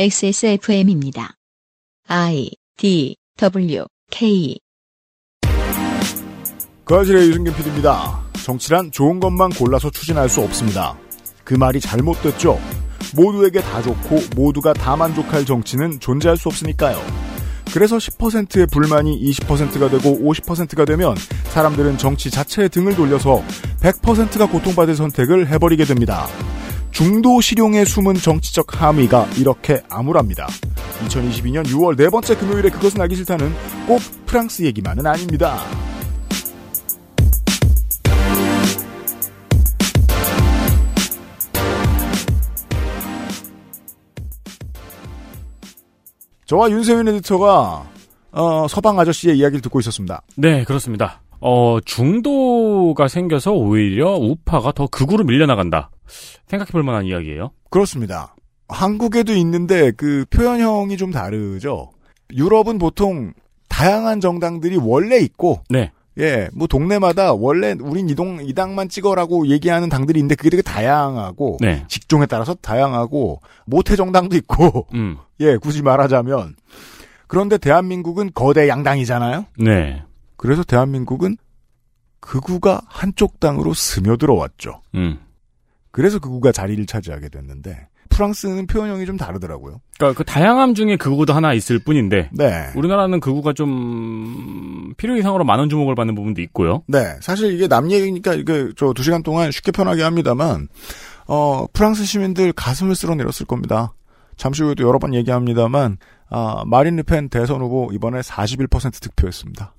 XSFM입니다. 0.00 1.34
I 2.06 2.52
D 2.76 3.16
W 3.36 3.84
K 4.12 4.56
거실의 6.84 7.30
유승균 7.30 7.52
PD입니다. 7.56 8.20
정치란 8.44 8.92
좋은 8.92 9.18
것만 9.18 9.50
골라서 9.50 9.90
추진할 9.90 10.28
수 10.28 10.40
없습니다. 10.42 10.96
그 11.42 11.54
말이 11.54 11.80
잘못됐죠. 11.80 12.60
모두에게 13.16 13.60
다 13.60 13.82
좋고 13.82 14.20
모두가 14.36 14.72
다 14.72 14.94
만족할 14.94 15.44
정치는 15.44 15.98
존재할 15.98 16.36
수 16.36 16.46
없으니까요. 16.46 16.96
그래서 17.74 17.96
10%의 17.96 18.68
불만이 18.70 19.20
20%가 19.32 19.90
되고 19.90 20.16
50%가 20.16 20.84
되면 20.84 21.16
사람들은 21.50 21.98
정치 21.98 22.30
자체에 22.30 22.68
등을 22.68 22.94
돌려서 22.94 23.42
100%가 23.80 24.46
고통받을 24.46 24.94
선택을 24.94 25.48
해버리게 25.48 25.86
됩니다. 25.86 26.28
중도 26.98 27.40
실용의 27.40 27.86
숨은 27.86 28.14
정치적 28.14 28.82
함의가 28.82 29.28
이렇게 29.38 29.80
암울합니다. 29.88 30.48
2022년 31.06 31.64
6월 31.66 31.96
네 31.96 32.08
번째 32.08 32.36
금요일에 32.36 32.70
그것은 32.70 33.00
알기 33.00 33.14
싫다는 33.14 33.52
꼭 33.86 34.00
프랑스 34.26 34.64
얘기만은 34.64 35.06
아닙니다. 35.06 35.60
저와 46.46 46.68
윤세민 46.68 47.06
에디터가 47.06 47.88
어, 48.32 48.66
서방 48.66 48.98
아저씨의 48.98 49.38
이야기를 49.38 49.60
듣고 49.60 49.78
있었습니다. 49.78 50.22
네, 50.34 50.64
그렇습니다. 50.64 51.22
어, 51.40 51.78
중도가 51.84 53.06
생겨서 53.06 53.52
오히려 53.52 54.14
우파가 54.14 54.72
더 54.72 54.88
극으로 54.88 55.22
밀려나간다. 55.22 55.90
생각해 56.46 56.70
볼 56.70 56.82
만한 56.82 57.04
이야기예요. 57.04 57.50
그렇습니다. 57.70 58.34
한국에도 58.68 59.34
있는데 59.34 59.92
그 59.92 60.24
표현형이 60.30 60.96
좀 60.96 61.10
다르죠. 61.10 61.90
유럽은 62.32 62.78
보통 62.78 63.32
다양한 63.68 64.20
정당들이 64.20 64.76
원래 64.76 65.18
있고 65.18 65.62
네. 65.70 65.90
예, 66.18 66.48
뭐 66.52 66.66
동네마다 66.66 67.32
원래 67.32 67.76
우린 67.80 68.08
이동 68.08 68.40
이 68.42 68.52
당만 68.52 68.88
찍어라고 68.88 69.46
얘기하는 69.46 69.88
당들이 69.88 70.18
있는데 70.18 70.34
그게 70.34 70.50
되게 70.50 70.62
다양하고 70.62 71.58
네. 71.60 71.84
직종에 71.88 72.26
따라서 72.26 72.54
다양하고 72.54 73.40
모태 73.66 73.94
정당도 73.94 74.36
있고 74.36 74.86
음. 74.94 75.18
예, 75.40 75.56
굳이 75.56 75.82
말하자면 75.82 76.56
그런데 77.28 77.56
대한민국은 77.56 78.30
거대 78.34 78.68
양당이잖아요. 78.68 79.46
네. 79.58 80.02
그래서 80.36 80.64
대한민국은 80.64 81.36
극우가 82.20 82.82
한쪽 82.86 83.38
당으로 83.38 83.74
스며들어왔죠. 83.74 84.82
음. 84.96 85.20
그래서 85.98 86.20
극우가 86.20 86.52
자리를 86.52 86.86
차지하게 86.86 87.28
됐는데 87.28 87.88
프랑스는 88.10 88.68
표현형이 88.68 89.04
좀 89.04 89.16
다르더라고요. 89.16 89.80
그러니까 89.98 90.16
그 90.16 90.24
다양함 90.24 90.74
중에 90.74 90.96
극우도 90.96 91.32
하나 91.32 91.52
있을 91.54 91.80
뿐인데 91.80 92.30
네. 92.32 92.68
우리나라는 92.76 93.18
극우가 93.18 93.52
좀 93.52 94.94
필요 94.96 95.16
이상으로 95.16 95.42
많은 95.42 95.68
주목을 95.68 95.96
받는 95.96 96.14
부분도 96.14 96.40
있고요. 96.42 96.84
네. 96.86 97.16
사실 97.20 97.52
이게 97.52 97.66
남 97.66 97.90
얘기니까 97.90 98.34
이게 98.34 98.68
저 98.76 98.92
두 98.92 99.02
시간 99.02 99.24
동안 99.24 99.50
쉽게 99.50 99.72
편하게 99.72 100.04
합니다만 100.04 100.68
어 101.26 101.66
프랑스 101.72 102.04
시민들 102.04 102.52
가슴을 102.52 102.94
쓸어내렸을 102.94 103.46
겁니다. 103.46 103.92
잠시 104.36 104.62
후에도 104.62 104.86
여러 104.86 105.00
번 105.00 105.14
얘기합니다만 105.14 105.98
아 106.30 106.62
마린 106.64 106.94
르펜 106.94 107.28
대선 107.28 107.60
후보 107.60 107.90
이번에 107.92 108.20
41% 108.20 109.00
득표했습니다. 109.02 109.74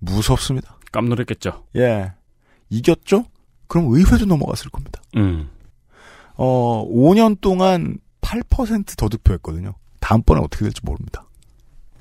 무섭습니다. 0.00 0.76
깜놀했겠죠. 0.92 1.64
예. 1.76 2.12
이겼죠? 2.68 3.24
그럼 3.66 3.86
의회도 3.92 4.24
넘어갔을 4.26 4.70
겁니다. 4.70 5.00
음. 5.16 5.50
어, 6.36 6.84
5년 6.88 7.40
동안 7.40 7.98
8%더 8.20 9.08
득표했거든요. 9.08 9.74
다음번에 10.00 10.40
어떻게 10.40 10.64
될지 10.64 10.80
모릅니다. 10.84 11.24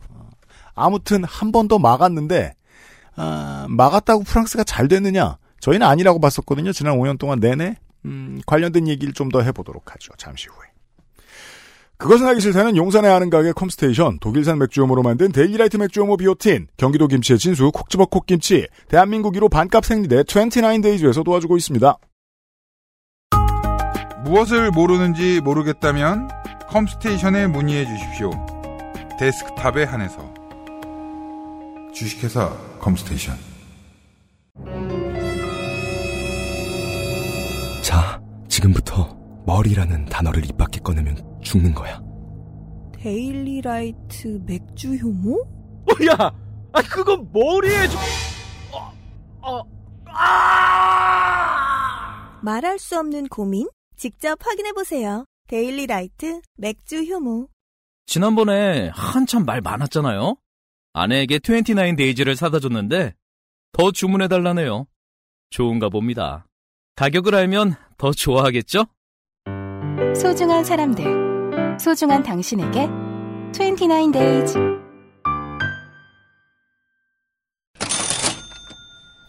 어, 0.09 0.30
아무튼 0.75 1.23
한 1.23 1.52
번 1.52 1.67
더 1.67 1.78
막았는데, 1.80 2.53
아, 3.16 3.68
막았다고 3.69 4.23
프랑스가 4.23 4.63
잘 4.63 4.88
됐느냐? 4.88 5.38
저희는 5.59 5.85
아니라고 5.85 6.19
봤었거든요. 6.19 6.72
지난 6.73 6.97
5년 6.97 7.18
동안 7.19 7.40
내내. 7.40 7.78
음, 8.06 8.41
관련된 8.46 8.88
얘기를 8.88 9.13
좀 9.13 9.29
더 9.29 9.41
해보도록 9.41 9.94
하죠. 9.94 10.12
잠시 10.18 10.47
후에. 10.50 10.62
그것은 12.03 12.28
알기 12.28 12.41
싫다는 12.41 12.75
용산에 12.75 13.08
아는 13.08 13.30
가게 13.30 13.53
컴스테이션, 13.53 14.19
독일산 14.19 14.59
맥주효모로 14.59 15.03
만든 15.03 15.31
데일리라이트 15.31 15.78
맥주효모 15.78 16.18
비오틴, 16.18 16.68
경기도 16.75 17.08
김치의 17.08 17.40
진수 17.40 17.72
콕지버 17.72 18.08
콕김치, 18.08 18.68
대한민국 18.90 19.34
1호 19.36 19.50
반값 19.50 19.86
생리대 19.86 20.24
29데이즈에서 20.24 21.24
도와주고 21.24 21.56
있습니다. 21.56 21.97
무엇을 24.25 24.72
모르는지 24.72 25.40
모르겠다면 25.40 26.28
컴스테이션에 26.68 27.47
문의해 27.47 27.86
주십시오. 27.86 28.31
데스크탑에 29.18 29.85
한해서 29.85 30.34
주식회사 31.94 32.50
컴스테이션 32.80 33.38
자, 37.81 38.22
지금부터 38.50 39.22
머리라는 39.46 40.06
단어를 40.06 40.46
입 40.46 40.58
밖에 40.58 40.80
꺼내면 40.80 41.18
죽는 41.42 41.74
거야. 41.74 42.02
데일리라이트 42.94 44.42
맥주 44.46 44.96
효모? 44.96 45.46
야, 46.09 46.31
아 46.72 46.81
그건 46.84 47.30
머리에 47.34 47.88
좀. 47.88 48.00
어, 48.72 48.94
어, 49.42 49.62
아! 50.06 51.44
말할 52.42 52.80
수 52.80 52.98
없는 52.98 53.28
고민? 53.28 53.68
직접 53.98 54.38
확인해보세요. 54.46 55.26
데일리라이트 55.48 56.42
맥주 56.58 57.03
효모. 57.03 57.50
지난번에 58.06 58.90
한참 58.94 59.46
말 59.46 59.59
많았잖아요. 59.62 60.36
아내에게 60.94 61.40
29 61.40 61.96
데이즈를 61.98 62.36
사다 62.36 62.59
줬는데 62.59 63.14
더 63.72 63.92
주문해 63.92 64.28
달라네요. 64.28 64.86
좋은가 65.50 65.90
봅니다. 65.90 66.46
가격을 66.96 67.34
알면 67.36 67.76
더 67.98 68.12
좋아하겠죠? 68.12 68.86
소중한 70.16 70.63
사람들, 70.63 71.78
소중한 71.79 72.22
당신에게 72.22 72.88
29days. 73.51 74.53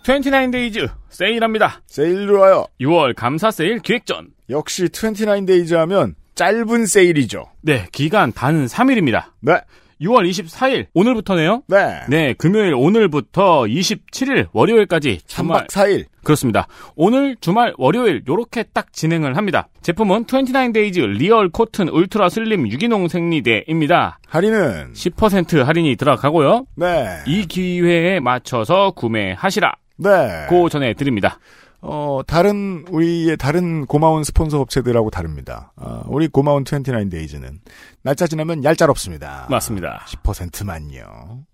29데이즈 0.05 0.91
세일합니다. 1.09 1.83
세일 1.87 2.27
좋아요. 2.27 2.67
6월 2.81 3.15
감사 3.17 3.51
세일 3.51 3.79
기획전. 3.79 4.29
역시 4.51 4.85
29데이즈 4.85 5.75
하면 5.75 6.15
짧은 6.35 6.87
세일이죠. 6.87 7.47
네, 7.63 7.87
기간 7.91 8.33
단 8.33 8.67
3일입니다. 8.67 9.33
네. 9.41 9.61
6월 10.01 10.29
24일 10.29 10.87
오늘부터네요. 10.95 11.63
네. 11.69 12.01
네, 12.09 12.35
금요일 12.35 12.75
오늘부터 12.75 13.63
27일 13.63 14.49
월요일까지 14.53 15.21
주말 15.27 15.67
3박 15.67 15.71
4일. 15.71 16.05
그렇습니다. 16.25 16.67
오늘 16.97 17.37
주말 17.41 17.75
월요일 17.77 18.23
요렇게 18.27 18.65
딱 18.73 18.93
진행을 18.93 19.37
합니다. 19.37 19.69
제품은 19.83 20.25
29데이즈 20.25 21.01
리얼 21.19 21.51
코튼 21.51 21.89
울트라 21.89 22.31
슬림 22.31 22.71
유기농 22.71 23.09
생리대입니다. 23.09 24.19
할인은 24.27 24.93
10% 24.95 25.63
할인이 25.63 25.97
들어가고요. 25.97 26.67
네. 26.77 27.19
이 27.27 27.47
기회에 27.47 28.21
맞춰서 28.21 28.93
구매하시라. 28.93 29.75
네. 29.97 30.47
고 30.49 30.69
전해 30.69 30.95
드립니다. 30.95 31.39
어, 31.87 32.23
다른, 32.27 32.87
우리의 32.89 33.37
다른 33.37 33.85
고마운 33.85 34.25
스폰서 34.25 34.59
업체들하고 34.59 35.11
다릅니다. 35.11 35.73
어, 35.77 36.03
우리 36.07 36.29
고마운 36.29 36.65
29데이즈는 36.65 37.59
날짜 38.01 38.27
지나면 38.27 38.65
얄짤 38.65 38.89
없습니다. 38.89 39.47
맞습니다. 39.51 40.07
10%만요. 40.09 41.45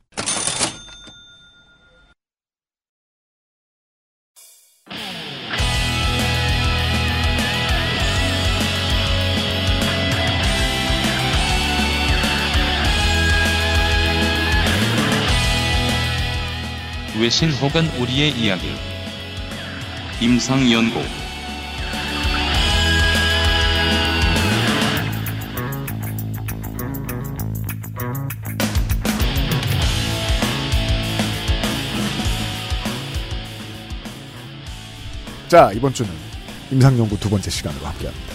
외신 17.21 17.51
혹은 17.51 17.87
우리의 18.01 18.31
이야기 18.31 18.90
임상연구 20.23 21.01
자, 35.49 35.73
이번 35.75 35.95
주는 35.95 36.11
임상연구 36.71 37.19
두 37.19 37.31
번째 37.31 37.51
시간으로 37.51 37.87
함께합니다. 37.87 38.35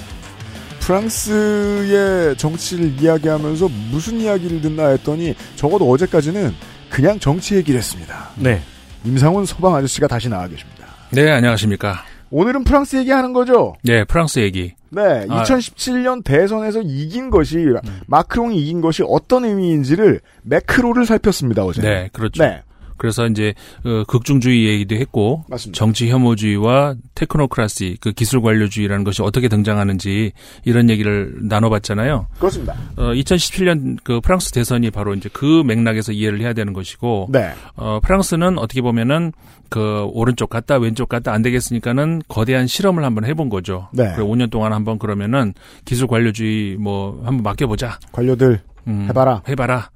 프랑스의 0.80 2.36
정치를 2.36 3.00
이야기하면서 3.00 3.70
무슨 3.92 4.20
이야기를 4.20 4.62
듣나 4.62 4.88
했더니 4.88 5.36
적어도 5.56 5.90
어제까지는 5.92 6.54
그냥 6.90 7.20
정치 7.20 7.56
얘기를 7.56 7.78
했습니다. 7.78 8.32
네. 8.38 8.62
임상훈 9.06 9.46
서방 9.46 9.76
아저씨가 9.76 10.08
다시 10.08 10.30
나와 10.30 10.48
계십니다. 10.48 10.75
네, 11.12 11.31
안녕하십니까. 11.31 12.04
오늘은 12.31 12.63
프랑스 12.63 12.98
얘기하는 12.98 13.34
거죠. 13.34 13.75
네, 13.84 14.04
프랑스 14.04 14.40
얘기. 14.40 14.74
네, 14.90 15.25
아. 15.30 15.44
2017년 15.44 16.24
대선에서 16.24 16.81
이긴 16.81 17.30
것이 17.30 17.66
마크롱이 18.07 18.57
이긴 18.57 18.81
것이 18.81 19.04
어떤 19.07 19.46
의미인지를 19.46 20.22
매크로를 20.44 21.06
살폈습니다 21.06 21.63
어제. 21.63 21.81
네, 21.81 22.10
그렇죠. 22.12 22.44
네, 22.44 22.63
그래서 22.98 23.26
이제 23.28 23.54
어, 23.84 24.04
극중주의 24.08 24.66
얘기도 24.66 24.96
했고 24.96 25.44
맞습니다. 25.50 25.78
정치 25.78 26.10
혐오주의와 26.10 26.96
테크노크라시 27.16 27.98
그 28.02 28.12
기술 28.12 28.42
관료주의라는 28.42 29.04
것이 29.04 29.22
어떻게 29.22 29.48
등장하는지 29.48 30.32
이런 30.64 30.90
얘기를 30.90 31.36
나눠봤잖아요. 31.42 32.28
그렇습니다. 32.40 32.76
어, 32.98 33.12
2017년 33.14 33.98
그 34.04 34.20
프랑스 34.22 34.52
대선이 34.52 34.92
바로 34.92 35.14
이제 35.14 35.30
그 35.32 35.64
맥락에서 35.66 36.12
이해를 36.12 36.42
해야 36.42 36.54
되는 36.54 36.74
것이고 36.74 37.28
네, 37.32 37.52
어, 37.76 38.00
프랑스는 38.02 38.58
어떻게 38.58 38.82
보면은 38.82 39.32
그 39.70 40.08
오른쪽 40.14 40.50
갔다 40.50 40.78
왼쪽 40.78 41.10
갔다 41.10 41.34
안 41.34 41.42
되겠으니까는 41.42 42.22
거대한 42.28 42.68
실험을 42.68 43.04
한번 43.04 43.26
해본 43.26 43.50
거죠. 43.50 43.90
네. 43.92 44.14
그래 44.16 44.26
5년 44.26 44.50
동안 44.50 44.74
한번 44.74 45.00
그러면은 45.00 45.54
기술 45.86 46.08
관료주의 46.08 46.78
뭐 46.78 47.22
한번 47.26 47.44
맡겨보자. 47.44 48.00
관료들 48.12 48.62
음, 48.88 49.08
해봐라. 49.10 49.42
해봐라. 49.48 49.90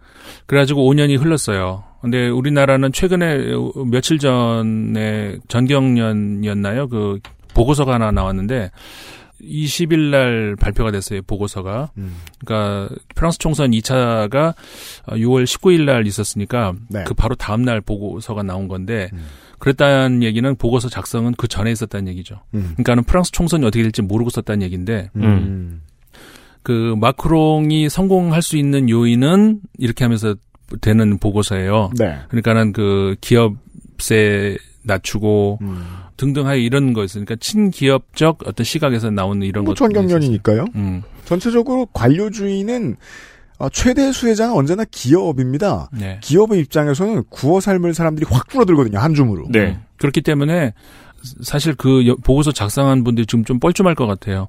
그래가지고 0.48 0.92
5년이 0.92 1.20
흘렀어요. 1.20 1.84
근데 2.02 2.30
우리나라는 2.30 2.92
최근에 2.92 3.54
며칠 3.92 4.20
전에 4.20 5.38
전경련이었나요? 5.48 6.88
그 6.88 7.20
보고서가 7.54 7.96
하나 7.96 8.12
나왔는데 8.12 8.72
20일 9.42 10.10
날 10.12 10.56
발표가 10.60 10.92
됐어요. 10.92 11.22
보고서가. 11.24 11.92
음. 11.98 12.18
그러니까 12.44 12.94
프랑스 13.16 13.38
총선 13.38 13.72
2차가 13.72 14.54
6월 15.08 15.46
19일 15.46 15.86
날 15.86 16.06
있었으니까 16.08 16.74
네. 16.90 17.04
그 17.06 17.14
바로 17.14 17.36
다음 17.36 17.64
날 17.64 17.82
보고서가 17.82 18.44
나온 18.44 18.68
건데 18.68 19.10
음. 19.14 19.26
그랬다는 19.60 20.24
얘기는 20.24 20.56
보고서 20.56 20.90
작성은 20.90 21.34
그 21.38 21.48
전에 21.48 21.72
있었다는 21.72 22.08
얘기죠. 22.10 22.42
음. 22.54 22.72
그러니까는 22.74 23.04
프랑스 23.04 23.32
총선이 23.32 23.66
어떻게 23.66 23.84
될지 23.84 24.02
모르고 24.02 24.30
썼다는 24.30 24.62
얘기인데 24.64 25.10
음. 25.16 25.82
그 26.64 26.96
마크롱이 26.98 27.90
성공할 27.90 28.42
수 28.42 28.58
있는 28.58 28.90
요인은 28.90 29.62
이렇게 29.78 30.04
하면서 30.04 30.36
되는 30.82 31.18
보고서예요. 31.18 31.92
네. 31.98 32.18
그러니까는 32.30 32.74
그 32.74 33.16
기업세 33.22 34.58
낮추고 34.84 35.60
음. 35.62 35.84
등등 36.18 36.48
하여 36.48 36.58
이런 36.58 36.94
거 36.94 37.04
있으니까 37.04 37.36
친기업적 37.40 38.40
어떤 38.46 38.64
시각에서 38.64 39.10
나오는 39.12 39.46
이런 39.46 39.66
전경련이니까요. 39.74 40.56
있었어요. 40.64 40.72
음. 40.76 41.02
전체적으로 41.26 41.86
관료주의는 41.94 42.96
어, 43.60 43.68
최대 43.70 44.12
수혜자는 44.12 44.54
언제나 44.54 44.86
기업입니다. 44.90 45.90
네. 45.92 46.20
기업의 46.22 46.60
입장에서는 46.62 47.24
구워 47.30 47.60
삶을 47.60 47.94
사람들이 47.94 48.26
확 48.30 48.48
줄어들거든요 48.50 48.98
한 49.00 49.14
줌으로. 49.14 49.48
네. 49.50 49.78
그렇기 49.98 50.22
때문에 50.22 50.74
사실 51.42 51.76
그 51.76 52.08
여- 52.08 52.16
보고서 52.16 52.54
작성한 52.54 53.04
분들이 53.04 53.26
지금 53.26 53.44
좀 53.44 53.60
뻘쭘할 53.60 53.96
것 53.96 54.08
같아요. 54.08 54.48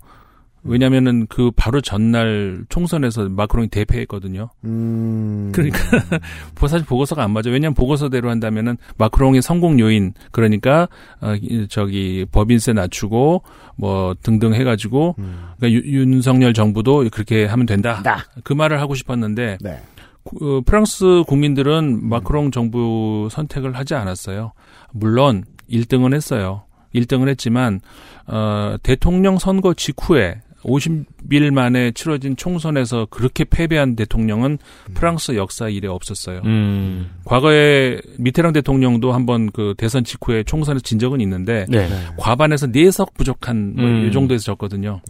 왜냐면은 0.63 1.27
그 1.29 1.51
바로 1.57 1.81
전날 1.81 2.65
총선에서 2.69 3.29
마크롱이 3.31 3.69
대패했거든요. 3.69 4.51
음. 4.65 5.51
그러니까 5.55 5.79
보- 6.55 6.69
사실 6.69 6.87
보고서가 6.87 7.23
안 7.25 7.31
맞아. 7.33 7.51
왜냐하면 7.51 7.75
보고서대로 7.75 8.29
한다면은 8.31 8.77
마크롱의 8.99 9.43
성공 9.43 9.81
요인 9.81 10.13
그러니까 10.33 10.89
어, 11.21 11.35
이- 11.35 11.67
저기 11.69 12.27
법인세 12.31 12.73
낮추고 12.73 13.43
뭐 13.77 14.15
등등 14.23 14.53
해가지고 14.55 15.15
음. 15.19 15.45
그러니까 15.57 15.81
유- 15.81 15.93
윤석열 16.11 16.53
정부도 16.53 17.09
그렇게 17.11 17.47
하면 17.47 17.67
된다. 17.67 18.03
다. 18.03 18.25
그 18.45 18.53
말을 18.53 18.81
하고 18.81 18.95
싶었는데 18.95 19.59
네. 19.63 19.81
구- 20.25 20.59
어, 20.59 20.61
프랑스 20.67 21.23
국민들은 21.27 22.07
마크롱 22.09 22.51
정부 22.51 23.29
선택을 23.31 23.77
하지 23.77 23.95
않았어요. 23.95 24.53
물론 24.93 25.45
1등은 25.71 26.13
했어요. 26.15 26.65
1등은 26.95 27.29
했지만 27.29 27.81
어, 28.27 28.77
대통령 28.83 29.39
선거 29.39 29.73
직후에 29.75 30.41
50일 30.63 31.51
만에 31.51 31.93
치러진 31.93 32.37
총선에서 32.37 33.07
그렇게 33.11 33.45
패배한 33.45 33.97
대통령은 33.97 34.59
프랑스 34.95 35.37
역사 35.37 35.69
이래 35.69 35.89
없었어요. 35.89 36.43
음. 36.45 37.11
과거에 37.25 38.01
미테랑 38.19 38.53
대통령도 38.53 39.13
한번 39.13 39.51
그 39.51 39.75
대선 39.77 40.05
직후에 40.05 40.43
총선에서 40.45 40.83
진 40.83 40.99
적은 40.99 41.21
있는데 41.21 41.67
네. 41.69 41.89
과반에서 42.19 42.67
4석 42.67 43.15
부족한 43.15 43.75
뭐이 43.77 44.07
음. 44.07 44.13
정도에서 44.13 44.45
졌거든요. 44.45 45.01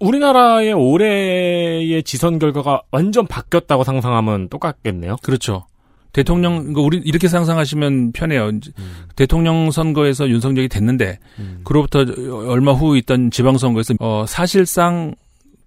우리나라의 0.00 0.72
올해의 0.72 2.02
지선 2.02 2.38
결과가 2.38 2.82
완전 2.90 3.26
바뀌었다고 3.26 3.84
상상하면 3.84 4.48
똑같겠네요. 4.48 5.16
그렇죠. 5.22 5.66
대통령, 6.14 6.58
그러니까 6.58 6.80
우리 6.80 6.98
이렇게 7.04 7.28
상상하시면 7.28 8.12
편해요. 8.12 8.48
이제 8.50 8.70
대통령 9.16 9.70
선거에서 9.70 10.28
윤석열이 10.28 10.68
됐는데, 10.68 11.18
그로부터 11.64 12.06
얼마 12.46 12.72
후 12.72 12.96
있던 12.96 13.30
지방 13.30 13.58
선거에서 13.58 13.94
어, 14.00 14.24
사실상 14.26 15.14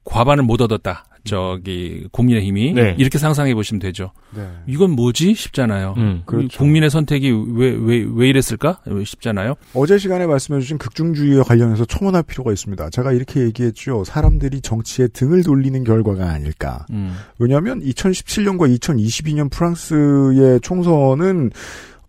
과반을 0.05 0.43
못 0.43 0.61
얻었다. 0.61 1.05
저기 1.27 2.07
국민의힘이 2.11 2.73
네. 2.73 2.95
이렇게 2.97 3.17
상상해 3.17 3.53
보시면 3.53 3.79
되죠. 3.79 4.11
네. 4.35 4.47
이건 4.67 4.91
뭐지 4.91 5.33
싶잖아요. 5.35 5.93
음. 5.97 6.23
그렇죠. 6.25 6.57
국민의 6.57 6.89
선택이 6.89 7.29
왜 7.55 7.71
왜 7.75 8.07
왜 8.13 8.29
이랬을까 8.29 8.79
싶잖아요. 9.05 9.55
어제 9.73 9.97
시간에 9.97 10.25
말씀해주신 10.25 10.77
극중주의와 10.77 11.43
관련해서 11.43 11.85
첨언할 11.85 12.23
필요가 12.23 12.51
있습니다. 12.51 12.89
제가 12.89 13.11
이렇게 13.11 13.41
얘기했죠. 13.41 14.03
사람들이 14.03 14.61
정치에 14.61 15.07
등을 15.09 15.43
돌리는 15.43 15.83
결과가 15.83 16.29
아닐까. 16.29 16.85
음. 16.91 17.15
왜냐하면 17.39 17.81
2017년과 17.81 18.75
2022년 18.79 19.51
프랑스의 19.51 20.61
총선은 20.61 21.51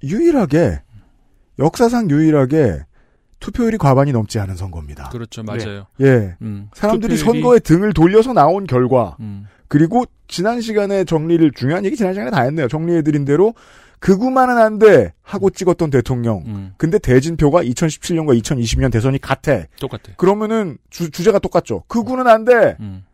유일하게 0.05 0.81
역사상 1.59 2.09
유일하게 2.11 2.79
투표율이 3.41 3.79
과반이 3.79 4.13
넘지 4.13 4.39
않은 4.41 4.57
선거입니다. 4.57 5.09
그렇죠, 5.11 5.43
맞아요. 5.43 5.87
예, 6.01 6.35
음. 6.43 6.69
사람들이 6.75 7.15
투표율이- 7.15 7.25
선거에 7.25 7.59
등을 7.61 7.93
돌려서 7.93 8.33
나온 8.33 8.67
결과 8.67 9.17
음. 9.21 9.47
그리고 9.69 10.05
지난 10.27 10.61
시간에 10.61 11.05
정리를 11.05 11.51
중요한 11.53 11.85
얘기 11.85 11.97
지난 11.97 12.15
시간에 12.15 12.31
다 12.31 12.43
했네요. 12.43 12.69
정리해 12.69 13.03
드린 13.03 13.25
대로 13.25 13.55
극우만은 14.01 14.57
안 14.59 14.79
돼 14.79 15.13
하고 15.23 15.51
찍었던 15.51 15.91
대통령. 15.91 16.43
음. 16.47 16.73
근데 16.77 16.99
대진표가 16.99 17.63
2017년과 17.65 18.41
2020년 18.43 18.93
대선이 18.93 19.19
같아. 19.21 19.65
똑같아. 19.81 20.13
그러면은 20.17 20.79
주, 20.91 21.11
제가 21.11 21.39
똑같죠. 21.41 21.83
극우는 21.89 22.27
안 22.29 22.45
돼. 22.45 22.77
음. 22.81 23.05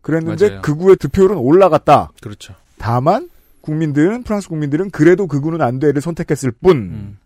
그랬는데 0.00 0.48
맞아요. 0.48 0.62
극우의 0.62 0.96
득표율은 0.96 1.36
올라갔다. 1.36 2.10
그렇죠. 2.22 2.54
다만 2.78 3.28
국민들은 3.60 4.22
프랑스 4.22 4.48
국민들은 4.48 4.90
그래도 4.90 5.26
극우는 5.26 5.60
안 5.60 5.78
돼를 5.78 6.00
선택했을 6.00 6.50
뿐. 6.52 7.18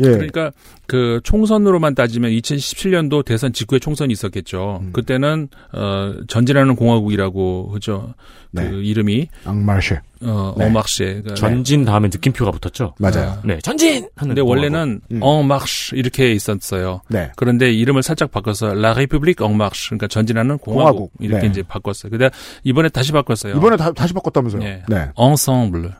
음. 0.00 0.04
예. 0.04 0.10
그러니까 0.10 0.52
그 0.86 1.20
총선으로만 1.24 1.94
따지면 1.94 2.30
2017년도 2.32 3.24
대선 3.24 3.52
직후에 3.52 3.78
총선이 3.78 4.12
있었겠죠. 4.12 4.80
음. 4.82 4.92
그때는 4.92 5.48
어 5.72 6.14
전진하는 6.28 6.76
공화국이라고 6.76 7.68
그죠. 7.68 8.14
네. 8.50 8.68
그 8.68 8.82
이름이 8.82 9.28
앙마르쉐. 9.44 10.00
어 10.22 10.54
네. 10.56 10.66
어막쉐. 10.66 11.04
그러니까 11.04 11.34
전진 11.34 11.84
다음에 11.84 12.08
느낌표가 12.08 12.50
붙었죠. 12.52 12.94
맞아요. 12.98 13.30
아. 13.30 13.42
네, 13.44 13.58
전진! 13.60 14.08
근데 14.14 14.40
원래는 14.40 15.00
음. 15.10 15.18
엉마르쉐 15.22 15.96
이렇게 15.96 16.32
있었어요. 16.32 17.00
네. 17.08 17.30
그런데 17.36 17.72
이름을 17.72 18.02
살짝 18.02 18.30
바꿔서 18.30 18.74
라 18.74 18.92
레publique 18.94 19.44
en 19.44 19.54
marche 19.54 19.88
그러니까 19.88 20.06
전진하는 20.08 20.58
공화국, 20.58 20.96
공화국. 20.96 21.12
이렇게 21.20 21.42
네. 21.42 21.48
이제 21.48 21.62
바꿨어요. 21.62 22.10
근데 22.10 22.30
이번에 22.64 22.88
다시 22.88 23.12
바꿨어요. 23.12 23.56
이번에 23.56 23.76
다, 23.76 23.92
다시 23.92 24.12
바꿨다면서요. 24.14 24.62
네. 24.62 24.82
네. 24.88 25.08
ensemble. 25.18 25.92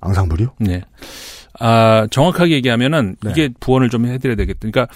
앙상블이요? 0.00 0.54
네. 0.60 0.82
아, 1.60 2.06
정확하게 2.10 2.52
얘기하면은 2.54 3.16
네. 3.22 3.30
이게 3.30 3.50
부원을 3.60 3.88
좀 3.90 4.06
해드려야 4.06 4.36
되겠다. 4.36 4.58
그러니까 4.60 4.86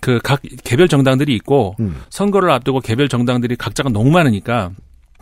그 0.00 0.18
각 0.22 0.40
개별 0.64 0.88
정당들이 0.88 1.34
있고 1.36 1.74
음. 1.80 1.96
선거를 2.08 2.50
앞두고 2.50 2.80
개별 2.80 3.08
정당들이 3.08 3.56
각자가 3.56 3.90
너무 3.90 4.10
많으니까 4.10 4.70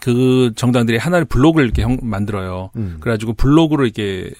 그 0.00 0.52
정당들이 0.54 0.96
하나의 0.98 1.24
블록을 1.24 1.64
이렇게 1.64 1.82
형- 1.82 1.98
만들어요. 2.02 2.70
음. 2.76 2.98
그래가지고 3.00 3.32
블록으로 3.32 3.84
이렇게 3.84 4.30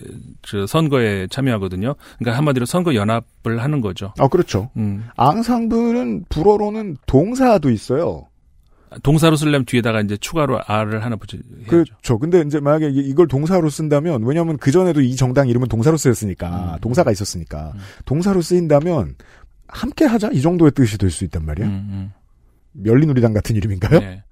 저 0.43 0.67
선거에 0.67 1.27
참여하거든요. 1.29 1.95
그러니까 2.19 2.38
한마디로 2.38 2.65
선거 2.67 2.95
연합을 2.95 3.61
하는 3.61 3.81
거죠. 3.81 4.12
아, 4.19 4.29
그렇죠. 4.29 4.71
음. 4.77 5.05
앙상블은 5.17 6.27
불어로는 6.29 6.97
동사도 7.07 7.71
있어요. 7.71 8.27
동사로 9.02 9.37
쓰려면 9.37 9.64
뒤에다가 9.64 10.00
이제 10.00 10.16
추가로 10.16 10.61
R을 10.66 11.04
하나 11.04 11.16
붙여. 11.16 11.38
그렇죠. 11.66 12.18
근데 12.18 12.42
이제 12.47 12.61
만약에 12.61 12.88
이- 12.90 13.09
이걸 13.09 13.28
동사로 13.28 13.68
쓴다면 13.71 14.25
왜냐하면 14.25 14.57
그 14.57 14.71
전에도 14.71 15.00
이 15.00 15.14
정당 15.16 15.49
이름은 15.49 15.68
동사로 15.68 15.97
쓰였으니까 15.97 16.75
음. 16.76 16.80
동사가 16.80 17.11
있었으니까 17.12 17.73
음. 17.75 17.80
동사로 18.04 18.40
쓰인다면 18.42 19.14
함께 19.68 20.04
하자 20.07 20.30
이 20.33 20.40
정도의 20.40 20.73
뜻이 20.73 20.97
될 20.99 21.11
수 21.11 21.25
있단 21.25 21.45
말이야. 21.45 21.66
음, 21.66 22.12
열린우리당 22.85 23.33
같은 23.35 23.54
음. 23.54 23.59
이름인가요? 23.59 24.00
네. 24.00 24.23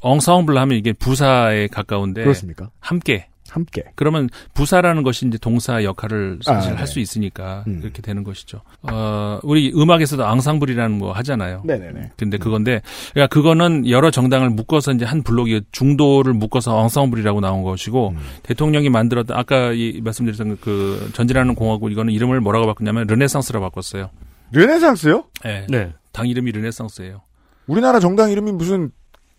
엉성블 0.00 0.56
하면 0.58 0.76
이게 0.78 0.92
부사에 0.92 1.68
가까운데 1.68 2.22
그렇습니까? 2.22 2.70
함께 2.80 3.28
함께. 3.56 3.84
그러면 3.94 4.28
부사라는 4.52 5.02
것이 5.02 5.26
이제 5.26 5.38
동사 5.38 5.82
역할을 5.82 6.40
사실 6.42 6.70
아, 6.70 6.72
네. 6.74 6.78
할수 6.78 7.00
있으니까 7.00 7.64
음. 7.66 7.80
그렇게 7.80 8.02
되는 8.02 8.22
것이죠. 8.22 8.60
어, 8.82 9.40
우리 9.42 9.72
음악에서도 9.74 10.24
앙상블이라는 10.24 10.98
거 10.98 11.12
하잖아요. 11.12 11.62
네네네. 11.64 12.12
근데 12.18 12.36
그건데, 12.36 12.82
그러니까 13.12 13.32
그거는 13.32 13.88
여러 13.88 14.10
정당을 14.10 14.50
묶어서 14.50 14.92
이제 14.92 15.06
한 15.06 15.22
블록이 15.22 15.62
중도를 15.72 16.34
묶어서 16.34 16.78
앙상블이라고 16.82 17.40
나온 17.40 17.62
것이고, 17.62 18.10
음. 18.10 18.18
대통령이 18.42 18.90
만들었던, 18.90 19.36
아까 19.36 19.72
이 19.72 20.02
말씀드렸던 20.04 20.58
그 20.60 21.10
전진하는 21.14 21.54
공화국 21.54 21.90
이거는 21.90 22.12
이름을 22.12 22.40
뭐라고 22.40 22.66
바꿨냐면 22.66 23.06
르네상스로 23.06 23.60
바꿨어요. 23.60 24.10
르네상스요? 24.52 25.24
네. 25.44 25.66
네. 25.70 25.92
당 26.12 26.28
이름이 26.28 26.52
르네상스예요. 26.52 27.22
우리나라 27.66 28.00
정당 28.00 28.30
이름이 28.30 28.52
무슨 28.52 28.90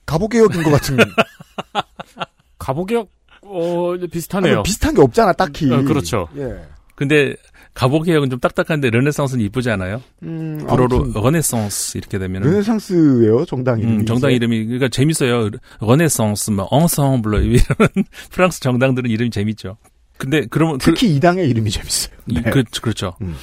갑오개혁인 0.07 0.63
것 0.63 0.71
같은. 0.71 0.97
갑오개혁 2.57 3.09
어 3.49 3.95
비슷하네요. 4.11 4.53
아니, 4.55 4.63
비슷한 4.63 4.93
게 4.95 5.01
없잖아, 5.01 5.33
딱히. 5.33 5.71
어, 5.71 5.81
그렇죠. 5.83 6.27
예. 6.37 6.55
근데 6.95 7.35
갑오개혁은 7.75 8.29
좀 8.31 8.39
딱딱한데 8.39 8.89
르네상스는 8.89 9.45
이쁘지 9.45 9.69
않아요? 9.69 10.01
음, 10.23 10.65
불어로 10.67 11.11
르네상스 11.13 11.97
이렇게 11.99 12.17
되면은 12.17 12.49
르네상스예요, 12.49 13.45
정당 13.45 13.79
이름이. 13.79 13.97
음, 13.97 14.05
정당 14.05 14.31
이름이 14.31 14.65
그러니까 14.65 14.89
재밌어요. 14.89 15.51
르네상스, 15.79 16.51
뭐 16.51 16.67
Ensemble 16.71 17.41
이런 17.41 17.59
프랑스 18.31 18.59
정당들은 18.61 19.09
이름이 19.11 19.29
재밌죠. 19.29 19.77
근데 20.17 20.47
그러면 20.49 20.79
그, 20.79 20.85
특히 20.91 21.15
이 21.15 21.19
당의 21.19 21.47
이름이 21.49 21.69
재밌어요. 21.69 22.15
이- 22.27 22.41
네. 22.41 22.49
그, 22.49 22.63
그렇죠. 22.81 23.15
음. 23.21 23.35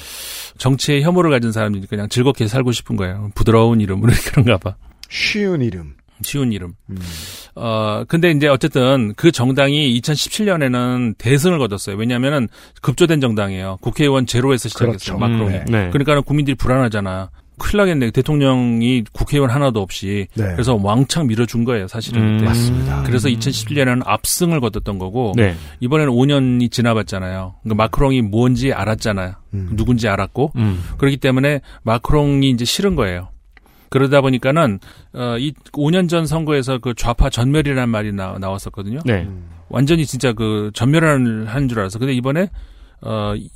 정치에 0.57 1.01
혐오를 1.01 1.31
가진 1.31 1.53
사람들이 1.53 1.87
그냥 1.87 2.09
즐겁게 2.09 2.47
살고 2.47 2.73
싶은 2.73 2.97
거예요. 2.97 3.29
부드러운 3.35 3.79
이름으로 3.79 4.11
그런가 4.27 4.57
봐. 4.57 4.75
쉬운 5.09 5.61
이름. 5.61 5.95
쉬운 6.23 6.51
이름. 6.51 6.73
음. 6.89 6.97
어, 7.55 8.03
근데 8.07 8.31
이제 8.31 8.47
어쨌든 8.47 9.13
그 9.15 9.31
정당이 9.31 9.99
2017년에는 9.99 11.17
대승을 11.17 11.59
거뒀어요. 11.59 11.95
왜냐면은 11.95 12.47
급조된 12.81 13.21
정당이에요. 13.21 13.77
국회의원 13.81 14.25
제로에서 14.25 14.69
시작했어요. 14.69 15.17
그렇죠. 15.17 15.17
마크롱이. 15.17 15.51
네. 15.51 15.63
네. 15.67 15.89
그러니까 15.91 16.21
국민들이 16.21 16.55
불안하잖아. 16.55 17.29
큰일 17.57 17.77
나겠네. 17.77 18.11
대통령이 18.11 19.03
국회의원 19.13 19.49
하나도 19.49 19.81
없이. 19.81 20.27
네. 20.35 20.43
그래서 20.51 20.75
왕창 20.81 21.27
밀어준 21.27 21.63
거예요, 21.63 21.87
사실은. 21.87 22.39
음. 22.39 22.45
맞습니다. 22.45 23.03
그래서 23.03 23.29
2017년에는 23.29 24.01
압승을 24.05 24.59
거뒀던 24.59 24.99
거고 24.99 25.33
네. 25.35 25.55
이번에는 25.79 26.11
5년이 26.11 26.71
지나봤잖아요. 26.71 27.55
그러니까 27.63 27.83
마크롱이 27.83 28.23
뭔지 28.23 28.73
알았잖아요. 28.73 29.35
음. 29.53 29.69
누군지 29.73 30.07
알았고 30.07 30.51
음. 30.57 30.83
그렇기 30.97 31.17
때문에 31.17 31.61
마크롱이 31.83 32.49
이제 32.49 32.65
싫은 32.65 32.95
거예요. 32.95 33.29
그러다 33.95 34.19
보니까는 34.19 34.79
어, 35.13 35.37
이 35.39 35.53
5년 35.71 36.09
전 36.09 36.25
선거에서 36.27 36.79
그 36.79 36.93
좌파 36.95 37.29
전멸이라는 37.29 37.87
말이 37.87 38.11
나, 38.11 38.37
나왔었거든요. 38.37 38.99
네. 39.05 39.23
음. 39.23 39.49
완전히 39.69 40.05
진짜 40.05 40.33
그 40.33 40.69
전멸하는 40.73 41.47
하는 41.47 41.69
줄 41.69 41.79
알았어. 41.79 41.97
근데 41.97 42.13
이번에 42.13 42.49
어, 43.01 43.33
이- 43.37 43.49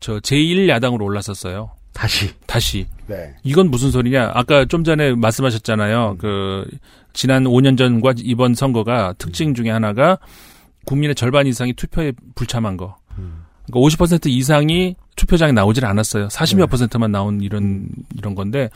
저 0.00 0.18
제1 0.18 0.68
야당으로 0.68 1.04
올랐었어요. 1.04 1.70
다시. 1.92 2.28
다시. 2.48 2.88
네. 3.06 3.34
이건 3.44 3.70
무슨 3.70 3.92
소리냐? 3.92 4.32
아까 4.34 4.64
좀 4.64 4.82
전에 4.82 5.14
말씀하셨잖아요. 5.14 6.16
그 6.18 6.66
지난 7.12 7.44
5년 7.44 7.78
전과 7.78 8.14
이번 8.18 8.54
선거가 8.54 9.14
특징 9.16 9.54
중에 9.54 9.70
하나가 9.70 10.18
국민의 10.86 11.14
절반 11.14 11.46
이상이 11.46 11.72
투표에 11.72 12.12
불참한 12.34 12.76
거. 12.76 12.96
그러니까 13.66 13.88
50% 13.96 14.26
이상이 14.26 14.96
투표장에 15.16 15.52
나오질 15.52 15.84
않았어요. 15.86 16.28
40몇 16.28 16.58
네. 16.60 16.66
퍼센트만 16.66 17.12
나온 17.12 17.40
이런 17.40 17.86
이런 18.16 18.34
건데 18.34 18.68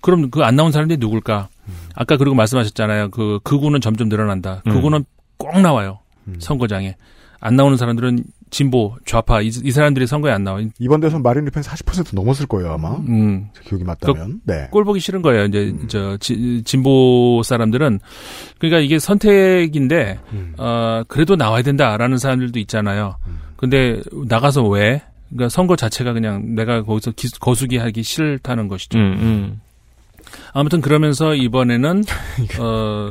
그럼 0.00 0.30
그 0.30 0.42
안 0.42 0.54
나온 0.56 0.70
사람들이 0.72 0.98
누굴까? 0.98 1.48
아까 1.94 2.16
그리고 2.16 2.34
말씀하셨잖아요. 2.36 3.10
그 3.10 3.40
극우는 3.44 3.80
점점 3.80 4.08
늘어난다. 4.08 4.62
음. 4.66 4.72
극우는 4.72 5.04
꼭 5.38 5.60
나와요. 5.60 6.00
음. 6.26 6.36
선거장에. 6.38 6.96
안 7.40 7.54
나오는 7.54 7.76
사람들은 7.76 8.24
진보, 8.50 8.96
좌파 9.06 9.40
이, 9.42 9.46
이 9.48 9.70
사람들이 9.70 10.06
선거에 10.08 10.32
안 10.32 10.42
나와. 10.42 10.60
이번 10.80 11.00
대선 11.00 11.22
마린 11.22 11.44
르펜 11.44 11.62
40% 11.62 12.14
넘었을 12.14 12.46
거예요, 12.46 12.72
아마. 12.72 12.96
음. 12.96 13.48
제 13.54 13.62
기억이 13.68 13.84
맞다면. 13.84 14.40
네. 14.44 14.66
꼴 14.72 14.84
보기 14.84 14.98
싫은 15.00 15.22
거예요. 15.22 15.44
이제 15.44 15.68
음. 15.78 15.86
저 15.88 16.16
지- 16.16 16.62
진보 16.64 17.42
사람들은 17.44 18.00
그러니까 18.58 18.80
이게 18.80 18.98
선택인데 18.98 20.18
음. 20.32 20.54
어 20.58 21.02
그래도 21.08 21.36
나와야 21.36 21.62
된다라는 21.62 22.18
사람들도 22.18 22.58
있잖아요. 22.60 23.16
음. 23.26 23.37
근데 23.58 24.00
나가서 24.28 24.66
왜? 24.68 25.02
그러니까 25.28 25.48
선거 25.50 25.76
자체가 25.76 26.12
그냥 26.14 26.54
내가 26.54 26.82
거기서 26.82 27.10
기- 27.10 27.28
거수기 27.38 27.76
하기 27.76 28.02
싫다는 28.02 28.68
것이죠. 28.68 28.98
음, 28.98 29.02
음. 29.20 29.60
아무튼 30.54 30.80
그러면서 30.80 31.34
이번에는 31.34 32.02
어 32.60 33.10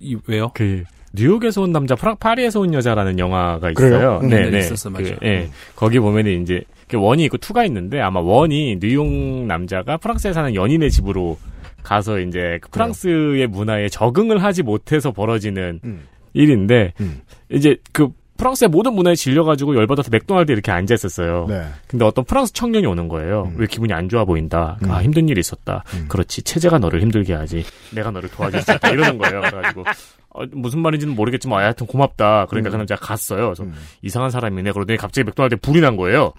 이, 0.00 0.16
왜요? 0.26 0.50
그 0.54 0.82
뉴욕에서 1.12 1.62
온 1.62 1.72
남자, 1.72 1.94
프랑 1.94 2.16
파리에서 2.18 2.60
온 2.60 2.72
여자라는 2.72 3.18
영화가? 3.18 3.70
있어요. 3.72 4.20
음, 4.22 4.28
네, 4.30 4.58
있었어, 4.58 4.90
맞아요. 4.90 5.16
예. 5.24 5.50
거기 5.76 5.98
보면은 5.98 6.42
이제 6.42 6.62
그 6.88 6.96
원이 6.98 7.24
있고 7.24 7.36
투가 7.36 7.64
있는데 7.66 8.00
아마 8.00 8.20
원이 8.20 8.78
뉴욕 8.80 9.06
남자가 9.46 9.96
프랑스에 9.98 10.32
사는 10.32 10.54
연인의 10.54 10.90
집으로 10.90 11.36
가서 11.82 12.18
이제 12.20 12.58
그 12.62 12.70
프랑스의 12.70 13.46
문화에 13.48 13.88
적응을 13.88 14.42
하지 14.42 14.62
못해서 14.62 15.10
벌어지는 15.12 15.80
음. 15.84 16.02
일인데 16.32 16.92
음. 17.00 17.20
이제 17.50 17.76
그 17.92 18.08
프랑스의 18.40 18.70
모든 18.70 18.94
문화에 18.94 19.14
질려가지고 19.14 19.76
열받아서 19.76 20.08
맥도날드에 20.10 20.54
이렇게 20.54 20.72
앉아 20.72 20.94
있었어요. 20.94 21.44
네. 21.46 21.62
근데 21.86 22.06
어떤 22.06 22.24
프랑스 22.24 22.54
청년이 22.54 22.86
오는 22.86 23.06
거예요. 23.06 23.52
음. 23.52 23.56
왜 23.58 23.66
기분이 23.66 23.92
안 23.92 24.08
좋아 24.08 24.24
보인다. 24.24 24.78
음. 24.82 24.90
아 24.90 25.02
힘든 25.02 25.28
일이 25.28 25.40
있었다. 25.40 25.84
음. 25.92 26.06
그렇지 26.08 26.42
체제가 26.42 26.78
너를 26.78 27.02
힘들게 27.02 27.34
하지. 27.34 27.64
내가 27.94 28.10
너를 28.10 28.30
도와줄 28.30 28.62
수 28.62 28.72
있다. 28.72 28.88
이러는 28.88 29.18
거예요. 29.18 29.42
그래가지고 29.42 29.84
어, 30.30 30.44
무슨 30.52 30.80
말인지는 30.80 31.14
모르겠지만 31.14 31.60
아, 31.60 31.64
하여튼 31.64 31.86
고맙다. 31.86 32.46
그러니까 32.46 32.70
음. 32.70 32.72
그 32.72 32.76
남자가 32.78 33.04
갔어요. 33.04 33.44
그래서 33.48 33.64
음. 33.64 33.74
이상한 34.00 34.30
사람이네. 34.30 34.72
그러더니 34.72 34.96
갑자기 34.96 35.26
맥도날드에 35.26 35.58
불이 35.60 35.82
난 35.82 35.98
거예요. 35.98 36.32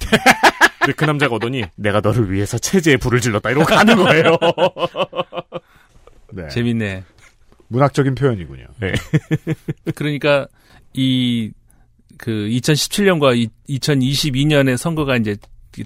근데 0.79 0.93
그 0.93 1.05
남자가 1.05 1.35
오더니 1.35 1.65
내가 1.75 1.99
너를 2.01 2.31
위해서 2.31 2.57
체제에 2.57 2.97
불을 2.97 3.21
질렀다. 3.21 3.51
이러고 3.51 3.67
가는 3.67 3.95
거예요. 3.95 4.37
네. 6.33 6.47
재밌네. 6.47 7.03
문학적인 7.67 8.15
표현이군요. 8.15 8.65
그러니까 9.93 10.47
이 10.93 11.51
그 12.21 12.29
2017년과 12.51 13.49
2022년의 13.67 14.77
선거가 14.77 15.17
이제 15.17 15.35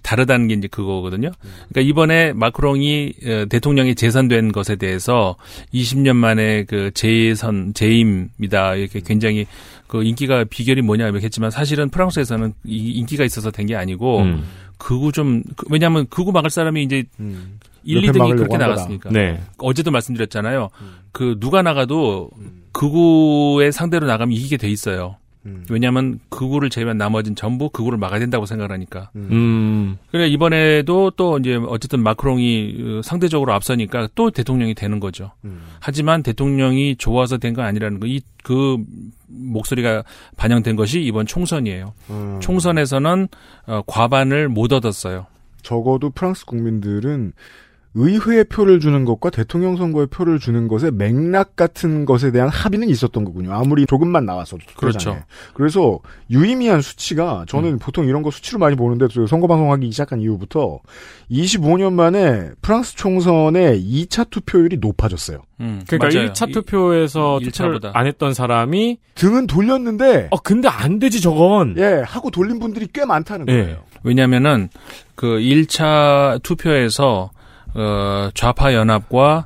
다르다는 0.03 0.47
게 0.49 0.55
이제 0.55 0.67
그거거든요. 0.67 1.31
그러니까 1.69 1.81
이번에 1.89 2.33
마크롱이 2.33 3.13
어, 3.25 3.45
대통령이 3.49 3.95
재선된 3.95 4.51
것에 4.51 4.75
대해서 4.75 5.37
20년 5.73 6.15
만에 6.17 6.65
그 6.65 6.91
재선 6.93 7.73
재임이다 7.73 8.75
이렇게 8.75 8.99
굉장히 8.99 9.45
그 9.87 10.03
인기가 10.03 10.43
비결이 10.43 10.81
뭐냐 10.81 11.07
이렇게 11.07 11.25
했지만 11.25 11.51
사실은 11.51 11.87
프랑스에서는 11.89 12.53
이 12.65 12.91
인기가 12.93 13.23
있어서 13.23 13.49
된 13.51 13.65
게 13.67 13.75
아니고 13.75 14.19
음. 14.23 14.43
극우 14.77 15.11
좀 15.13 15.41
그- 15.55 15.65
왜냐하면 15.69 16.05
극우 16.09 16.31
막을 16.33 16.49
사람이 16.49 16.83
이제 16.83 17.03
음. 17.21 17.59
1, 17.85 17.97
옆에 17.97 18.07
2등이 18.07 18.17
막으려고 18.17 18.43
그렇게. 18.43 18.57
나갔으니까. 18.57 19.09
네. 19.11 19.39
어제도 19.59 19.91
말씀드렸잖아요. 19.91 20.69
음. 20.81 20.91
그 21.13 21.37
누가 21.39 21.61
나가도 21.61 22.29
극우의 22.73 23.71
상대로 23.71 24.05
나가면 24.07 24.33
이기게 24.35 24.57
돼 24.57 24.67
있어요. 24.69 25.17
음. 25.45 25.65
왜냐하면 25.69 26.19
극우를 26.29 26.69
제외한 26.69 26.97
나머지는 26.97 27.35
전부 27.35 27.69
극우를 27.69 27.97
막아야 27.97 28.19
된다고 28.19 28.45
생각하니까. 28.45 29.11
음. 29.15 29.97
그래 30.11 30.27
이번에도 30.27 31.11
또 31.11 31.37
이제 31.37 31.55
어쨌든 31.55 32.01
마크롱이 32.01 32.75
어, 32.79 33.01
상대적으로 33.03 33.53
앞서니까 33.53 34.09
또 34.15 34.31
대통령이 34.31 34.73
되는 34.73 34.99
거죠. 34.99 35.31
음. 35.43 35.61
하지만 35.79 36.23
대통령이 36.23 36.95
좋아서 36.97 37.37
된 37.37 37.55
건 37.55 37.65
아니라는 37.65 37.99
거. 37.99 38.07
이그 38.07 38.77
목소리가 39.27 40.03
반영된 40.35 40.75
것이 40.75 41.01
이번 41.01 41.25
총선이에요. 41.25 41.93
음. 42.09 42.39
총선에서는 42.41 43.27
어, 43.67 43.81
과반을 43.87 44.49
못 44.49 44.73
얻었어요. 44.73 45.27
적어도 45.61 46.09
프랑스 46.09 46.45
국민들은 46.45 47.33
의회에 47.97 48.43
표를 48.43 48.81
주는 48.81 49.05
것과 49.05 49.29
대통령 49.29 49.77
선거에 49.77 50.05
표를 50.07 50.37
주는 50.37 50.67
것의 50.67 50.91
맥락 50.91 51.55
같은 51.55 52.03
것에 52.05 52.31
대한 52.31 52.49
합의는 52.49 52.89
있었던 52.89 53.23
거군요. 53.23 53.53
아무리 53.53 53.85
조금만 53.85 54.25
나왔어도. 54.25 54.61
그렇죠. 54.75 55.17
그래서 55.53 55.99
유의미한 56.29 56.81
수치가 56.81 57.45
저는 57.47 57.79
보통 57.79 58.05
이런 58.05 58.21
거 58.21 58.31
수치로 58.31 58.59
많이 58.59 58.75
보는데 58.75 59.07
저 59.09 59.25
선거 59.27 59.47
방송하기 59.47 59.89
시작한 59.91 60.19
이후부터 60.19 60.79
25년 61.31 61.93
만에 61.93 62.49
프랑스 62.61 62.95
총선의 62.97 63.81
2차 63.81 64.29
투표율이 64.29 64.77
높아졌어요. 64.81 65.39
음, 65.61 65.81
그러니까 65.87 66.09
맞아요. 66.19 66.31
1차 66.33 66.49
이- 66.49 66.51
투표에서 66.51 67.39
일 67.39 67.51
투표를 67.51 67.79
차보다. 67.79 67.97
안 67.97 68.07
했던 68.07 68.33
사람이 68.33 68.97
등은 69.15 69.47
돌렸는데 69.47 70.27
어 70.31 70.37
근데 70.41 70.67
안 70.67 70.99
되지 70.99 71.21
저건. 71.21 71.75
예 71.77 72.03
하고 72.05 72.29
돌린 72.29 72.59
분들이 72.59 72.87
꽤 72.93 73.05
많다는 73.05 73.47
예. 73.47 73.53
거예요. 73.63 73.77
왜냐면은 74.03 74.67
그 75.15 75.25
1차 75.39 76.43
투표에서 76.43 77.31
어 77.75 78.29
좌파 78.33 78.73
연합과 78.73 79.45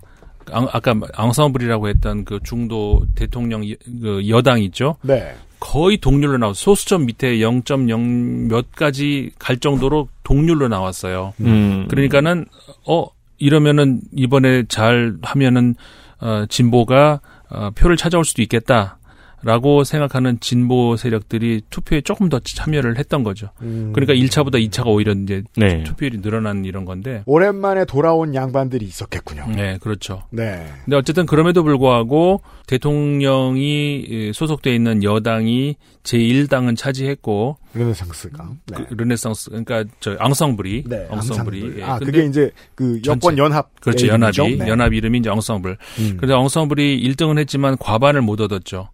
앙- 0.52 0.68
아까 0.72 0.96
앙상블이라고 1.14 1.90
했던 1.90 2.24
그 2.26 2.40
중도 2.44 3.02
대통령 3.16 3.70
여- 3.70 3.76
그 4.02 4.28
여당 4.30 4.62
있죠. 4.62 4.96
네. 5.02 5.36
거의 5.60 5.98
동률로 5.98 6.38
나왔 6.38 6.56
소수점 6.56 7.06
밑에 7.06 7.40
0.0몇 7.40 8.66
가지 8.76 9.32
갈 9.40 9.58
정도로 9.58 10.08
동률로 10.24 10.68
나왔어요. 10.70 11.34
음. 11.42 11.88
그러니까는 11.90 12.46
어 12.88 13.08
이러면은 13.40 14.02
이번에 14.16 14.64
잘 14.70 15.16
하면은 15.22 15.76
어 16.22 16.46
진보가 16.48 17.20
어 17.50 17.70
표를 17.76 17.98
찾아올 17.98 18.24
수도 18.26 18.42
있겠다. 18.42 18.99
라고 19.44 19.84
생각하는 19.84 20.40
진보 20.40 20.96
세력들이 20.96 21.62
투표에 21.70 22.02
조금 22.02 22.30
더 22.30 22.40
참여를 22.40 22.98
했던 22.98 23.24
거죠. 23.24 23.50
음. 23.62 23.92
그러니까 23.94 24.14
1차보다 24.14 24.56
2차가 24.70 24.88
오히려 24.88 25.14
이제 25.14 25.44
네. 25.56 25.84
투표율이 25.84 26.22
늘어난 26.22 26.66
이런 26.66 26.86
건데. 26.86 27.24
오랜만에 27.26 27.86
돌아온 27.86 28.36
양반들이 28.36 28.86
있었겠군요. 28.86 29.48
네, 29.56 29.78
그렇죠. 29.82 30.24
네. 30.30 30.68
근데 30.86 30.98
어쨌든 30.98 31.26
그럼에도 31.26 31.64
불구하고 31.64 32.42
대통령이 32.68 34.06
예, 34.10 34.32
소속돼 34.34 34.74
있는 34.76 35.04
여당이 35.04 35.76
제1당은 36.04 36.78
차지했고 36.78 37.58
르네상스가. 37.74 38.50
네. 38.68 38.86
그 38.88 38.94
르네상스 38.94 39.50
그러니까 39.50 39.86
저 40.00 40.16
앙성브리, 40.20 40.84
네. 40.88 41.08
앙상블. 41.10 41.80
예, 41.80 41.84
아, 41.84 42.00
그게 42.00 42.26
이제 42.26 42.52
그 42.76 43.02
여권. 43.06 43.38
연합. 43.38 43.70
그렇죠. 43.80 44.08
연합이 44.08 44.58
네. 44.58 44.68
연합 44.68 44.94
이름이 44.94 45.20
이제 45.20 45.30
엉성블. 45.30 45.78
음. 46.00 46.18
그래서 46.18 46.38
엉성블이 46.40 47.02
1등은 47.10 47.38
했지만 47.40 47.78
과반을 47.78 48.22
못 48.22 48.42
얻었죠. 48.42 48.90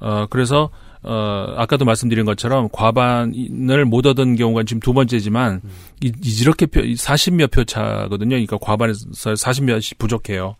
어 0.00 0.26
그래서 0.30 0.70
어 1.02 1.54
아까도 1.56 1.84
말씀드린 1.84 2.24
것처럼 2.24 2.68
과반을 2.72 3.84
못 3.86 4.06
얻은 4.06 4.36
경우가 4.36 4.64
지금 4.64 4.80
두 4.80 4.92
번째지만 4.92 5.60
음. 5.64 5.70
이, 6.02 6.12
이렇게 6.40 6.66
표, 6.66 6.80
40몇 6.80 7.50
표 7.50 7.64
차거든요. 7.64 8.30
그러니까 8.30 8.58
과반에서 8.58 9.32
40몇이 9.32 9.98
부족해요. 9.98 10.56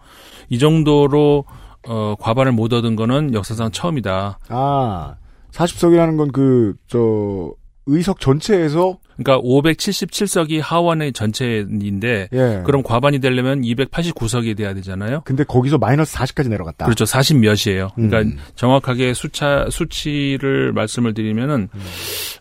이 0.49 0.59
정도로 0.59 1.45
어 1.87 2.15
과반을 2.19 2.53
못 2.53 2.73
얻은 2.73 2.97
거는 2.97 3.35
역사상 3.35 3.71
처음이다. 3.71 4.39
아, 4.49 5.17
40석이라는 5.53 6.17
건 6.17 6.33
그, 6.33 6.75
저, 6.87 7.53
의석 7.89 8.21
전체에서, 8.21 8.99
그러니까 9.17 9.45
577석이 9.45 10.61
하원의 10.63 11.13
전체인데 11.13 12.29
예. 12.33 12.63
그럼 12.65 12.83
과반이 12.83 13.19
되려면 13.19 13.63
289석이 13.63 14.57
돼야 14.57 14.75
되잖아요. 14.75 15.23
근데 15.25 15.43
거기서 15.43 15.79
마이너스 15.79 16.15
40까지 16.17 16.49
내려갔다. 16.49 16.85
그렇죠. 16.85 17.05
40 17.05 17.39
몇이에요. 17.39 17.89
그러니까 17.97 18.21
음. 18.21 18.39
정확하게 18.55 19.15
수차 19.15 19.67
수치를 19.71 20.73
말씀을 20.73 21.15
드리면은 21.15 21.69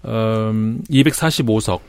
음, 0.06 0.82
245석. 0.90 1.80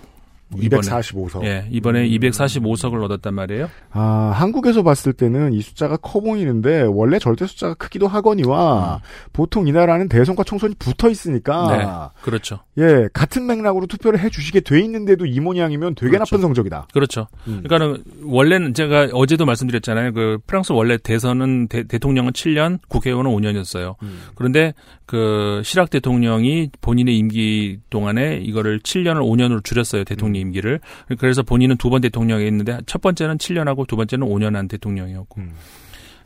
이번에. 0.56 0.80
245석. 0.80 1.44
예, 1.44 1.66
이번에 1.70 2.08
245석을 2.08 3.02
얻었단 3.04 3.34
말이에요. 3.34 3.68
아, 3.90 4.32
한국에서 4.34 4.82
봤을 4.82 5.12
때는 5.12 5.52
이 5.52 5.60
숫자가 5.60 5.98
커 5.98 6.20
보이는데, 6.20 6.82
원래 6.82 7.18
절대 7.18 7.46
숫자가 7.46 7.74
크기도 7.74 8.08
하거니와, 8.08 9.02
보통 9.32 9.68
이 9.68 9.72
나라는 9.72 10.08
대선과 10.08 10.44
총선이 10.44 10.76
붙어 10.78 11.10
있으니까, 11.10 11.76
네, 11.76 12.22
그렇죠. 12.22 12.60
예, 12.78 13.08
같은 13.12 13.46
맥락으로 13.46 13.86
투표를 13.86 14.20
해 14.20 14.30
주시게 14.30 14.60
돼 14.60 14.80
있는데도 14.80 15.26
이 15.26 15.40
모양이면 15.40 15.94
되게 15.96 16.12
그렇죠. 16.12 16.36
나쁜 16.36 16.42
성적이다. 16.42 16.88
그렇죠. 16.92 17.26
음. 17.46 17.62
그러니까는 17.62 18.04
원래는 18.24 18.74
제가 18.74 19.08
어제도 19.12 19.44
말씀드렸잖아요. 19.44 20.12
그 20.12 20.38
프랑스 20.46 20.72
원래 20.72 20.96
대선은 20.96 21.68
대, 21.68 21.82
대통령은 21.84 22.32
7년, 22.32 22.78
국회의원은 22.88 23.30
5년이었어요. 23.30 23.96
음. 24.02 24.22
그런데 24.34 24.72
그 25.06 25.62
시락 25.64 25.90
대통령이 25.90 26.70
본인의 26.80 27.16
임기 27.16 27.80
동안에 27.90 28.38
이거를 28.42 28.80
7년을 28.80 29.20
5년으로 29.20 29.64
줄였어요. 29.64 30.04
대통령 30.04 30.37
임기를. 30.40 30.80
그래서 31.18 31.42
본인은 31.42 31.76
두 31.76 31.88
번 31.88 32.00
대통령이 32.00 32.46
있는데 32.46 32.78
첫 32.86 33.00
번째는 33.00 33.38
7년하고 33.38 33.86
두 33.86 33.96
번째는 33.96 34.26
5년 34.26 34.54
한 34.54 34.68
대통령이었고. 34.68 35.40
음. 35.40 35.52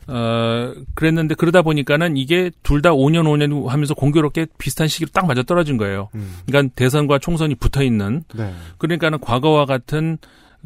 어, 0.07 0.73
그랬는데 0.95 1.35
그러다 1.35 1.61
보니까는 1.61 2.17
이게 2.17 2.51
둘 2.61 2.81
다 2.81 2.91
5년 2.91 3.23
5년 3.23 3.67
하면서 3.67 3.93
공교롭게 3.93 4.47
비슷한 4.57 4.89
시기로 4.89 5.11
딱 5.13 5.25
맞아 5.25 5.43
떨어진 5.43 5.77
거예요. 5.77 6.09
음. 6.15 6.35
그러니까 6.45 6.73
대선과 6.75 7.19
총선이 7.19 7.55
붙어 7.55 7.81
있는 7.83 8.23
네. 8.35 8.53
그러니까는 8.77 9.21
과거와 9.21 9.65
같은 9.65 10.17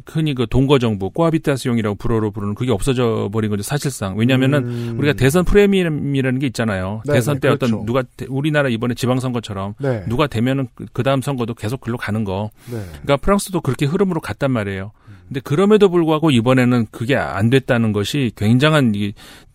흔히 0.06 0.34
그 0.36 0.46
동거 0.48 0.80
정부, 0.80 1.10
꼬아비타스용이라고 1.10 1.96
불어로 1.96 2.32
부르는 2.32 2.56
그게 2.56 2.72
없어져 2.72 3.30
버린 3.32 3.50
거죠, 3.50 3.64
사실상. 3.64 4.18
왜냐면은 4.18 4.66
음. 4.66 4.96
우리가 5.00 5.14
대선 5.14 5.44
프레임이라는 5.44 6.40
게 6.40 6.48
있잖아요. 6.48 7.02
네, 7.06 7.14
대선 7.14 7.36
네, 7.36 7.40
때 7.42 7.48
그렇죠. 7.50 7.66
어떤 7.76 7.86
누가 7.86 8.04
대- 8.16 8.26
우리나라 8.30 8.70
이번에 8.70 8.94
지방선거처럼 8.94 9.74
네. 9.80 10.04
누가 10.08 10.28
되면은 10.28 10.68
그 10.94 11.04
다음 11.04 11.22
선거도 11.22 11.54
계속 11.56 11.82
글로 11.82 11.98
가는 11.98 12.24
거. 12.24 12.52
네. 12.72 12.78
그러니까 12.92 13.18
프랑스도 13.18 13.62
그렇게 13.62 13.86
흐름으로 13.86 14.22
갔단 14.22 14.52
말이에요. 14.52 14.92
근데 15.28 15.40
그럼에도 15.42 15.90
불구하고 15.90 16.32
이번에는 16.32 16.88
그게 16.92 17.16
안 17.16 17.50
됐다는 17.50 17.92
것이 17.92 18.32
굉장한 18.36 18.94
이, 18.96 19.14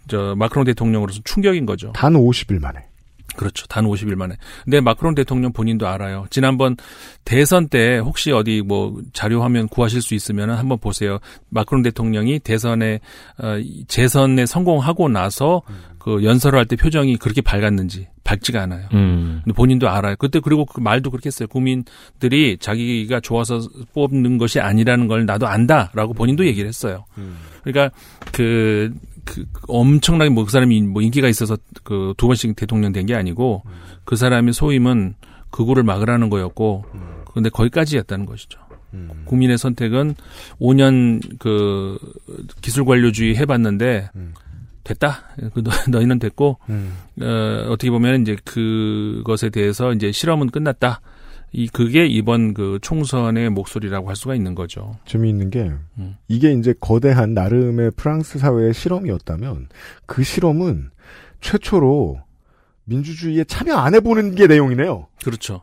저 0.09 0.35
마크롱 0.37 0.65
대통령으로서 0.65 1.21
충격인 1.25 1.65
거죠. 1.65 1.93
단 1.95 2.13
50일 2.15 2.61
만에. 2.61 2.81
그렇죠. 3.37 3.67
단 3.67 3.85
50일 3.85 4.15
만에. 4.17 4.37
근데 4.65 4.81
마크롱 4.81 5.15
대통령 5.15 5.53
본인도 5.53 5.87
알아요. 5.87 6.27
지난번 6.31 6.77
대선 7.25 7.69
때 7.69 7.99
혹시 7.99 8.33
어디 8.33 8.63
뭐 8.63 9.01
자료 9.13 9.43
화면 9.43 9.69
구하실 9.69 10.03
수 10.03 10.15
있으면 10.15 10.51
한번 10.51 10.79
보세요. 10.79 11.19
마크롱 11.51 11.83
대통령이 11.83 12.39
대선에 12.41 13.01
어, 13.43 13.59
이 13.59 13.85
재선에 13.87 14.47
성공하고 14.47 15.09
나서 15.09 15.63
그 15.99 16.25
연설을 16.25 16.59
할 16.59 16.67
때 16.67 16.75
표정이 16.77 17.17
그렇게 17.17 17.41
밝았는지 17.41 18.09
밝지가 18.25 18.63
않아요. 18.63 18.89
음. 18.93 19.41
근데 19.45 19.55
본인도 19.55 19.89
알아요. 19.89 20.17
그때 20.19 20.41
그리고 20.41 20.65
그 20.65 20.81
말도 20.81 21.11
그렇게 21.11 21.27
했어요. 21.29 21.49
국민들이 21.49 22.57
자기가 22.59 23.21
좋아서 23.21 23.61
뽑는 23.95 24.39
것이 24.39 24.61
아니라는 24.61 25.07
걸 25.07 25.27
나도 25.27 25.47
안다라고 25.47 26.15
본인도 26.15 26.47
얘기를 26.47 26.69
했어요. 26.69 27.05
그러니까 27.63 27.95
그, 28.33 28.93
그 29.25 29.45
엄청나게 29.69 30.31
뭐 30.31 30.45
그 30.45 30.51
사람이 30.51 30.83
뭐 30.83 31.03
인기가 31.03 31.29
있어서 31.29 31.57
그 31.85 32.15
두 32.17 32.27
번씩 32.27 32.57
대통령 32.57 32.93
된 32.93 33.07
게 33.07 33.15
아니고 33.15 33.63
그 34.05 34.17
사람의 34.17 34.53
소임은 34.53 35.15
극우를 35.51 35.83
막으라는 35.83 36.31
거였고 36.31 36.85
근데 37.35 37.49
거기까지였다는 37.51 38.27
것이죠. 38.27 38.59
국민의 39.25 39.57
선택은 39.59 40.15
5년 40.61 41.39
그 41.39 41.99
기술 42.61 42.85
관료주의 42.85 43.37
해봤는데 43.37 44.11
음. 44.17 44.35
됐다. 44.85 45.23
그 45.55 45.63
너, 45.63 45.71
너희는 45.89 46.19
됐고 46.19 46.59
음. 46.69 46.95
어, 47.23 47.65
어떻게 47.71 47.91
보면 47.91 48.23
이제 48.23 48.37
그것에 48.45 49.49
대해서 49.51 49.93
이제 49.93 50.13
실험은 50.13 50.51
끝났다. 50.51 51.01
이 51.53 51.69
그게 51.69 52.07
이번 52.07 52.55
그 52.55 52.79
총선의 52.81 53.51
목소리라고 53.51 54.09
할 54.09 54.17
수가 54.17 54.35
있는 54.35 54.55
거죠. 54.55 54.97
재미있는 55.05 55.51
게 55.51 55.71
음. 55.99 56.17
이게 56.29 56.53
이제 56.53 56.75
거대한 56.81 57.35
나름의 57.35 57.93
프랑스 57.97 58.39
사회의 58.39 58.73
실험이었다면 58.73 59.69
그 60.07 60.23
실험은 60.23 60.91
최초로 61.41 62.21
민주주의에 62.85 63.45
참여 63.45 63.77
안 63.77 63.95
해보는 63.95 64.35
게 64.35 64.47
내용이네요. 64.47 65.09
그렇죠. 65.23 65.63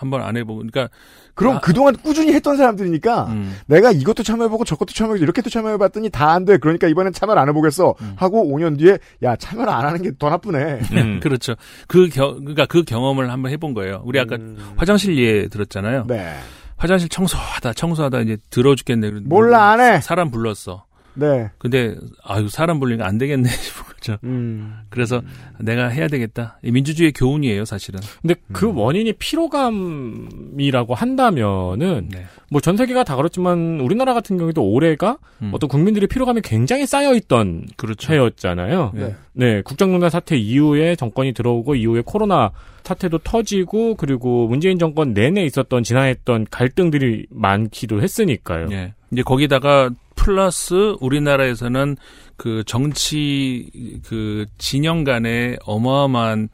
한번 0.00 0.22
안 0.22 0.36
해보고 0.36 0.56
그러니까 0.60 0.88
그럼 1.34 1.56
아. 1.56 1.60
그동안 1.60 1.94
꾸준히 1.96 2.32
했던 2.32 2.56
사람들이니까 2.56 3.26
음, 3.26 3.56
내가 3.66 3.90
이것도 3.92 4.22
참여해보고 4.22 4.64
저것도 4.64 4.92
참여해보고 4.94 5.22
이렇게도 5.22 5.50
참여해봤더니 5.50 6.08
다 6.10 6.30
안 6.30 6.44
돼. 6.44 6.56
그러니까 6.58 6.86
이번엔 6.88 7.12
참여를 7.12 7.40
안 7.40 7.48
해보겠어. 7.48 7.94
음. 8.00 8.12
하고 8.16 8.44
5년 8.46 8.78
뒤에 8.78 8.98
야 9.22 9.36
참여를 9.36 9.72
안 9.72 9.84
하는 9.84 10.00
게 10.02 10.10
더 10.18 10.30
나쁘네. 10.30 10.80
음. 10.92 11.20
그렇죠. 11.22 11.54
그 11.86 12.08
겨, 12.08 12.34
그러니까 12.34 12.66
그 12.66 12.82
경험을 12.84 13.30
한번 13.30 13.52
해본 13.52 13.74
거예요. 13.74 14.00
우리 14.04 14.18
아까 14.18 14.36
화장실 14.76 15.18
예 15.18 15.48
들었잖아요. 15.48 16.06
네. 16.08 16.34
화장실 16.76 17.08
청소하다 17.10 17.74
청소하다 17.74 18.20
이제 18.20 18.36
들어 18.48 18.74
죽겠네. 18.74 19.10
몰라 19.24 19.70
안 19.70 19.80
해. 19.80 20.00
사람 20.00 20.30
불렀어. 20.30 20.84
네. 21.14 21.50
근데 21.58 21.96
아유 22.24 22.48
사람 22.48 22.78
불리니까 22.80 23.06
안 23.06 23.18
되겠네 23.18 23.50
거죠. 24.00 24.16
음. 24.24 24.80
그래서 24.88 25.22
내가 25.60 25.88
해야 25.88 26.08
되겠다. 26.08 26.58
이 26.64 26.72
민주주의의 26.72 27.12
교훈이에요, 27.12 27.64
사실은. 27.64 28.00
근데 28.20 28.34
그 28.52 28.72
원인이 28.74 29.12
피로감이라고 29.12 30.94
한다면은 30.94 32.08
네. 32.10 32.24
뭐전 32.50 32.76
세계가 32.76 33.04
다 33.04 33.14
그렇지만 33.16 33.80
우리나라 33.80 34.14
같은 34.14 34.36
경우에도 34.38 34.64
올해가 34.64 35.18
음. 35.42 35.50
어떤 35.52 35.68
국민들의 35.68 36.08
피로감이 36.08 36.40
굉장히 36.42 36.86
쌓여 36.86 37.14
있던 37.14 37.66
그렇죠. 37.76 38.12
해였잖아요. 38.12 38.92
네. 38.94 39.14
네, 39.32 39.62
국정농단 39.62 40.10
사태 40.10 40.36
이후에 40.36 40.96
정권이 40.96 41.32
들어오고 41.32 41.76
이후에 41.76 42.02
코로나 42.04 42.50
사태도 42.82 43.18
터지고 43.18 43.94
그리고 43.94 44.48
문재인 44.48 44.78
정권 44.78 45.14
내내 45.14 45.44
있었던 45.44 45.84
지나했던 45.84 46.46
갈등들이 46.50 47.26
많기도 47.30 48.02
했으니까요. 48.02 48.68
예. 48.72 48.94
이제 49.12 49.22
거기다가 49.22 49.90
플러스 50.20 50.96
우리나라에서는 51.00 51.96
그 52.36 52.62
정치 52.66 53.70
그 54.06 54.44
진영 54.58 55.04
간의 55.04 55.58
어마어마한 55.64 56.50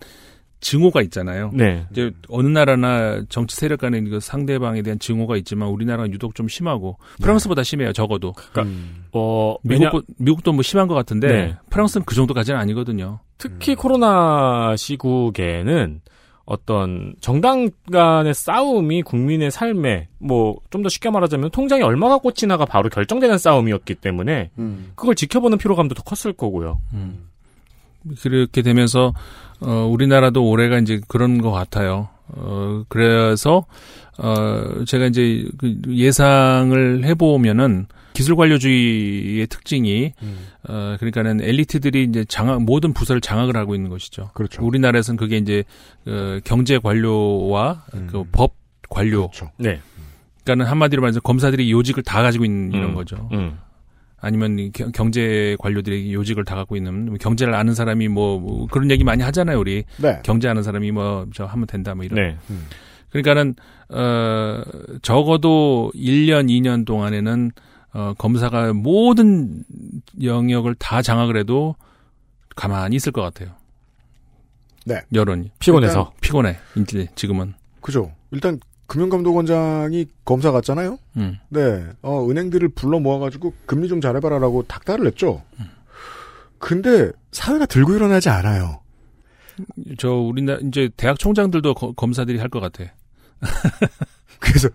증오가 0.61 1.03
있잖아요. 1.03 1.51
네. 1.53 1.85
이제 1.91 2.13
어느 2.29 2.49
나라나 2.49 3.23
정치 3.29 3.57
세력 3.57 3.81
간의 3.81 4.05
그 4.05 4.21
상대방에 4.21 4.83
대한 4.83 4.99
증오가 4.99 5.37
있지만 5.37 5.69
우리나라는 5.69 6.13
유독 6.13 6.35
좀 6.35 6.49
심하고 6.49 6.99
프랑스보다 7.21 7.63
심해요. 7.63 7.93
적어도. 7.93 8.35
음. 8.59 9.05
어, 9.13 9.57
왜냐, 9.65 9.91
미국 9.91 10.05
미국도 10.19 10.53
뭐 10.53 10.63
심한 10.63 10.89
것 10.89 10.95
같은데 10.95 11.29
네. 11.29 11.57
프랑스는 11.71 12.05
그 12.05 12.15
정도까지는 12.15 12.59
아니거든요. 12.59 13.19
특히 13.39 13.75
코로나 13.75 14.75
시국에는 14.77 16.01
어떤 16.47 17.15
정당 17.21 17.69
간의 17.91 18.33
싸움이 18.33 19.03
국민의 19.03 19.51
삶에 19.51 20.09
뭐 20.19 20.57
좀 20.71 20.83
더 20.83 20.89
쉽게 20.89 21.11
말하자면 21.11 21.51
통장에 21.51 21.83
얼마가 21.83 22.19
꽂히나가 22.19 22.65
바로 22.65 22.89
결정되는 22.89 23.37
싸움이었기 23.39 23.97
때문에 23.97 24.51
음. 24.59 24.93
그걸 24.95 25.15
지켜보는 25.17 25.59
피로감도 25.59 25.95
더 25.95 26.03
컸을 26.03 26.33
거고요. 26.35 26.81
음. 26.93 27.27
그렇게 28.23 28.63
되면서 28.63 29.13
어 29.61 29.89
우리나라도 29.91 30.49
올해가 30.49 30.79
이제 30.79 31.01
그런 31.09 31.41
것 31.43 31.51
같아요. 31.51 32.09
어, 32.29 32.83
그래서, 32.89 33.65
어, 34.19 34.85
제가 34.85 35.07
이제 35.07 35.47
그 35.59 35.77
예상을 35.89 37.05
해보면은 37.05 37.87
기술 38.17 38.35
관료주의의 38.35 39.47
특징이, 39.49 40.15
음. 40.23 40.39
어, 40.67 40.97
그러니까는 40.99 41.43
엘리트들이 41.43 42.05
이제 42.05 42.25
장악, 42.25 42.63
모든 42.63 42.95
부서를 42.95 43.21
장악을 43.21 43.55
하고 43.59 43.75
있는 43.75 43.91
것이죠. 43.91 44.31
그렇죠. 44.33 44.65
우리나라에서는 44.65 45.19
그게 45.19 45.37
이제, 45.37 45.65
어, 46.07 46.39
경제 46.43 46.79
관료와 46.79 47.85
음. 47.93 48.07
그법 48.11 48.55
관료. 48.89 49.29
그렇죠. 49.29 49.51
네. 49.59 49.81
그러니까는 50.45 50.71
한마디로 50.71 51.03
말해서 51.03 51.21
검사들이 51.21 51.71
요직을 51.71 52.05
다 52.05 52.23
가지고 52.23 52.47
있는 52.47 52.73
이런 52.73 52.91
음. 52.91 52.95
거죠. 52.95 53.29
음. 53.33 53.59
아니면 54.19 54.73
경제 54.95 55.55
관료들이 55.59 56.15
요직을 56.15 56.47
다 56.47 56.55
갖고 56.55 56.75
있는 56.75 57.05
뭐 57.05 57.17
경제를 57.21 57.55
아는 57.55 57.75
사람이 57.75 58.09
뭐, 58.09 58.41
뭐 58.41 58.67
그런 58.67 58.91
얘기 58.91 59.05
많이 59.05 59.23
하잖아요 59.23 59.61
우리 59.61 59.85
네. 59.99 60.21
경제 60.25 60.49
아는 60.49 60.63
사람이 60.63 60.91
뭐 60.91 61.27
저 61.35 61.45
하면 61.45 61.67
된다 61.67 61.95
뭐 61.95 62.03
이런 62.03 62.17
네. 62.17 62.37
그러니까는 63.11 63.55
어 63.91 64.63
적어도 65.03 65.93
1년 65.95 66.49
2년 66.49 66.87
동안에는 66.87 67.53
어 67.97 68.13
검사가 68.19 68.75
모든 68.75 69.65
영역을 70.23 70.75
다 70.75 71.01
장악을 71.01 71.37
해도 71.39 71.77
가만히 72.55 72.97
있을 72.97 73.11
것 73.11 73.23
같아요. 73.23 73.55
네. 74.85 75.01
여론이 75.15 75.51
피곤해서. 75.59 76.13
피곤해 76.21 76.59
이제 76.77 77.09
지금은 77.15 77.55
그죠. 77.81 78.13
일단 78.33 78.61
금융감독원장이 78.87 80.07
검사 80.27 80.53
같잖아요. 80.53 80.99
음. 81.17 81.39
네. 81.49 81.87
어, 82.03 82.29
은행들을 82.29 82.69
불러 82.69 83.01
모아가지고 83.01 83.55
금리 83.65 83.89
좀 83.89 84.01
잘해봐라라고 84.03 84.65
닥달을 84.65 85.05
냈죠. 85.07 85.43
근데 86.59 87.11
사회가 87.33 87.65
들고 87.67 87.95
일어나지 87.95 88.29
않아요. 88.29 88.81
저 89.99 90.11
우리나라 90.11 90.61
이제 90.63 90.91
대학 90.99 91.19
총장들도 91.19 91.75
거- 91.75 91.93
검사들이 91.93 92.39
할 92.39 92.49
것 92.51 92.61
같아. 92.61 92.85
그래서 94.39 94.69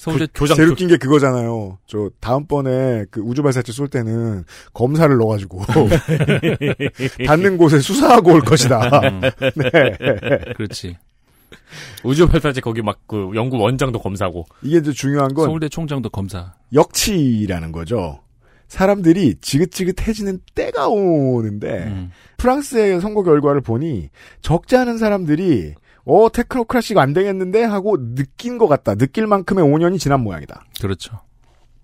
서울대 0.00 0.26
교장 0.34 0.56
제일 0.56 0.70
웃긴 0.70 0.88
게 0.88 0.96
그거잖아요. 0.96 1.78
저 1.86 2.08
다음번에 2.20 3.04
그 3.10 3.20
우주발사체 3.20 3.70
쏠 3.72 3.88
때는 3.88 4.44
검사를 4.72 5.14
넣어가지고 5.14 5.60
닿는 7.26 7.58
곳에 7.58 7.80
수사하고 7.80 8.32
올 8.32 8.40
것이다. 8.40 8.80
음, 9.08 9.20
네. 9.56 10.52
그렇지. 10.56 10.96
우주 12.02 12.26
발사체 12.28 12.60
거기 12.62 12.80
막 12.82 13.00
그 13.06 13.30
연구 13.34 13.58
원장도 13.58 13.98
검사고. 13.98 14.46
이게 14.62 14.78
이제 14.78 14.92
중요한 14.92 15.34
건 15.34 15.44
서울대 15.46 15.68
총장도 15.68 16.08
검사. 16.10 16.54
역치라는 16.72 17.72
거죠. 17.72 18.20
사람들이 18.68 19.34
지긋지긋해지는 19.40 20.38
때가 20.54 20.88
오는데 20.88 21.84
음. 21.88 22.12
프랑스의 22.36 23.00
선거 23.00 23.22
결과를 23.24 23.60
보니 23.60 24.08
적지 24.42 24.76
않은 24.76 24.96
사람들이 24.96 25.74
어 26.04 26.28
테크노크라시가 26.32 27.00
안 27.02 27.12
되겠는데 27.12 27.62
하고 27.64 27.96
느낀 28.14 28.58
것 28.58 28.66
같다. 28.68 28.94
느낄 28.94 29.26
만큼의 29.26 29.64
5년이 29.64 29.98
지난 29.98 30.20
모양이다. 30.22 30.64
그렇죠. 30.80 31.20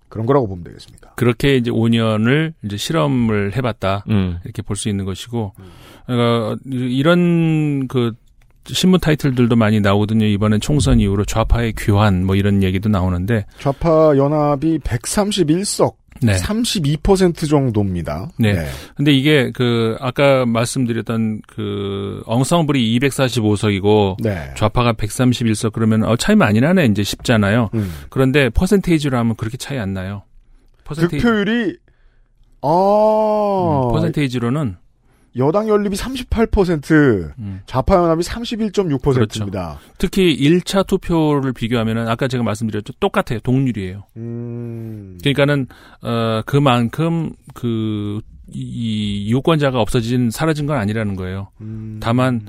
그런 0.08 0.24
거라고 0.26 0.46
보면 0.46 0.64
되겠습니다. 0.64 1.12
그렇게 1.16 1.56
이제 1.56 1.70
5년을 1.70 2.52
이제 2.64 2.76
실험을 2.76 3.56
해봤다. 3.56 4.04
음. 4.08 4.38
이렇게 4.44 4.62
볼 4.62 4.76
수 4.76 4.88
있는 4.88 5.04
것이고, 5.04 5.52
그러니까 6.06 6.56
이런 6.64 7.88
그 7.88 8.12
신문 8.66 9.00
타이틀들도 9.00 9.54
많이 9.56 9.80
나오거든요. 9.80 10.24
이번엔 10.26 10.60
총선 10.60 11.00
이후로 11.00 11.24
좌파의 11.24 11.74
귀환 11.78 12.24
뭐 12.24 12.36
이런 12.36 12.62
얘기도 12.62 12.88
나오는데, 12.88 13.46
좌파 13.58 14.16
연합이 14.16 14.78
131석, 14.78 15.94
네. 16.22 16.34
32% 16.34 17.48
정도입니다. 17.48 18.30
네. 18.38 18.66
근데 18.96 19.12
이게 19.12 19.50
그 19.54 19.96
아까 20.00 20.46
말씀드렸던 20.46 21.42
그 21.46 22.22
엉성블이 22.26 22.98
245석이고 22.98 24.22
네. 24.22 24.52
좌파가 24.56 24.94
131석 24.94 25.72
그러면 25.72 26.04
어 26.04 26.16
차이 26.16 26.36
많이 26.36 26.60
나네 26.60 26.86
이제 26.86 27.02
쉽잖아요. 27.02 27.70
음. 27.74 27.92
그런데 28.10 28.50
퍼센테이지로 28.50 29.16
하면 29.18 29.36
그렇게 29.36 29.56
차이 29.56 29.78
안 29.78 29.94
나요. 29.94 30.22
퍼센테이, 30.84 31.20
득표율이 31.20 31.76
아 32.62 32.68
음, 33.88 33.92
퍼센테이지로는 33.92 34.76
여당 35.36 35.68
연립이 35.68 35.96
38%, 35.96 37.32
음. 37.38 37.60
좌파 37.66 37.96
연합이 37.96 38.22
31.6%입니다. 38.22 39.78
특히 39.98 40.36
1차 40.36 40.86
투표를 40.86 41.52
비교하면은 41.52 42.08
아까 42.08 42.26
제가 42.28 42.42
말씀드렸죠. 42.42 42.94
똑같아요. 43.00 43.40
동률이에요. 43.40 44.04
음. 44.16 45.18
그러니까는 45.20 45.66
어 46.02 46.42
그만큼 46.46 47.32
그이 47.54 49.30
유권자가 49.30 49.80
없어진 49.80 50.30
사라진 50.30 50.66
건 50.66 50.78
아니라는 50.78 51.16
거예요. 51.16 51.50
음. 51.60 51.98
다만 52.00 52.46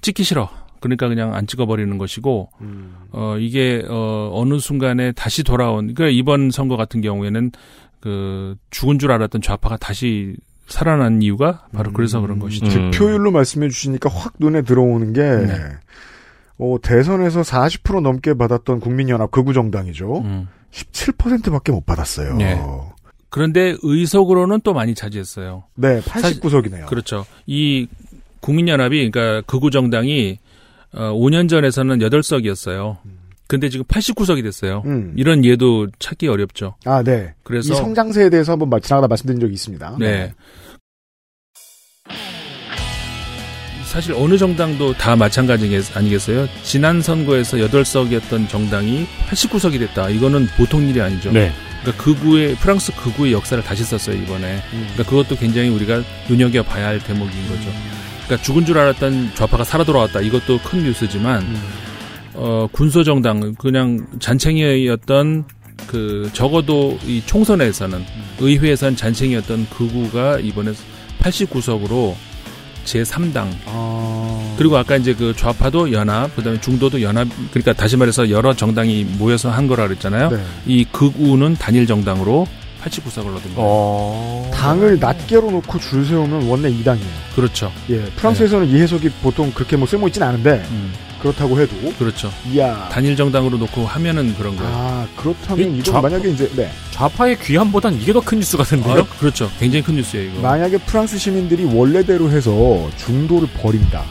찍기 0.00 0.24
싫어. 0.24 0.48
그러니까 0.80 1.08
그냥 1.08 1.34
안 1.34 1.46
찍어버리는 1.46 1.96
것이고 1.98 2.50
음. 2.62 2.96
어 3.12 3.36
이게 3.38 3.84
어 3.88 4.30
어느 4.32 4.58
순간에 4.58 5.12
다시 5.12 5.44
돌아온 5.44 5.92
그러니까 5.94 6.08
이번 6.08 6.50
선거 6.50 6.76
같은 6.76 7.02
경우에는 7.02 7.52
그 8.00 8.56
죽은 8.70 8.98
줄 8.98 9.12
알았던 9.12 9.42
좌파가 9.42 9.76
다시 9.76 10.36
살아난 10.70 11.20
이유가 11.20 11.66
바로 11.72 11.92
그래서 11.92 12.20
그런 12.20 12.38
것이죠. 12.38 12.66
음. 12.66 12.90
득표율로 12.90 13.32
말씀해 13.32 13.68
주시니까 13.68 14.08
확 14.08 14.34
눈에 14.38 14.62
들어오는 14.62 15.12
게 15.12 15.20
네. 15.22 15.56
어, 16.58 16.76
대선에서 16.80 17.42
40% 17.42 18.00
넘게 18.00 18.34
받았던 18.34 18.80
국민연합 18.80 19.30
극우 19.30 19.52
정당이죠. 19.52 20.18
음. 20.18 20.48
17%밖에 20.70 21.72
못 21.72 21.84
받았어요. 21.84 22.36
네. 22.36 22.60
그런데 23.30 23.76
의석으로는 23.82 24.60
또 24.62 24.72
많이 24.72 24.94
차지했어요. 24.94 25.64
네, 25.74 26.00
89석이네요. 26.00 26.86
그렇죠. 26.86 27.26
이 27.46 27.86
국민연합이 28.40 29.10
그러니까 29.10 29.42
극우 29.46 29.70
정당이 29.70 30.38
어 30.92 31.12
5년 31.12 31.48
전에서는 31.48 31.98
8석이었어요. 31.98 32.98
근데 33.50 33.68
지금 33.68 33.84
89석이 33.86 34.44
됐어요. 34.44 34.84
음. 34.86 35.12
이런 35.16 35.44
예도 35.44 35.88
찾기 35.98 36.28
어렵죠. 36.28 36.76
아, 36.84 37.02
네. 37.02 37.34
그래서 37.42 37.74
이 37.74 37.76
성장세에 37.76 38.30
대해서 38.30 38.52
한번 38.52 38.70
마- 38.70 38.78
지나가다 38.78 39.08
말씀드린 39.08 39.40
적이 39.40 39.54
있습니다. 39.54 39.96
네. 39.98 40.32
사실 43.86 44.14
어느 44.14 44.38
정당도 44.38 44.92
다 44.92 45.16
마찬가지 45.16 45.82
아니겠어요? 45.96 46.46
지난 46.62 47.02
선거에서 47.02 47.56
8석이었던 47.56 48.48
정당이 48.48 49.04
89석이 49.28 49.80
됐다. 49.80 50.10
이거는 50.10 50.46
보통 50.56 50.86
일이 50.86 51.00
아니죠. 51.00 51.32
네. 51.32 51.50
그러니까 51.82 52.04
극우의 52.04 52.54
프랑스 52.54 52.94
극우의 52.94 53.32
역사를 53.32 53.60
다시 53.64 53.82
썼어요 53.82 54.14
이번에. 54.14 54.62
음. 54.74 54.86
그러니까 54.92 55.02
그것도 55.02 55.34
굉장히 55.40 55.70
우리가 55.70 56.02
눈여겨 56.28 56.62
봐야 56.62 56.86
할 56.86 57.00
대목인 57.02 57.48
거죠. 57.48 57.68
그러니까 58.26 58.40
죽은 58.44 58.64
줄 58.64 58.78
알았던 58.78 59.32
좌파가 59.34 59.64
살아 59.64 59.82
돌아왔다. 59.82 60.20
이것도 60.20 60.60
큰 60.60 60.84
뉴스지만 60.84 61.42
음. 61.42 61.89
어 62.34 62.68
군소 62.72 63.04
정당 63.04 63.54
그냥 63.54 64.06
잔챙이였던 64.18 65.44
그 65.86 66.30
적어도 66.32 66.98
이 67.06 67.22
총선에서는 67.26 68.04
의회에선 68.40 68.96
잔챙이였던 68.96 69.68
극우가 69.70 70.38
이번에 70.40 70.72
89석으로 71.20 72.14
제 72.84 73.02
3당 73.02 73.48
아. 73.66 74.54
그리고 74.56 74.76
아까 74.76 74.96
이제 74.96 75.14
그 75.14 75.34
좌파도 75.36 75.92
연합 75.92 76.34
그다음에 76.36 76.60
중도도 76.60 77.02
연합 77.02 77.28
그러니까 77.50 77.72
다시 77.72 77.96
말해서 77.96 78.30
여러 78.30 78.54
정당이 78.54 79.04
모여서 79.18 79.50
한 79.50 79.66
거라 79.66 79.86
그랬잖아요. 79.86 80.30
네. 80.30 80.42
이 80.66 80.84
극우는 80.84 81.54
단일 81.54 81.86
정당으로 81.86 82.46
89석을 82.82 83.26
얻은 83.26 83.54
거예요. 83.54 83.56
어. 83.58 84.50
당을 84.54 84.98
낱개로 84.98 85.50
놓고 85.50 85.78
줄 85.78 86.04
세우면 86.04 86.48
원래 86.48 86.70
2당이에요. 86.70 87.34
그렇죠. 87.34 87.70
예. 87.90 88.02
프랑스에서는 88.16 88.66
이 88.68 88.80
해석이 88.80 89.10
보통 89.22 89.52
그렇게 89.52 89.76
뭐 89.76 89.86
쓸모 89.86 90.08
있진 90.08 90.22
않은데, 90.22 90.64
음, 90.70 90.92
그렇다고 91.20 91.60
해도, 91.60 91.76
그렇죠. 91.98 92.32
이야. 92.50 92.88
단일 92.90 93.14
정당으로 93.16 93.58
놓고 93.58 93.84
하면은 93.86 94.34
그런 94.36 94.56
거예요. 94.56 94.72
아, 94.74 95.06
그렇다면 95.16 95.70
이 95.74 95.78
이거 95.78 95.84
좌파- 95.92 96.00
만약에 96.08 96.30
이제, 96.30 96.50
네. 96.56 96.70
좌파의 96.92 97.38
귀함보단 97.40 97.94
이게 98.00 98.12
더 98.12 98.20
큰 98.20 98.38
뉴스 98.38 98.56
같은데요? 98.56 99.00
아, 99.00 99.06
그렇죠. 99.18 99.50
굉장히 99.58 99.82
큰 99.82 99.96
뉴스예요, 99.96 100.30
이거. 100.30 100.40
만약에 100.40 100.78
프랑스 100.78 101.18
시민들이 101.18 101.64
원래대로 101.64 102.30
해서 102.30 102.88
중도를 102.96 103.48
버린다. 103.60 104.04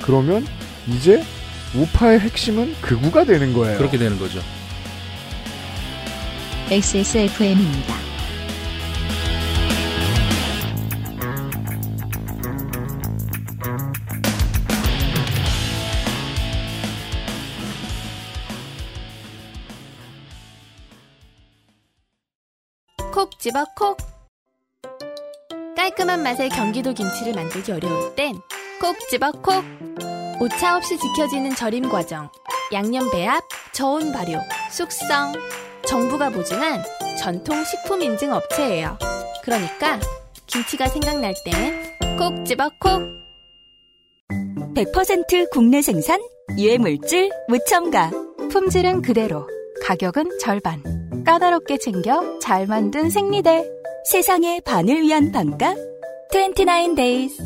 그러면 0.00 0.46
이제 0.88 1.22
우파의 1.74 2.20
핵심은 2.20 2.74
극우가 2.80 3.24
되는 3.24 3.52
거예요. 3.52 3.78
그렇게 3.78 3.98
되는 3.98 4.18
거죠. 4.18 4.40
XSFM입니다. 6.70 7.94
집어 23.42 23.64
콕. 23.74 23.96
깔끔한 25.76 26.22
맛의 26.22 26.48
경기도 26.50 26.94
김치를 26.94 27.34
만들기 27.34 27.72
어려울 27.72 28.14
땐 28.14 28.36
콕 28.80 28.96
집어 29.10 29.32
콕. 29.32 29.64
오차 30.40 30.76
없이 30.76 30.96
지켜지는 30.96 31.56
절임 31.56 31.88
과정 31.88 32.30
양념 32.72 33.10
배합, 33.10 33.42
저온 33.72 34.12
발효, 34.12 34.38
숙성. 34.70 35.32
정부가 35.84 36.30
보증한 36.30 36.84
전통 37.18 37.64
식품 37.64 38.02
인증 38.02 38.32
업체예요. 38.32 38.96
그러니까 39.42 39.98
김치가 40.46 40.86
생각날 40.86 41.34
땐 41.44 42.16
콕 42.16 42.46
집어 42.46 42.70
콕. 42.78 43.02
100% 44.76 45.50
국내 45.50 45.82
생산, 45.82 46.20
유해물질 46.56 47.32
무첨가. 47.48 48.12
품질은 48.52 49.02
그대로, 49.02 49.48
가격은 49.84 50.38
절반. 50.38 51.01
까다롭게 51.24 51.78
챙겨 51.78 52.38
잘 52.40 52.66
만든 52.66 53.08
생리대. 53.08 53.64
세상의 54.10 54.62
반을 54.62 55.02
위한 55.02 55.30
반가 55.30 55.76
29days. 56.32 57.40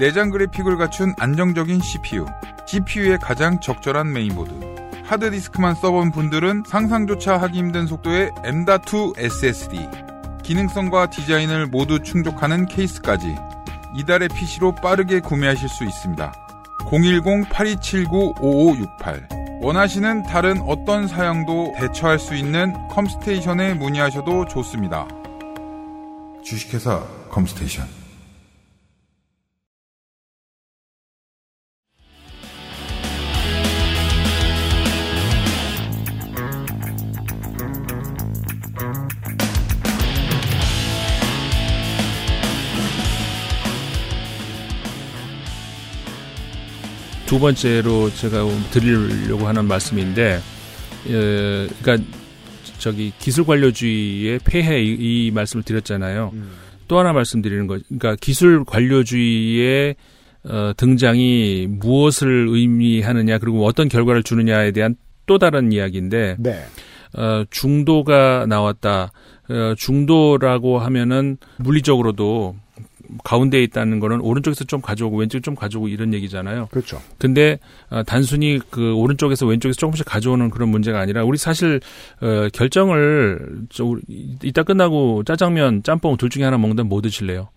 내장 0.00 0.30
그래픽을 0.30 0.76
갖춘 0.76 1.14
안정적인 1.18 1.80
CPU. 1.80 2.26
CPU의 2.66 3.18
가장 3.18 3.60
적절한 3.60 4.12
메인보드. 4.12 4.50
하드디스크만 5.04 5.76
써본 5.76 6.10
분들은 6.10 6.64
상상조차 6.66 7.36
하기 7.36 7.58
힘든 7.58 7.86
속도의 7.86 8.32
M.2 8.42 9.16
SSD. 9.16 9.88
기능성과 10.42 11.10
디자인을 11.10 11.68
모두 11.68 12.02
충족하는 12.02 12.66
케이스까지 12.66 13.36
이달의 13.96 14.30
PC로 14.30 14.74
빠르게 14.74 15.20
구매하실 15.20 15.68
수 15.68 15.84
있습니다. 15.84 16.32
010-8279-5568 16.86 19.43
원하시는 19.64 20.24
다른 20.24 20.60
어떤 20.60 21.08
사양도 21.08 21.72
대처할 21.78 22.18
수 22.18 22.34
있는 22.34 22.74
컴스테이션에 22.88 23.72
문의하셔도 23.72 24.44
좋습니다. 24.44 25.08
주식회사 26.42 27.02
컴스테이션 27.30 28.03
두 47.26 47.38
번째로 47.38 48.10
제가 48.10 48.44
드리려고 48.70 49.46
하는 49.46 49.66
말씀인데, 49.66 50.40
에, 51.08 51.68
그러니까 51.82 51.98
저기 52.78 53.12
기술 53.18 53.44
관료주의의 53.44 54.40
폐해 54.44 54.82
이, 54.82 55.26
이 55.26 55.30
말씀을 55.30 55.62
드렸잖아요. 55.62 56.30
음. 56.34 56.52
또 56.86 56.98
하나 56.98 57.12
말씀드리는 57.12 57.66
거, 57.66 57.78
그러니까 57.88 58.16
기술 58.20 58.64
관료주의의 58.64 59.96
어, 60.46 60.72
등장이 60.76 61.66
무엇을 61.70 62.48
의미하느냐 62.50 63.38
그리고 63.38 63.64
어떤 63.64 63.88
결과를 63.88 64.22
주느냐에 64.22 64.72
대한 64.72 64.96
또 65.24 65.38
다른 65.38 65.72
이야기인데, 65.72 66.36
네. 66.38 66.64
어, 67.16 67.44
중도가 67.48 68.44
나왔다. 68.46 69.12
어, 69.48 69.74
중도라고 69.76 70.78
하면은 70.80 71.38
물리적으로도 71.58 72.56
가운데에 73.22 73.62
있다는 73.62 74.00
거는 74.00 74.20
오른쪽에서 74.20 74.64
좀 74.64 74.80
가져오고 74.80 75.18
왼쪽에 75.18 75.40
좀 75.40 75.54
가져오고 75.54 75.88
이런 75.88 76.12
얘기잖아요. 76.14 76.68
그렇죠. 76.70 77.00
근데 77.18 77.58
어, 77.90 78.02
단순히 78.02 78.58
그 78.70 78.94
오른쪽에서 78.94 79.46
왼쪽에서 79.46 79.76
조금씩 79.78 80.04
가져오는 80.06 80.50
그런 80.50 80.68
문제가 80.70 80.98
아니라 81.00 81.24
우리 81.24 81.38
사실 81.38 81.80
어, 82.20 82.48
결정을 82.52 83.66
저 83.70 83.94
이따 84.42 84.62
끝나고 84.62 85.22
짜장면, 85.24 85.82
짬뽕 85.82 86.16
둘 86.16 86.30
중에 86.30 86.44
하나 86.44 86.58
먹는다면 86.58 86.88
뭐 86.88 87.00
드실래요? 87.00 87.48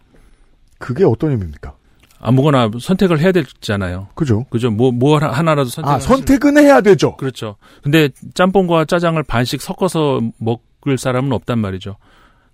그게 0.77 1.03
어떤 1.03 1.31
의미입니까? 1.31 1.73
아무거나 2.19 2.71
선택을 2.79 3.19
해야 3.19 3.31
되잖아요. 3.31 4.07
그죠? 4.15 4.45
그죠? 4.49 4.71
뭐, 4.71 4.91
뭐 4.91 5.17
하나- 5.19 5.31
하나라도 5.33 5.69
선택. 5.69 5.89
아, 5.91 5.99
선택은 5.99 6.57
해야 6.57 6.81
되죠. 6.81 7.15
그렇죠. 7.17 7.57
근데 7.83 8.09
짬뽕과 8.33 8.85
짜장을 8.85 9.21
반씩 9.23 9.61
섞어서 9.61 10.21
먹을 10.39 10.97
사람은 10.97 11.31
없단 11.31 11.59
말이죠. 11.59 11.97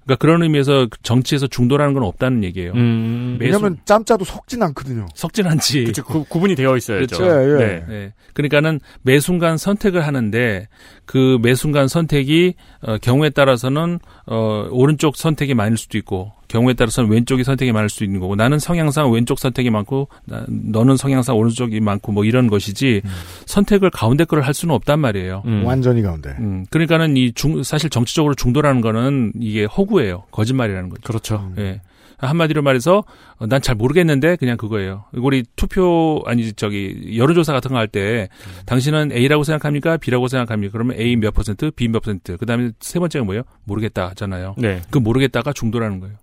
그러니까 0.04 0.22
그런 0.22 0.44
의미에서 0.44 0.88
정치에서 1.02 1.48
중도라는 1.48 1.94
건 1.94 2.04
없다는 2.04 2.44
얘기예요. 2.44 2.74
음. 2.74 3.38
왜냐면 3.39 3.78
짬짜도 3.86 4.26
섞진 4.26 4.62
않거든요. 4.63 5.06
섞진 5.16 5.48
않지. 5.48 5.86
그쵸, 5.86 6.04
구, 6.04 6.26
구분이 6.26 6.56
되어 6.56 6.76
있어야죠. 6.76 7.18
그렇죠. 7.18 7.26
예, 7.26 7.54
예. 7.54 7.66
네. 7.66 7.86
네. 7.88 8.13
그러니까는 8.34 8.80
매 9.02 9.20
순간 9.20 9.58
선택을 9.58 10.06
하는데 10.06 10.68
그 11.06 11.38
매 11.42 11.56
순간 11.56 11.88
선택이 11.88 12.54
어, 12.82 12.98
경우에 13.02 13.30
따라서는 13.30 14.00
어, 14.26 14.68
오른쪽 14.72 15.18
선택이 15.18 15.54
많을 15.54 15.78
수도 15.78 15.98
있고 15.98 16.32
경우에 16.48 16.74
따라서는 16.74 17.10
왼쪽이 17.10 17.44
선택이 17.44 17.72
많을 17.72 17.89
수도 17.89 18.06
있는 18.06 18.20
거고 18.20 18.36
나는 18.36 18.60
성향상 18.60 19.12
왼쪽 19.12 19.39
선택이 19.39 19.70
많고 19.70 20.08
나, 20.26 20.46
너는 20.48 20.98
성향상 20.98 21.36
오른쪽이 21.36 21.80
많고 21.80 22.12
뭐 22.12 22.24
이런 22.26 22.48
것이지 22.48 23.02
선택을 23.46 23.89
가운데 23.89 24.24
거를 24.24 24.46
할 24.46 24.54
수는 24.54 24.74
없단 24.76 25.00
말이에요. 25.00 25.44
음. 25.46 25.66
완전히 25.66 26.02
가운데. 26.02 26.36
음, 26.39 26.66
그러니까는 26.70 27.18
이 27.18 27.32
중, 27.34 27.63
사실 27.63 27.89
정치적으로 27.89 28.36
중도라는 28.36 28.82
거는 28.82 29.34
이게 29.39 29.66
허구예요. 29.66 30.24
거짓말이라는 30.32 30.89
거죠. 30.89 31.02
그렇죠. 31.04 31.52
예. 31.58 31.82
한마디로 32.28 32.62
말해서 32.62 33.04
어, 33.38 33.46
난잘 33.46 33.76
모르겠는데 33.76 34.36
그냥 34.38 34.58
그거예요. 34.58 35.06
우리 35.14 35.44
투표 35.56 36.22
아니 36.26 36.54
저기 36.54 37.16
여론조사 37.18 37.54
같은 37.54 37.70
거 37.72 37.78
할 37.78 37.88
때 37.88 38.30
당신은 38.66 39.12
A라고 39.12 39.44
생각합니까? 39.44 39.98
B라고 39.98 40.28
생각합니까? 40.28 40.72
그러면 40.72 40.98
A 41.00 41.16
몇 41.16 41.34
퍼센트, 41.34 41.70
B 41.72 41.88
몇 41.90 42.02
퍼센트. 42.02 42.38
그다음에 42.38 42.72
세 42.80 42.98
번째가 43.00 43.26
뭐예요? 43.26 43.44
모르겠다 43.66 44.10
하잖아요. 44.10 44.56
네. 44.58 44.82
그 44.90 44.98
모르겠다가 44.98 45.54
중도라는 45.54 46.00
거예요. 46.00 46.16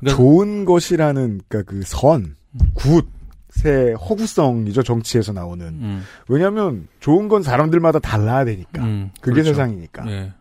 그러니까 0.00 0.16
좋은 0.16 0.64
것이라는 0.64 1.40
그러니까 1.48 1.70
그 1.70 1.82
선, 1.84 2.34
굿의 2.74 3.94
허구성이죠 3.94 4.82
정치에서 4.82 5.32
나오는. 5.32 5.66
음, 5.66 6.02
왜냐하면 6.28 6.88
좋은 7.00 7.28
건 7.28 7.42
사람들마다 7.42 7.98
달라야 7.98 8.44
되니까. 8.44 8.82
음, 8.82 9.10
그게 9.20 9.34
그렇죠. 9.34 9.50
세상이니까. 9.50 10.10
예. 10.10 10.32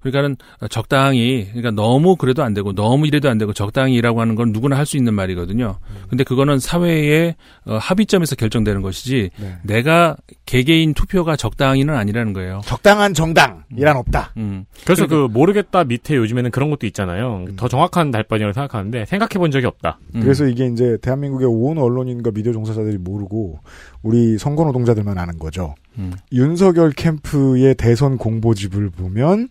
그러니까는 0.00 0.36
적당히 0.70 1.46
그러니까 1.52 1.70
너무 1.72 2.16
그래도 2.16 2.42
안 2.42 2.54
되고 2.54 2.72
너무 2.74 3.06
이래도 3.06 3.28
안 3.28 3.38
되고 3.38 3.52
적당히라고 3.52 4.20
하는 4.20 4.34
건 4.34 4.52
누구나 4.52 4.76
할 4.76 4.86
수 4.86 4.96
있는 4.96 5.14
말이거든요. 5.14 5.78
근데 6.08 6.24
그거는 6.24 6.58
사회의 6.58 7.36
어, 7.66 7.76
합의점에서 7.76 8.34
결정되는 8.34 8.82
것이지 8.82 9.30
네. 9.38 9.56
내가 9.62 10.16
개개인 10.46 10.94
투표가 10.94 11.36
적당히는 11.36 11.94
아니라는 11.94 12.32
거예요. 12.32 12.60
적당한 12.64 13.14
정당이란 13.14 13.96
없다. 13.96 14.32
음. 14.38 14.64
그래서 14.84 15.06
그러니까- 15.06 15.28
그 15.28 15.38
모르겠다 15.38 15.84
밑에 15.84 16.16
요즘에는 16.16 16.50
그런 16.50 16.70
것도 16.70 16.86
있잖아요. 16.88 17.44
더 17.56 17.68
정확한 17.68 18.10
답변이라고 18.10 18.52
생각하는데 18.52 19.04
생각해 19.04 19.34
본 19.38 19.50
적이 19.52 19.66
없다. 19.66 19.98
음. 20.16 20.20
그래서 20.22 20.46
이게 20.46 20.66
이제 20.66 20.96
대한민국의 21.02 21.46
온 21.46 21.78
언론인과 21.78 22.30
미디어 22.32 22.52
종사자들이 22.52 22.98
모르고 22.98 23.60
우리 24.02 24.38
선거 24.38 24.64
노동자들만 24.64 25.18
아는 25.18 25.38
거죠. 25.38 25.74
음. 25.98 26.12
윤석열 26.32 26.90
캠프의 26.92 27.74
대선 27.76 28.16
공보집을 28.18 28.90
보면 28.90 29.48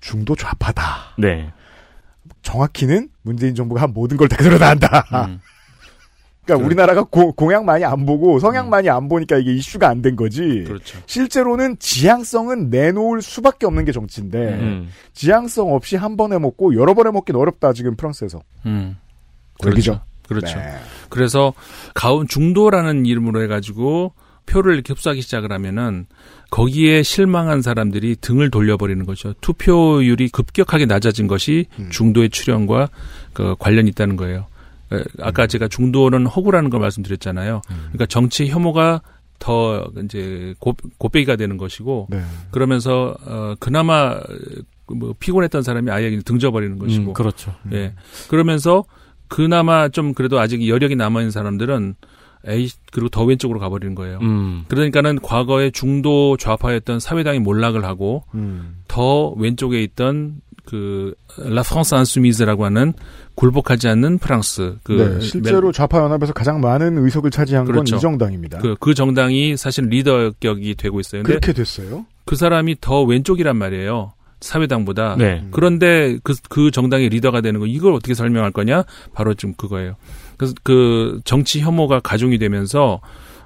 중도 0.00 0.34
좌파다. 0.36 1.14
네. 1.18 1.50
정확히는 2.42 3.08
문재인 3.22 3.54
정부가 3.54 3.82
한 3.82 3.92
모든 3.92 4.16
걸 4.16 4.28
대선으로 4.28 4.58
다 4.58 4.70
한다. 4.70 5.04
음. 5.28 5.40
그러니까 6.44 6.64
우리나라가 6.66 7.02
고- 7.04 7.32
공약 7.32 7.64
많이 7.66 7.84
안 7.84 8.06
보고 8.06 8.38
성향 8.38 8.70
많이 8.70 8.88
안 8.88 9.08
보니까 9.08 9.36
이게 9.36 9.52
이슈가 9.54 9.88
안 9.88 10.00
된 10.00 10.16
거지. 10.16 10.64
그렇죠. 10.66 10.98
실제로는 11.04 11.78
지향성은 11.78 12.70
내놓을 12.70 13.20
수밖에 13.20 13.66
없는 13.66 13.84
게 13.84 13.92
정치인데 13.92 14.38
음. 14.54 14.88
지향성 15.12 15.74
없이 15.74 15.96
한 15.96 16.16
번에 16.16 16.38
먹고 16.38 16.74
여러 16.74 16.94
번에 16.94 17.10
먹긴 17.10 17.36
어렵다 17.36 17.74
지금 17.74 17.96
프랑스에서. 17.96 18.40
음. 18.64 18.96
그 19.60 19.70
얘기죠. 19.72 20.00
그렇죠. 20.26 20.56
네. 20.58 20.74
그래서 21.10 21.52
가운 21.94 22.26
중도라는 22.28 23.04
이름으로 23.04 23.42
해가지고 23.42 24.14
표를 24.46 24.72
이렇게 24.74 24.92
흡수하기 24.94 25.20
시작을 25.20 25.52
하면은 25.52 26.06
거기에 26.50 27.02
실망한 27.02 27.62
사람들이 27.62 28.16
등을 28.20 28.50
돌려버리는 28.50 29.04
거죠. 29.04 29.34
투표율이 29.40 30.28
급격하게 30.30 30.86
낮아진 30.86 31.26
것이 31.26 31.66
음. 31.78 31.88
중도의 31.90 32.30
출현과 32.30 32.88
그 33.32 33.54
관련이 33.58 33.90
있다는 33.90 34.16
거예요. 34.16 34.46
에, 34.92 35.02
아까 35.20 35.46
제가 35.46 35.68
중도는 35.68 36.26
허구라는 36.26 36.70
걸 36.70 36.80
말씀드렸잖아요. 36.80 37.60
그러니까 37.68 38.06
정치 38.06 38.48
혐오가 38.48 39.02
더 39.38 39.88
이제 40.04 40.54
고, 40.58 40.74
곱배기가 40.98 41.36
되는 41.36 41.56
것이고 41.58 42.08
네. 42.10 42.22
그러면서 42.50 43.16
어 43.24 43.54
그나마 43.60 44.18
뭐 44.86 45.14
피곤했던 45.18 45.62
사람이 45.62 45.90
아예 45.90 46.08
그냥 46.10 46.22
등져버리는 46.24 46.78
것이고 46.78 47.10
음, 47.10 47.14
그렇죠. 47.14 47.54
예. 47.72 47.94
그러면서 48.28 48.84
그나마 49.28 49.88
좀 49.88 50.14
그래도 50.14 50.40
아직 50.40 50.66
여력이 50.66 50.96
남아 50.96 51.20
있는 51.20 51.30
사람들은 51.30 51.94
에이 52.46 52.70
그리고 52.92 53.08
더 53.08 53.24
왼쪽으로 53.24 53.58
가버리는 53.58 53.94
거예요. 53.94 54.18
음. 54.22 54.64
그러니까는 54.68 55.20
과거에 55.20 55.70
중도 55.70 56.36
좌파였던 56.36 57.00
사회당이 57.00 57.40
몰락을 57.40 57.84
하고 57.84 58.24
음. 58.34 58.76
더 58.86 59.30
왼쪽에 59.30 59.82
있던 59.82 60.40
그 60.64 61.14
라프랑스 61.38 61.94
안수미즈라고 61.94 62.64
하는 62.64 62.92
굴복하지 63.34 63.88
않는 63.88 64.18
프랑스 64.18 64.76
그 64.82 64.92
네, 64.92 65.20
실제로 65.20 65.72
좌파 65.72 65.98
연합에서 66.02 66.32
가장 66.32 66.60
많은 66.60 66.98
의석을 66.98 67.30
차지한 67.30 67.64
그렇죠. 67.64 67.92
건이 67.92 68.00
정당입니다. 68.00 68.58
그, 68.58 68.76
그 68.78 68.94
정당이 68.94 69.56
사실 69.56 69.86
리더격이 69.86 70.74
되고 70.74 71.00
있어요. 71.00 71.22
그렇게 71.22 71.52
됐어요. 71.52 72.04
그 72.26 72.36
사람이 72.36 72.76
더 72.80 73.02
왼쪽이란 73.02 73.56
말이에요. 73.56 74.12
사회당보다. 74.40 75.16
네. 75.18 75.44
그런데 75.50 76.18
그, 76.22 76.34
그 76.48 76.70
정당의 76.70 77.08
리더가 77.08 77.40
되는 77.40 77.58
거, 77.60 77.66
이걸 77.66 77.92
어떻게 77.92 78.14
설명할 78.14 78.50
거냐? 78.52 78.84
바로 79.14 79.34
좀 79.34 79.54
그거예요. 79.54 79.96
그래서 80.36 80.54
그 80.62 81.20
정치 81.24 81.60
혐오가 81.60 81.98
가중이 82.00 82.38
되면서, 82.38 83.00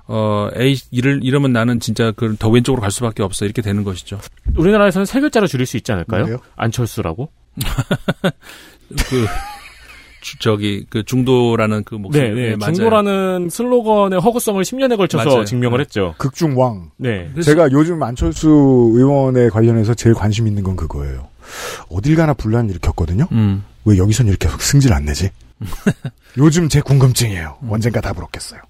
어, 0.07 0.48
에이, 0.55 0.76
이를, 0.90 1.20
이러면 1.22 1.52
나는 1.52 1.81
진짜 1.81 2.11
그 2.12 2.37
더 2.38 2.48
왼쪽으로 2.50 2.83
갈 2.83 2.90
수밖에 2.90 3.22
없어. 3.22 3.44
이렇게 3.44 3.62
되는 3.62 3.85
것이죠. 3.85 4.18
우리나라에서는 4.57 5.07
세 5.07 5.20
글자로 5.20 5.46
줄일 5.46 5.64
수 5.66 5.76
있지 5.76 5.92
않을까요? 5.92 6.20
뭔데요? 6.26 6.40
안철수라고? 6.57 7.31
그, 8.88 8.96
주- 8.96 9.26
저기 10.39 10.87
그 10.89 11.03
중도라는 11.05 11.85
그 11.85 11.95
목소리. 11.97 12.29
네, 12.31 12.35
네. 12.51 12.57
맞아요. 12.57 12.75
중도라는 12.75 13.49
슬로건의 13.51 14.21
허구성을 14.21 14.63
10년에 14.63 14.97
걸쳐서 14.97 15.29
맞아요. 15.29 15.45
증명을 15.45 15.79
네. 15.79 15.83
했죠. 15.83 16.15
극중왕. 16.19 16.91
네. 16.97 17.31
제가 17.43 17.71
요즘 17.73 18.03
안철수 18.03 18.49
의원에 18.95 19.49
관련해서 19.49 19.95
제일 19.95 20.15
관심 20.15 20.47
있는 20.47 20.63
건 20.63 20.77
그거예요. 20.77 21.29
어딜 21.91 22.17
가나 22.17 22.35
분란 22.35 22.69
일으켰거든요. 22.71 23.27
음. 23.33 23.65
왜 23.85 23.99
여기선 23.99 24.29
이렇게 24.29 24.49
승질 24.61 24.93
안 24.93 25.05
내지? 25.05 25.31
요즘 26.39 26.69
제 26.69 26.81
궁금증이에요. 26.81 27.59
언젠가 27.69 28.01
답을 28.01 28.23
얻겠어요. 28.25 28.61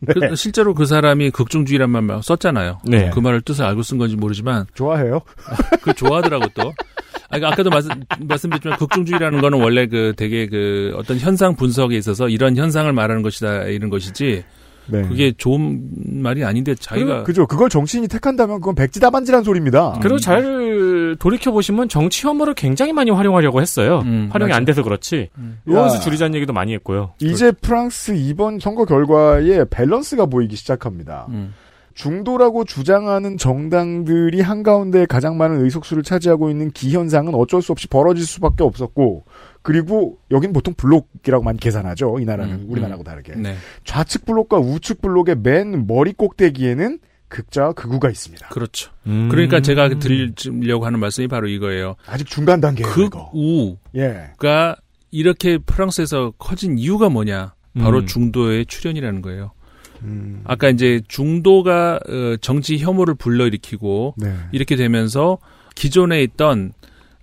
네. 0.00 0.12
그- 0.14 0.36
실제로 0.36 0.74
그 0.74 0.84
사람이 0.86 1.30
극중주의란 1.30 1.90
말 1.90 2.22
썼잖아요. 2.22 2.80
네. 2.84 3.10
그 3.14 3.18
말을 3.20 3.40
뜻을 3.42 3.64
알고 3.64 3.82
쓴 3.82 3.98
건지 3.98 4.14
모르지만 4.16 4.66
좋아해요. 4.74 5.20
그 5.82 5.92
좋아하더라고 5.94 6.46
또. 6.54 6.72
아, 7.28 7.38
까 7.38 7.48
아까도 7.48 7.70
말씀, 7.70 7.90
말씀드렸지만 8.20 8.78
극중주의라는 8.78 9.40
거는 9.40 9.60
원래 9.60 9.86
그 9.86 10.14
되게 10.16 10.46
그 10.46 10.92
어떤 10.96 11.18
현상 11.18 11.56
분석에 11.56 11.96
있어서 11.96 12.28
이런 12.28 12.56
현상을 12.56 12.92
말하는 12.92 13.22
것이다 13.22 13.64
이런 13.64 13.90
것이지 13.90 14.44
네. 14.88 15.02
그게 15.02 15.32
좋은 15.36 15.80
말이 16.22 16.44
아닌데 16.44 16.74
자기가 16.74 17.24
그, 17.24 17.32
죠 17.32 17.46
그걸 17.46 17.68
정치인이 17.68 18.08
택한다면 18.08 18.60
그건 18.60 18.74
백지다반지란 18.74 19.42
소리입니다. 19.42 19.98
그리고 20.00 20.18
잘 20.18 21.16
돌이켜 21.18 21.50
보시면 21.50 21.88
정치 21.88 22.26
혐오를 22.26 22.54
굉장히 22.54 22.92
많이 22.92 23.10
활용하려고 23.10 23.60
했어요. 23.60 24.02
음, 24.04 24.28
활용이 24.32 24.50
맞아. 24.50 24.58
안 24.58 24.64
돼서 24.64 24.82
그렇지. 24.82 25.30
음. 25.38 25.58
의원수 25.66 25.96
야. 25.96 26.00
줄이자는 26.00 26.34
얘기도 26.36 26.52
많이 26.52 26.72
했고요. 26.74 27.14
이제 27.20 27.52
프랑스 27.52 28.12
이번 28.12 28.58
선거 28.60 28.84
결과에 28.84 29.64
밸런스가 29.70 30.26
보이기 30.26 30.56
시작합니다. 30.56 31.26
음. 31.30 31.54
중도라고 31.96 32.64
주장하는 32.64 33.38
정당들이 33.38 34.42
한가운데 34.42 35.06
가장 35.06 35.38
많은 35.38 35.64
의석수를 35.64 36.02
차지하고 36.02 36.50
있는 36.50 36.70
기현상은 36.70 37.34
어쩔 37.34 37.62
수 37.62 37.72
없이 37.72 37.88
벌어질 37.88 38.24
수밖에 38.26 38.62
없었고, 38.62 39.24
그리고 39.62 40.18
여긴 40.30 40.52
보통 40.52 40.74
블록이라고 40.74 41.42
만 41.42 41.56
계산하죠. 41.56 42.18
이 42.20 42.26
나라는 42.26 42.52
음, 42.52 42.66
우리나라하고 42.68 43.02
음. 43.02 43.04
다르게. 43.04 43.34
네. 43.34 43.56
좌측 43.84 44.26
블록과 44.26 44.58
우측 44.58 45.00
블록의 45.00 45.36
맨 45.42 45.86
머리 45.86 46.12
꼭대기에는 46.12 46.98
극자와 47.28 47.72
극우가 47.72 48.10
있습니다. 48.10 48.48
그렇죠. 48.48 48.92
음. 49.06 49.28
그러니까 49.30 49.60
제가 49.60 49.88
드리려고 49.88 50.84
하는 50.84 51.00
말씀이 51.00 51.28
바로 51.28 51.48
이거예요. 51.48 51.96
아직 52.06 52.26
중간 52.26 52.60
단계예요. 52.60 52.92
극우가 52.92 53.30
예. 53.96 54.32
이렇게 55.10 55.56
프랑스에서 55.58 56.34
커진 56.38 56.78
이유가 56.78 57.08
뭐냐? 57.08 57.54
바로 57.78 57.98
음. 57.98 58.06
중도의 58.06 58.66
출현이라는 58.66 59.22
거예요. 59.22 59.52
음, 60.02 60.40
아까 60.44 60.68
이제 60.68 61.00
중도가 61.08 62.00
어, 62.08 62.36
정치 62.40 62.78
혐오를 62.78 63.14
불러일으키고 63.14 64.14
네. 64.16 64.34
이렇게 64.52 64.76
되면서 64.76 65.38
기존에 65.74 66.22
있던 66.22 66.72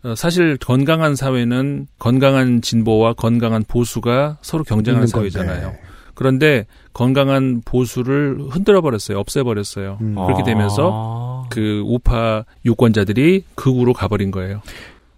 어, 0.04 0.16
사실 0.16 0.58
건강한 0.58 1.16
사회는 1.16 1.88
건강한 1.98 2.62
진보와 2.62 3.14
건강한 3.14 3.64
보수가 3.68 4.38
서로 4.42 4.64
경쟁하는. 4.64 5.08
사회잖아요. 5.08 5.74
그런데 6.14 6.68
건강한 6.94 7.62
보수를 7.66 8.38
흔들어 8.50 8.82
버렸어요. 8.82 9.18
없애 9.18 9.44
버렸어요. 9.44 9.98
음. 10.02 10.16
그렇게 10.16 10.44
되면서 10.44 10.92
아. 10.94 11.50
그 11.50 11.82
우파 11.86 12.46
유권자들이 12.66 13.46
극우로 13.56 13.94
가버린 13.94 14.30
거예요. 14.32 14.62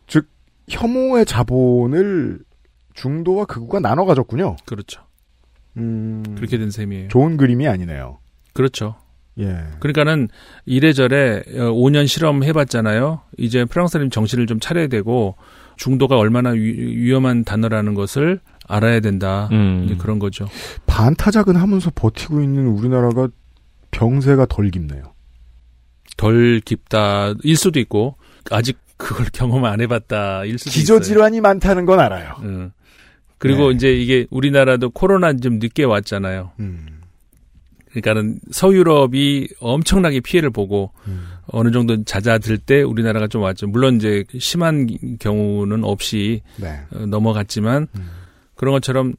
즉 0.08 0.28
혐오의 0.70 1.26
자본을 1.26 2.40
중도와 2.94 3.46
극우가 3.46 3.80
나눠 3.82 4.06
가졌군요. 4.06 4.56
그렇죠. 4.66 5.02
음, 5.78 6.24
그렇게 6.36 6.58
된 6.58 6.72
셈이에요. 6.72 7.08
좋은 7.10 7.38
그림이 7.38 7.68
아니네요. 7.68 8.20
그렇죠. 8.54 8.96
예. 9.38 9.64
그러니까는 9.80 10.30
이래저래 10.66 11.40
어, 11.58 11.72
5년 11.74 12.08
실험 12.08 12.44
해봤잖아요. 12.44 13.22
이제 13.38 13.66
프랑스는 13.66 14.10
정신을 14.10 14.48
좀 14.48 14.60
차려야 14.60 14.88
되고 14.88 15.36
중도가 15.78 16.18
얼마나 16.18 16.52
위, 16.52 16.62
위험한 16.62 17.44
단어라는 17.44 17.96
것을 17.96 18.40
알아야 18.68 19.02
된다. 19.02 19.50
음. 19.52 19.84
이제 19.86 19.96
그런 19.96 20.20
거죠. 20.20 20.48
반타작은 20.86 21.56
하면서 21.58 21.92
버티고 21.94 22.42
있는 22.42 22.68
우리나라가 22.68 23.28
병세가 23.92 24.46
덜 24.48 24.72
깊네요. 24.72 25.14
덜 26.18 26.62
깊다 26.62 27.34
일 27.44 27.58
수도 27.58 27.80
있고 27.80 28.16
아직 28.52 28.78
그걸 28.98 29.28
경험 29.34 29.66
안 29.66 29.82
해봤다 29.82 30.46
일 30.46 30.58
수도 30.58 30.70
있어요. 30.70 30.82
기저질환이 30.82 31.42
많다는 31.42 31.86
건 31.86 32.00
알아요. 32.00 32.36
음. 32.44 32.72
그리고 33.48 33.70
네. 33.70 33.76
이제 33.76 33.94
이게 33.94 34.26
우리나라도 34.30 34.90
코로나 34.90 35.34
좀 35.34 35.60
늦게 35.60 35.84
왔잖아요. 35.84 36.52
음. 36.60 36.88
그러니까는 37.92 38.40
서유럽이 38.52 39.48
엄청나게 39.60 40.20
피해를 40.20 40.50
보고 40.50 40.92
음. 41.08 41.28
어느 41.48 41.72
정도 41.72 42.04
잦아들 42.04 42.58
때 42.58 42.82
우리나라가 42.82 43.28
좀 43.28 43.42
왔죠. 43.42 43.68
물론 43.68 43.96
이제 43.96 44.26
심한 44.38 44.88
경우는 45.20 45.84
없이 45.86 46.42
네. 46.58 46.80
어, 46.94 47.06
넘어갔지만 47.06 47.88
음. 47.96 48.10
그런 48.56 48.74
것처럼 48.74 49.14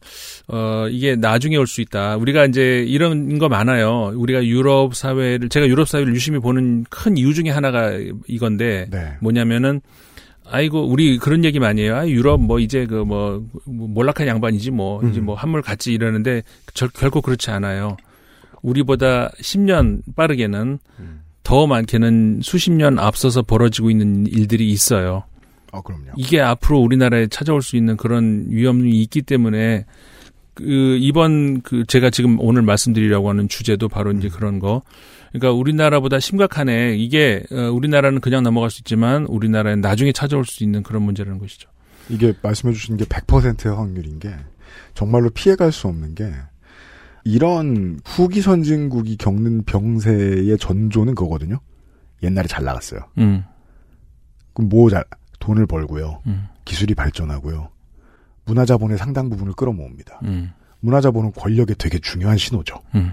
어 0.49 0.89
이게 0.91 1.15
나중에 1.15 1.57
올 1.57 1.67
수 1.67 1.81
있다. 1.83 2.17
우리가 2.17 2.47
이제 2.47 2.85
이런 2.87 3.39
거 3.39 3.49
많아요. 3.49 4.13
우리가 4.15 4.45
유럽 4.47 4.95
사회를 4.95 5.49
제가 5.51 5.67
유럽 5.69 5.89
사회를 5.89 6.15
유심히 6.15 6.39
보는 6.39 6.85
큰 6.89 7.17
이유 7.19 7.35
중에 7.35 7.51
하나가 7.51 7.93
이건데 8.29 8.89
네. 8.91 9.13
뭐냐면은 9.21 9.81
아이고 10.51 10.87
우리 10.87 11.19
그런 11.19 11.45
얘기 11.45 11.59
많이 11.59 11.83
해요. 11.83 11.97
아 11.97 12.09
유럽 12.09 12.41
뭐 12.41 12.59
이제 12.59 12.87
그 12.87 13.05
뭐 13.05 13.45
몰락한 13.65 14.27
양반이지 14.27 14.71
뭐 14.71 15.03
이제 15.09 15.21
음. 15.21 15.27
뭐 15.27 15.35
한물 15.35 15.63
같지 15.63 15.93
이러는데 15.93 16.43
절, 16.75 16.89
결코 16.89 17.21
그렇지 17.21 17.51
않아요. 17.51 17.97
우리보다 18.63 19.31
10년 19.41 20.03
빠르게는 20.15 20.79
음. 20.99 21.23
더 21.43 21.67
많게는 21.67 22.41
수십 22.43 22.73
년 22.73 22.99
앞서서 22.99 23.43
벌어지고 23.43 23.91
있는 23.91 24.27
일들이 24.27 24.71
있어요. 24.71 25.25
어, 25.73 25.83
그럼요. 25.83 26.07
이게 26.17 26.41
앞으로 26.41 26.81
우리나라에 26.81 27.29
찾아올 27.29 27.63
수 27.63 27.77
있는 27.77 27.97
그런 27.97 28.47
위험이 28.49 29.01
있기 29.03 29.23
때문에 29.23 29.85
그 30.55 30.97
이번 31.01 31.61
그 31.63 31.85
제가 31.87 32.11
지금 32.11 32.39
오늘 32.41 32.63
말씀드리려고 32.63 33.29
하는 33.29 33.49
주제도 33.49 33.89
바로 33.89 34.11
이제 34.13 34.29
그런 34.29 34.59
거. 34.59 34.83
그러니까 35.39 35.53
우리나라보다 35.53 36.19
심각하네. 36.19 36.97
이게 36.97 37.43
어, 37.53 37.71
우리나라는 37.71 38.21
그냥 38.21 38.43
넘어갈 38.43 38.71
수 38.71 38.81
있지만 38.81 39.25
우리나라는 39.27 39.81
나중에 39.81 40.13
찾아올 40.13 40.45
수 40.45 40.65
있는 40.65 40.83
그런 40.83 41.03
문제라는 41.03 41.39
것이죠. 41.39 41.69
이게 42.09 42.33
말씀해 42.43 42.73
주신 42.73 42.97
게 42.97 43.05
100%의 43.05 43.75
확률인 43.75 44.19
게 44.19 44.35
정말로 44.95 45.31
피해갈 45.31 45.73
수 45.73 45.89
없는 45.89 46.15
게 46.15 46.33
이런 47.25 47.99
후기 48.05 48.41
선진국이 48.41 49.17
겪는 49.17 49.65
병세의 49.65 50.57
전조는 50.59 51.15
그거거든요. 51.15 51.59
옛날에 52.23 52.47
잘 52.47 52.65
나갔어요. 52.65 53.01
음. 53.19 53.45
그럼 54.55 54.69
뭐 54.69 54.89
잘, 54.89 55.05
돈을 55.41 55.67
벌고요. 55.67 56.23
음. 56.27 56.47
기술이 56.65 56.95
발전하고요. 56.95 57.69
문화자본의 58.45 58.97
상당 58.97 59.29
부분을 59.29 59.55
끌어모읍니다. 59.55 60.21
음. 60.25 60.53
문화자본은 60.81 61.33
권력의 61.33 61.77
되게 61.79 61.99
중요한 61.99 62.39
신호죠. 62.39 62.81
음. 62.95 63.13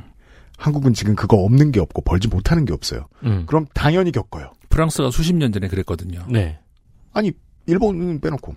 한국은 0.57 0.93
지금 0.93 1.15
그거 1.15 1.37
없는 1.37 1.71
게 1.71 1.79
없고 1.79 2.01
벌지 2.03 2.27
못하는 2.27 2.65
게 2.65 2.73
없어요. 2.73 3.07
음. 3.23 3.43
그럼 3.47 3.65
당연히 3.73 4.11
겪어요. 4.11 4.51
프랑스가 4.69 5.11
수십 5.11 5.33
년 5.35 5.51
전에 5.51 5.67
그랬거든요. 5.67 6.25
네. 6.29 6.59
아니 7.13 7.31
일본은 7.65 8.19
빼놓고 8.21 8.55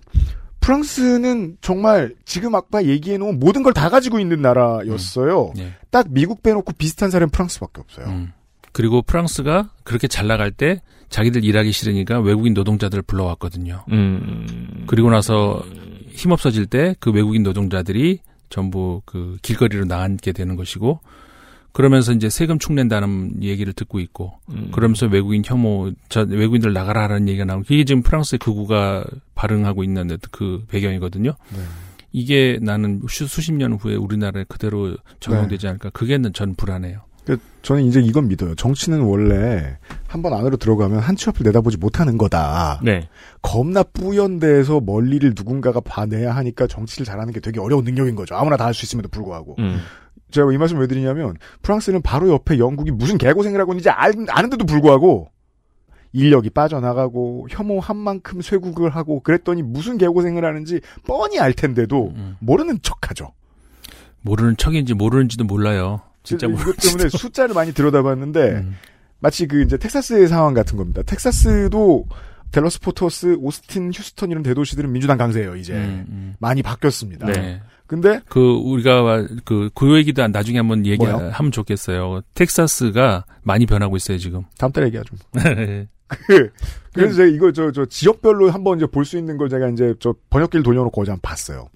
프랑스는 0.59 1.57
정말 1.61 2.13
지금 2.25 2.55
아까 2.55 2.85
얘기해 2.85 3.17
놓은 3.17 3.39
모든 3.39 3.63
걸 3.63 3.73
다 3.73 3.89
가지고 3.89 4.19
있는 4.19 4.41
나라였어요. 4.41 5.53
네. 5.55 5.73
딱 5.91 6.07
미국 6.09 6.41
빼놓고 6.43 6.73
비슷한 6.77 7.09
사례는 7.11 7.29
프랑스밖에 7.29 7.79
없어요. 7.81 8.07
음. 8.07 8.31
그리고 8.73 9.01
프랑스가 9.01 9.69
그렇게 9.83 10.07
잘 10.07 10.27
나갈 10.27 10.51
때 10.51 10.81
자기들 11.09 11.43
일하기 11.45 11.71
싫으니까 11.71 12.19
외국인 12.19 12.53
노동자들을 12.53 13.03
불러왔거든요. 13.03 13.85
음. 13.91 14.83
그리고 14.87 15.09
나서 15.09 15.63
힘없어질 16.09 16.65
때 16.65 16.95
그 16.99 17.11
외국인 17.11 17.43
노동자들이 17.43 18.19
전부 18.49 19.01
그 19.05 19.37
길거리로 19.41 19.85
나앉게 19.85 20.31
되는 20.31 20.55
것이고 20.55 20.99
그러면서 21.77 22.11
이제 22.11 22.27
세금 22.27 22.57
축낸다는 22.57 23.43
얘기를 23.43 23.71
듣고 23.71 23.99
있고 23.99 24.33
음. 24.49 24.71
그러면서 24.71 25.05
외국인 25.05 25.43
혐오 25.45 25.91
저 26.09 26.21
외국인들 26.21 26.73
나가라라는 26.73 27.27
얘기가 27.29 27.45
나오고 27.45 27.65
이게 27.69 27.83
지금 27.85 28.01
프랑스의 28.01 28.39
극우가 28.39 29.05
발응하고 29.35 29.83
있는 29.83 30.17
그 30.31 30.63
배경이거든요. 30.69 31.35
네. 31.53 31.59
이게 32.11 32.57
나는 32.63 33.03
수, 33.07 33.27
수십 33.27 33.51
년 33.53 33.73
후에 33.73 33.93
우리나라에 33.93 34.45
그대로 34.47 34.97
적용되지 35.19 35.67
않을까. 35.67 35.91
그게 35.91 36.19
전 36.33 36.55
불안해요. 36.55 37.01
그 37.25 37.37
저는 37.61 37.83
이제 37.83 37.99
이건 38.01 38.27
믿어요. 38.27 38.55
정치는 38.55 39.01
원래 39.01 39.77
한 40.07 40.23
번 40.23 40.33
안으로 40.33 40.57
들어가면 40.57 40.97
한치 40.97 41.29
앞을 41.29 41.43
내다보지 41.45 41.77
못하는 41.77 42.17
거다. 42.17 42.79
네. 42.83 43.07
겁나 43.43 43.83
뿌연 43.83 44.39
데에서 44.39 44.79
멀리를 44.79 45.33
누군가가 45.37 45.79
봐내야 45.81 46.35
하니까 46.37 46.65
정치를 46.65 47.05
잘하는 47.05 47.33
게 47.33 47.39
되게 47.39 47.59
어려운 47.59 47.83
능력인 47.83 48.15
거죠. 48.15 48.33
아무나 48.33 48.57
다 48.57 48.65
할 48.65 48.73
수 48.73 48.83
있음에도 48.85 49.09
불구하고. 49.09 49.57
음. 49.59 49.79
제가 50.31 50.51
이 50.51 50.57
말씀 50.57 50.79
왜 50.79 50.87
드리냐면 50.87 51.35
프랑스는 51.61 52.01
바로 52.01 52.29
옆에 52.29 52.59
영국이 52.59 52.91
무슨 52.91 53.17
개고생을 53.17 53.59
하고 53.59 53.73
있는지 53.73 53.89
알, 53.89 54.13
아는데도 54.29 54.65
불구하고 54.65 55.29
인력이 56.13 56.49
빠져나가고 56.49 57.47
혐오한 57.49 57.95
만큼 57.97 58.41
쇄국을 58.41 58.89
하고 58.89 59.21
그랬더니 59.21 59.61
무슨 59.61 59.97
개고생을 59.97 60.43
하는지 60.43 60.81
뻔히 61.05 61.39
알 61.39 61.53
텐데도 61.53 62.13
음. 62.15 62.35
모르는 62.39 62.79
척하죠. 62.81 63.33
모르는 64.21 64.57
척인지 64.57 64.93
모르는지도 64.93 65.43
몰라요. 65.45 66.01
진짜 66.23 66.47
이것 66.47 66.57
모르는지. 66.57 66.89
때문에 66.89 67.09
숫자를 67.09 67.53
많이 67.55 67.73
들여다봤는데 67.73 68.51
음. 68.51 68.75
마치 69.19 69.47
그 69.47 69.61
이제 69.61 69.77
텍사스의 69.77 70.27
상황 70.27 70.53
같은 70.53 70.77
겁니다. 70.77 71.01
텍사스도 71.03 72.05
델러스 72.51 72.79
포토스, 72.79 73.35
오스틴, 73.39 73.91
휴스턴 73.93 74.31
이런 74.31 74.43
대도시들은 74.43 74.91
민주당 74.91 75.17
강세예요. 75.17 75.55
이제 75.55 75.73
음, 75.73 76.05
음. 76.09 76.35
많이 76.39 76.63
바뀌었습니다. 76.63 77.27
네. 77.27 77.61
근데 77.87 78.19
그 78.29 78.39
우리가 78.63 79.25
그 79.45 79.69
그 79.73 79.95
얘기도 79.97 80.27
나중에 80.27 80.57
한번 80.59 80.81
뭐요? 80.81 80.91
얘기하면 80.91 81.51
좋겠어요. 81.51 82.21
텍사스가 82.33 83.25
많이 83.43 83.65
변하고 83.65 83.95
있어요 83.95 84.17
지금. 84.17 84.43
다음 84.59 84.71
달에 84.71 84.87
얘기하죠. 84.87 85.15
그, 86.27 86.51
그래서 86.93 87.15
제가 87.15 87.29
이거 87.29 87.51
저, 87.51 87.71
저 87.71 87.85
지역별로 87.85 88.49
한번 88.49 88.77
이제 88.77 88.85
볼 88.87 89.03
수 89.05 89.17
있는 89.17 89.37
걸 89.37 89.49
제가 89.49 89.69
이제 89.69 89.93
저 89.99 90.13
번역기를 90.29 90.63
돌려놓고 90.63 91.01
어제 91.01 91.11
한번 91.11 91.21
봤어요. 91.21 91.67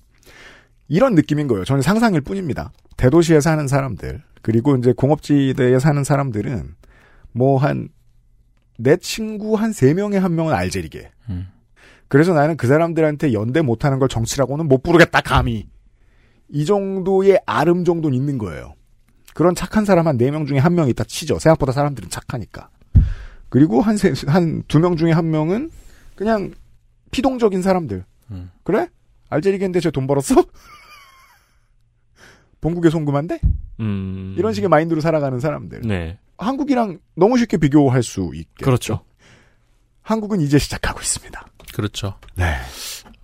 이런 0.88 1.16
느낌인 1.16 1.48
거예요. 1.48 1.64
저는 1.64 1.82
상상일 1.82 2.22
뿐입니다. 2.22 2.72
대도시에 2.98 3.40
사는 3.40 3.66
사람들, 3.68 4.22
그리고 4.42 4.76
이제 4.76 4.92
공업지대에 4.94 5.80
사는 5.80 6.04
사람들은 6.04 6.76
뭐 7.34 7.58
한, 7.58 7.88
내 8.78 8.98
친구 8.98 9.56
한 9.56 9.72
세 9.74 9.94
명에 9.94 10.18
한 10.18 10.36
명은 10.36 10.54
알제리계. 10.54 11.10
음. 11.30 11.48
그래서 12.10 12.34
나는 12.34 12.58
그 12.58 12.68
사람들한테 12.68 13.32
연대 13.32 13.62
못하는 13.62 14.00
걸 14.00 14.10
정치라고는 14.10 14.68
못 14.68 14.84
부르겠다, 14.84 15.22
감히. 15.22 15.68
이 16.52 16.66
정도의 16.66 17.40
아름 17.46 17.84
정도는 17.86 18.16
있는 18.18 18.38
거예요. 18.38 18.76
그런 19.34 19.56
착한 19.56 19.86
사람 19.86 20.08
한 20.08 20.18
네 20.18 20.30
명 20.32 20.46
중에 20.46 20.58
한 20.60 20.76
명 20.76 20.90
있다 20.90 21.04
치죠. 21.06 21.40
생각보다 21.40 21.72
사람들은 21.72 22.10
착하니까. 22.10 22.70
그리고 23.50 23.82
한 23.82 23.98
세, 23.98 24.14
한 24.28 24.64
두 24.68 24.80
명 24.80 24.96
중에 24.98 25.12
한 25.12 25.32
명은 25.32 25.72
그냥 26.16 26.52
피동적인 27.12 27.62
사람들. 27.62 28.04
음. 28.32 28.52
그래? 28.64 28.88
알제리겐데 29.30 29.80
쟤 29.80 29.92
돈 29.92 30.08
벌었어? 30.08 30.36
본국에 32.62 32.90
송금한데? 32.90 33.40
음. 33.80 34.36
이런 34.38 34.54
식의 34.54 34.70
마인드로 34.70 35.02
살아가는 35.02 35.40
사람들. 35.40 35.82
네. 35.82 36.18
한국이랑 36.38 37.00
너무 37.16 37.38
쉽게 37.38 37.58
비교할 37.58 38.04
수 38.04 38.32
있게. 38.34 38.64
그렇죠. 38.66 39.02
한국은 40.02 40.42
이제 40.42 40.58
시작하고 40.60 41.00
있습니다. 41.00 41.46
그렇죠. 41.74 42.16
네. 42.36 42.56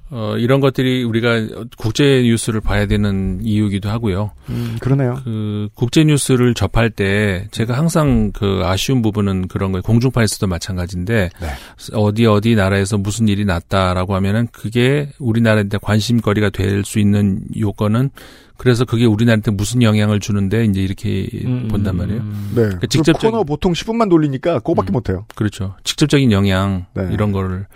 어, 0.09 0.35
이런 0.37 0.61
것들이 0.61 1.03
우리가 1.03 1.47
국제 1.77 2.21
뉴스를 2.23 2.61
봐야 2.61 2.85
되는 2.85 3.39
이유기도 3.43 3.89
하고요. 3.89 4.31
음, 4.49 4.77
그러네요. 4.79 5.19
그 5.23 5.67
국제 5.75 6.03
뉴스를 6.05 6.53
접할 6.53 6.89
때 6.89 7.47
제가 7.51 7.77
항상 7.77 8.31
그 8.31 8.61
아쉬운 8.63 9.01
부분은 9.01 9.47
그런 9.49 9.71
거예요. 9.73 9.81
공중파에서도 9.81 10.47
마찬가지인데 10.47 11.29
네. 11.41 11.47
어디 11.93 12.25
어디 12.25 12.55
나라에서 12.55 12.97
무슨 12.97 13.27
일이 13.27 13.43
났다라고 13.43 14.15
하면은 14.15 14.47
그게 14.51 15.09
우리나라한테 15.19 15.77
관심거리가 15.81 16.49
될 16.51 16.83
수 16.85 16.99
있는 16.99 17.41
요건은 17.59 18.11
그래서 18.55 18.85
그게 18.85 19.05
우리나라한테 19.05 19.51
무슨 19.51 19.81
영향을 19.83 20.19
주는데 20.19 20.65
이제 20.65 20.81
이렇게 20.81 21.27
음, 21.45 21.67
본단 21.69 21.97
말이에요. 21.97 22.21
네. 22.55 22.69
그그 22.69 22.87
직접적인 22.87 23.31
코너 23.31 23.43
보통 23.43 23.73
10분만 23.73 24.09
돌리니까 24.09 24.59
그거밖에 24.59 24.91
음. 24.91 24.93
못해요. 24.93 25.25
그렇죠. 25.35 25.75
직접적인 25.83 26.31
영향 26.31 26.85
네. 26.95 27.09
이런 27.11 27.31
거를 27.33 27.67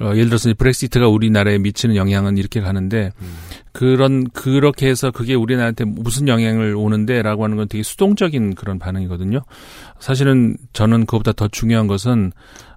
어, 0.00 0.10
예를 0.14 0.26
들어서 0.26 0.52
브렉시트가 0.56 1.08
우리나라에 1.08 1.58
미치는 1.58 1.94
영향은 1.96 2.36
이렇게 2.36 2.60
가는데 2.60 3.12
음. 3.20 3.26
그런 3.72 4.28
그렇게 4.30 4.88
해서 4.88 5.10
그게 5.10 5.34
우리나라한테 5.34 5.84
무슨 5.84 6.26
영향을 6.28 6.74
오는데라고 6.76 7.44
하는 7.44 7.56
건 7.56 7.68
되게 7.68 7.82
수동적인 7.82 8.54
그런 8.54 8.78
반응이거든요. 8.78 9.40
사실은 10.00 10.56
저는 10.72 11.06
그것보다 11.06 11.32
더 11.32 11.48
중요한 11.48 11.86
것은 11.86 12.32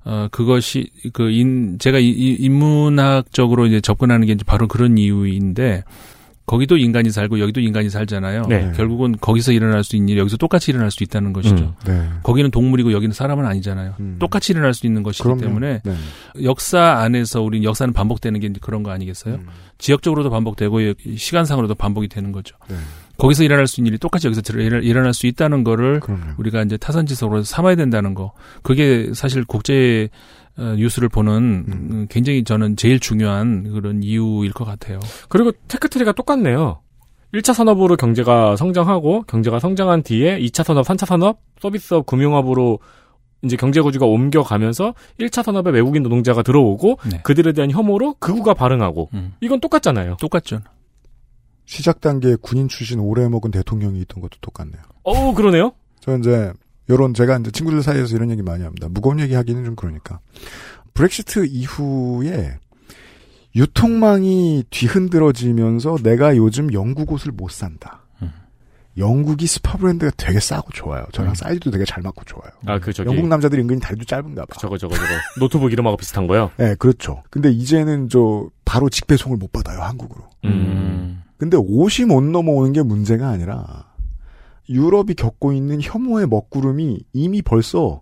어 0.06 0.28
그것이 0.32 0.90
그 1.14 1.30
인 1.32 1.78
제가 1.80 2.00
이- 2.00 2.10
이 2.10 2.38
인문학적으로 2.40 3.68
이제 3.68 3.82
접근하는 3.82 4.26
게 4.28 4.34
이제 4.34 4.44
바로 4.46 4.68
그런 4.68 4.98
이유인데 4.98 5.84
거기도 6.48 6.78
인간이 6.78 7.12
살고 7.12 7.40
여기도 7.42 7.60
인간이 7.60 7.90
살잖아요. 7.90 8.44
네. 8.48 8.72
결국은 8.76 9.16
거기서 9.20 9.52
일어날 9.52 9.84
수 9.84 9.98
있는 9.98 10.10
일 10.10 10.18
여기서 10.20 10.38
똑같이 10.38 10.72
일어날 10.72 10.90
수 10.92 11.04
있다는 11.04 11.34
것이죠. 11.34 11.56
음. 11.56 11.74
네. 11.86 12.10
거기는 12.24 12.50
동물이고 12.50 12.94
여기는 12.94 13.14
사람은 13.14 13.46
아니잖아요. 13.46 13.96
음. 14.00 14.16
똑같이 14.18 14.54
일어날 14.54 14.74
수 14.74 14.88
있는 14.88 15.04
것이기 15.04 15.24
그럼요. 15.24 15.42
때문에 15.42 15.82
네. 15.84 15.96
역사 16.44 17.00
안에서 17.00 17.42
우리 17.42 17.64
역사는 17.66 17.94
반복되는 17.94 18.40
게 18.40 18.50
그런 18.62 18.82
거 18.82 18.92
아니겠어요? 18.92 19.36
음. 19.36 19.48
지역적으로도 19.78 20.30
반복되고 20.30 20.80
시간상으로도 21.18 21.76
반복이 21.76 22.08
되는 22.08 22.32
거죠. 22.32 22.56
네. 22.70 22.78
거기서 23.18 23.44
일어날 23.44 23.68
수 23.68 23.82
있는 23.82 23.90
일이 23.90 23.98
똑같이 23.98 24.28
여기서 24.28 24.42
일어- 24.58 24.80
일어날 24.82 25.14
수 25.14 25.28
있다는 25.28 25.66
거를 25.66 26.00
그럼요. 26.00 26.22
우리가 26.38 26.62
이제 26.64 26.78
타산지석으로 26.78 27.44
삼아야 27.44 27.76
된다는 27.76 28.14
거. 28.14 28.32
그게 28.64 29.10
사실 29.14 29.44
국제 29.44 30.08
어, 30.08 30.47
뉴스를 30.58 31.10
보는 31.10 31.34
음. 31.34 31.90
음, 31.92 32.08
굉장히 32.10 32.44
저는 32.44 32.76
제일 32.76 33.00
중요한 33.00 33.72
그런 33.72 34.02
이유일 34.04 34.54
것 34.54 34.66
같아요. 34.66 35.00
그리고 35.30 35.52
tech 35.68 35.86
tree가 35.86 36.14
똑같네요. 36.14 36.82
1차 37.34 37.54
산업으로 37.54 37.98
경제가 37.98 38.56
성장하고 38.56 39.24
경제가 39.24 39.60
성장한 39.60 40.04
뒤에 40.04 40.40
2차 40.40 40.64
산업, 40.64 40.86
3차 40.86 41.06
산업, 41.06 41.40
서비스업, 41.60 42.06
금융업으로 42.06 42.80
이제 43.44 43.56
경제 43.56 43.82
구조가 43.82 44.06
옮겨가면서 44.06 44.94
1차 45.20 45.44
산업에 45.44 45.70
외국인 45.70 46.04
노동자가 46.04 46.42
들어오고 46.42 47.00
네. 47.12 47.22
그들에 47.24 47.54
대한 47.54 47.70
혐오로 47.70 48.16
극우가 48.16 48.54
반응하고 48.54 49.10
음. 49.14 49.34
이건 49.42 49.60
똑같잖아요. 49.60 50.18
똑같죠. 50.20 50.60
시작 51.66 52.00
단계에 52.02 52.38
군인 52.42 52.68
출신 52.68 53.00
오래 53.00 53.28
해먹은 53.28 53.52
대통령이 53.52 54.00
있던 54.02 54.22
것도 54.22 54.38
똑같네요. 54.42 54.82
어우 55.04 55.34
그러네요. 55.34 55.74
저 56.00 56.18
이제 56.18 56.52
요런 56.90 57.14
제가 57.14 57.38
이제 57.38 57.52
친구들 57.52 57.82
사이에서 57.84 58.16
이런 58.16 58.30
얘기 58.32 58.42
많이 58.42 58.64
합니다. 58.64 58.88
무거운 58.90 59.20
얘기 59.20 59.34
하기는 59.34 59.64
좀 59.66 59.76
그러니까. 59.76 60.20
브렉시트 60.94 61.46
이후에 61.48 62.58
유통망이 63.56 64.64
뒤흔들어지면서 64.70 65.98
내가 66.04 66.36
요즘 66.38 66.72
영국 66.74 67.12
옷을 67.12 67.32
못 67.32 67.50
산다. 67.52 68.02
음. 68.22 68.32
영국이 68.98 69.48
스파 69.48 69.78
브랜드가 69.78 70.12
되게 70.16 70.40
싸고 70.40 70.72
좋아요. 70.74 71.06
저랑 71.12 71.32
음. 71.32 71.36
사이즈도 71.36 71.72
되게 71.72 71.84
잘 71.86 72.04
맞고 72.04 72.24
좋아요. 72.26 72.52
아 72.66 72.80
그 72.80 72.94
저기 72.94 73.10
영국 73.10 73.28
남자들이 73.28 73.62
은근히 73.62 73.80
다리도 73.80 74.06
짧은가 74.06 74.46
봐. 74.46 74.56
저거 74.60 74.78
저거 74.78 74.96
저거 74.96 75.08
노트북 75.40 75.72
이름하고 75.72 75.98
비슷한 75.98 76.28
거요. 76.28 76.52
네, 76.58 76.76
그렇죠. 76.76 77.24
근데 77.30 77.50
이제는 77.52 78.10
저 78.10 78.50
바로 78.66 78.90
직배송을 78.90 79.38
못 79.38 79.52
받아요, 79.52 79.82
한국으로. 79.82 80.24
음. 80.46 81.24
근데 81.38 81.58
옷이 81.58 82.06
못 82.08 82.22
넘어오는 82.24 82.74
게 82.74 82.82
문제가 82.82 83.30
아니라 83.30 83.86
유럽이 84.70 85.14
겪고 85.16 85.54
있는 85.54 85.80
혐오의 85.82 86.28
먹구름이 86.28 87.00
이미 87.14 87.42
벌써 87.42 88.02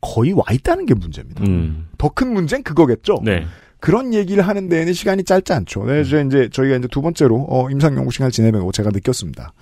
거의 0.00 0.32
와 0.32 0.44
있다는 0.52 0.86
게 0.86 0.94
문제입니다. 0.94 1.44
음. 1.44 1.88
더큰 1.98 2.32
문제는 2.32 2.62
그거겠죠. 2.62 3.20
네. 3.24 3.44
그런 3.78 4.14
얘기를 4.14 4.46
하는 4.46 4.68
데에는 4.68 4.92
시간이 4.92 5.24
짧지 5.24 5.52
않죠. 5.52 5.84
네, 5.84 6.00
이제 6.00 6.24
이제 6.26 6.48
저희가 6.50 6.76
이제 6.76 6.88
두 6.88 7.02
번째로 7.02 7.46
어, 7.48 7.70
임상연구 7.70 8.10
시간을 8.10 8.32
지내면서 8.32 8.72
제가 8.72 8.90
느꼈습니다. 8.90 9.52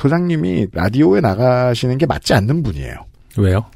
소장님이 0.00 0.68
라디오에 0.72 1.20
나가시는 1.20 1.98
게 1.98 2.06
맞지 2.06 2.34
않는 2.34 2.62
분이에요. 2.62 2.94
왜요? 3.36 3.66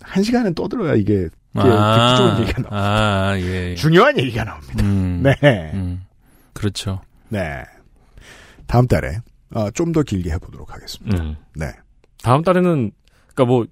한 0.00 0.22
시간은 0.22 0.54
떠들어야 0.54 0.94
이게, 0.94 1.28
듣기 1.52 2.16
좋은 2.16 2.40
얘기가 2.40 2.62
나옵니다. 2.62 2.68
아, 2.70 3.38
예. 3.38 3.70
예. 3.70 3.74
중요한 3.74 4.18
얘기가 4.18 4.44
나옵니다. 4.44 4.84
음. 4.84 5.22
네, 5.22 5.70
음. 5.74 6.02
그렇죠. 6.52 7.00
네. 7.28 7.62
다음 8.66 8.86
달에 8.86 9.18
어, 9.54 9.70
좀더 9.70 10.02
길게 10.02 10.30
해보도록 10.32 10.72
하겠습니다. 10.72 11.22
음. 11.22 11.36
네, 11.54 11.66
다음 12.22 12.42
달에는 12.42 12.90
그러니까 13.36 13.44
뭐 13.44 13.66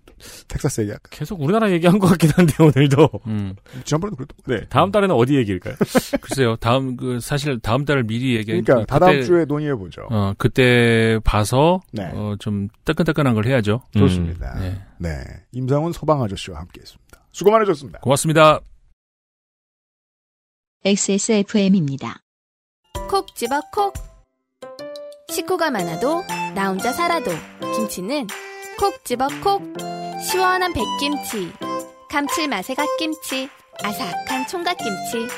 텍사스 0.46 0.82
얘기 0.82 0.90
할까? 0.90 1.08
계속 1.10 1.40
우리나라 1.40 1.70
얘기한 1.70 1.98
것 1.98 2.06
같긴 2.08 2.30
한데 2.30 2.54
오늘도. 2.62 3.08
음. 3.26 3.56
지난번에도 3.84 4.16
그랬던 4.16 4.36
것 4.44 4.54
네. 4.54 4.68
다음 4.68 4.92
달에는 4.92 5.14
어디 5.14 5.36
얘기일까요? 5.36 5.74
글쎄요. 6.20 6.56
다음 6.56 6.96
그 6.96 7.18
사실 7.20 7.58
다음 7.60 7.84
달을 7.84 8.04
미리 8.04 8.36
얘기해 8.36 8.60
그러니까 8.60 8.84
다다음 8.86 9.22
주에 9.22 9.46
논의해 9.46 9.74
보죠. 9.74 10.02
어, 10.10 10.34
그때 10.36 11.18
봐서 11.24 11.80
네. 11.92 12.10
어, 12.12 12.36
좀 12.38 12.68
따끈따끈한 12.84 13.34
걸 13.34 13.46
해야죠. 13.46 13.80
좋습니다. 13.96 14.58
네. 14.60 14.80
네, 14.98 15.24
임상훈 15.52 15.92
서방 15.92 16.22
아저씨와 16.22 16.58
함께했습니다. 16.60 17.26
수고 17.32 17.50
많으셨습니다. 17.50 18.00
고맙습니다. 18.00 18.60
XSFM입니다. 20.84 22.18
콕 23.08 23.34
집어 23.34 23.60
콕. 23.72 24.13
식구가 25.28 25.70
많아도 25.70 26.22
나 26.54 26.68
혼자 26.68 26.92
살아도 26.92 27.30
김치는 27.74 28.26
콕 28.78 29.04
집어 29.04 29.28
콕. 29.42 29.62
시원한 30.22 30.72
백김치, 30.72 31.52
감칠맛의 32.10 32.76
갓김치, 32.76 33.48
아삭한 33.82 34.46
총각김치. 34.48 35.28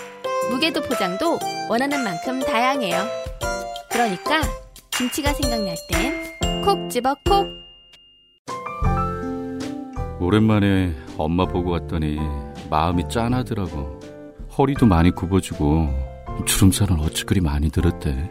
무게도 0.50 0.82
포장도 0.82 1.38
원하는 1.68 2.04
만큼 2.04 2.40
다양해요. 2.40 3.04
그러니까 3.90 4.42
김치가 4.90 5.32
생각날 5.32 5.74
땐 5.90 6.36
콕 6.64 6.90
집어 6.90 7.14
콕. 7.24 7.46
오랜만에 10.20 10.94
엄마 11.16 11.46
보고 11.46 11.70
왔더니 11.70 12.18
마음이 12.68 13.08
짠하더라고. 13.08 14.00
허리도 14.58 14.86
많이 14.86 15.10
굽어지고 15.10 15.88
주름살은 16.44 16.98
어찌 17.00 17.24
그리 17.24 17.40
많이 17.40 17.70
들었대. 17.70 18.30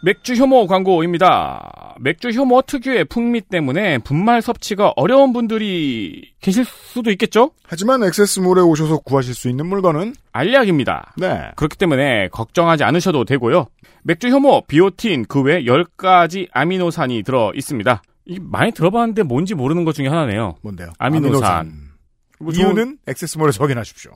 맥주 0.00 0.34
효모 0.34 0.68
광고입니다. 0.68 1.96
맥주 2.00 2.28
효모 2.28 2.62
특유의 2.62 3.06
풍미 3.06 3.40
때문에 3.40 3.98
분말 3.98 4.40
섭취가 4.42 4.92
어려운 4.94 5.32
분들이 5.32 6.32
계실 6.40 6.64
수도 6.64 7.10
있겠죠? 7.10 7.50
하지만 7.64 8.04
XS몰에 8.04 8.60
오셔서 8.62 8.98
구하실 8.98 9.34
수 9.34 9.48
있는 9.48 9.66
물건은 9.66 10.14
알약입니다. 10.32 11.14
네. 11.16 11.50
그렇기 11.56 11.76
때문에 11.76 12.28
걱정하지 12.28 12.84
않으셔도 12.84 13.24
되고요. 13.24 13.66
맥주 14.04 14.28
효모, 14.28 14.66
비오틴, 14.68 15.24
그 15.26 15.40
외 15.42 15.64
10가지 15.64 16.46
아미노산이 16.52 17.24
들어 17.24 17.52
있습니다. 17.56 18.00
이 18.26 18.38
많이 18.40 18.70
들어봤는데 18.70 19.24
뭔지 19.24 19.54
모르는 19.54 19.84
것 19.84 19.94
중에 19.94 20.06
하나네요. 20.06 20.54
뭔데요? 20.62 20.92
아미노산. 20.98 21.88
뭐 22.38 22.52
좋은- 22.52 22.58
이유는 22.60 22.98
액세스몰에서 23.08 23.64
확인하십시오. 23.64 24.12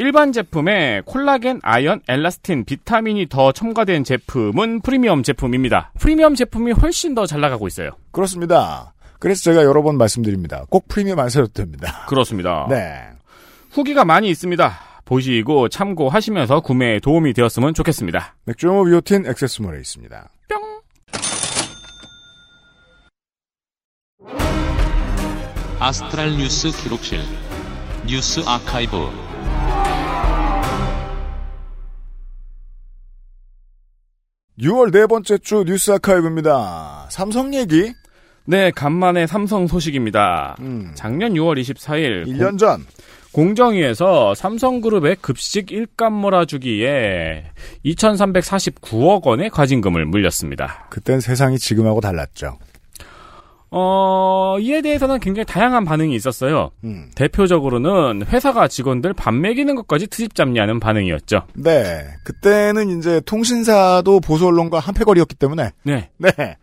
일반 0.00 0.32
제품에 0.32 1.02
콜라겐, 1.04 1.58
아연, 1.62 2.00
엘라스틴, 2.06 2.64
비타민이 2.64 3.26
더 3.28 3.50
첨가된 3.50 4.04
제품은 4.04 4.80
프리미엄 4.82 5.24
제품입니다. 5.24 5.90
프리미엄 5.98 6.36
제품이 6.36 6.70
훨씬 6.72 7.14
더 7.16 7.26
잘 7.26 7.40
나가고 7.40 7.66
있어요. 7.66 7.90
그렇습니다. 8.12 8.94
그래서 9.18 9.42
제가 9.42 9.64
여러 9.64 9.82
번 9.82 9.98
말씀드립니다. 9.98 10.64
꼭 10.70 10.86
프리미엄 10.86 11.18
안 11.18 11.28
사도 11.28 11.48
됩니다. 11.48 12.06
그렇습니다. 12.08 12.66
네. 12.70 13.08
후기가 13.72 14.04
많이 14.04 14.30
있습니다. 14.30 14.78
보시고 15.04 15.68
참고하시면서 15.68 16.60
구매에 16.60 17.00
도움이 17.00 17.32
되었으면 17.32 17.74
좋겠습니다. 17.74 18.36
맥주효모 18.44 18.84
비오틴 18.84 19.26
액세스몰에 19.26 19.78
있습니다. 19.80 20.28
아스트랄 25.80 26.36
뉴스 26.36 26.70
기록실 26.82 27.20
뉴스 28.06 28.40
아카이브 28.46 28.96
6월 34.60 34.90
네 34.90 35.06
번째 35.06 35.38
주 35.38 35.62
뉴스 35.64 35.92
아카이브입니다. 35.92 37.06
삼성 37.10 37.54
얘기. 37.54 37.92
네, 38.44 38.70
간만에 38.72 39.26
삼성 39.26 39.66
소식입니다. 39.68 40.56
음. 40.60 40.90
작년 40.94 41.34
6월 41.34 41.60
24일 41.60 42.26
1년 42.26 42.58
전 42.58 42.84
공정위에서 43.32 44.34
삼성그룹의 44.34 45.16
급식 45.20 45.70
일감 45.70 46.14
몰아주기에 46.14 47.44
2,349억 47.84 49.24
원의 49.24 49.50
과징금을 49.50 50.06
물렸습니다. 50.06 50.86
그땐 50.90 51.20
세상이 51.20 51.58
지금하고 51.58 52.00
달랐죠. 52.00 52.58
어, 53.70 54.56
이에 54.60 54.80
대해서는 54.80 55.20
굉장히 55.20 55.44
다양한 55.44 55.84
반응이 55.84 56.14
있었어요. 56.14 56.70
음. 56.84 57.10
대표적으로는 57.14 58.26
회사가 58.26 58.68
직원들 58.68 59.12
밥 59.12 59.34
먹이는 59.34 59.74
것까지 59.74 60.06
트집 60.06 60.34
잡냐는 60.34 60.80
반응이었죠. 60.80 61.42
네. 61.54 62.06
그때는 62.24 62.98
이제 62.98 63.20
통신사도 63.20 64.20
보수 64.20 64.46
언론과 64.46 64.78
한패거리였기 64.78 65.34
때문에 65.36 65.72
네. 65.82 66.10
네. 66.16 66.56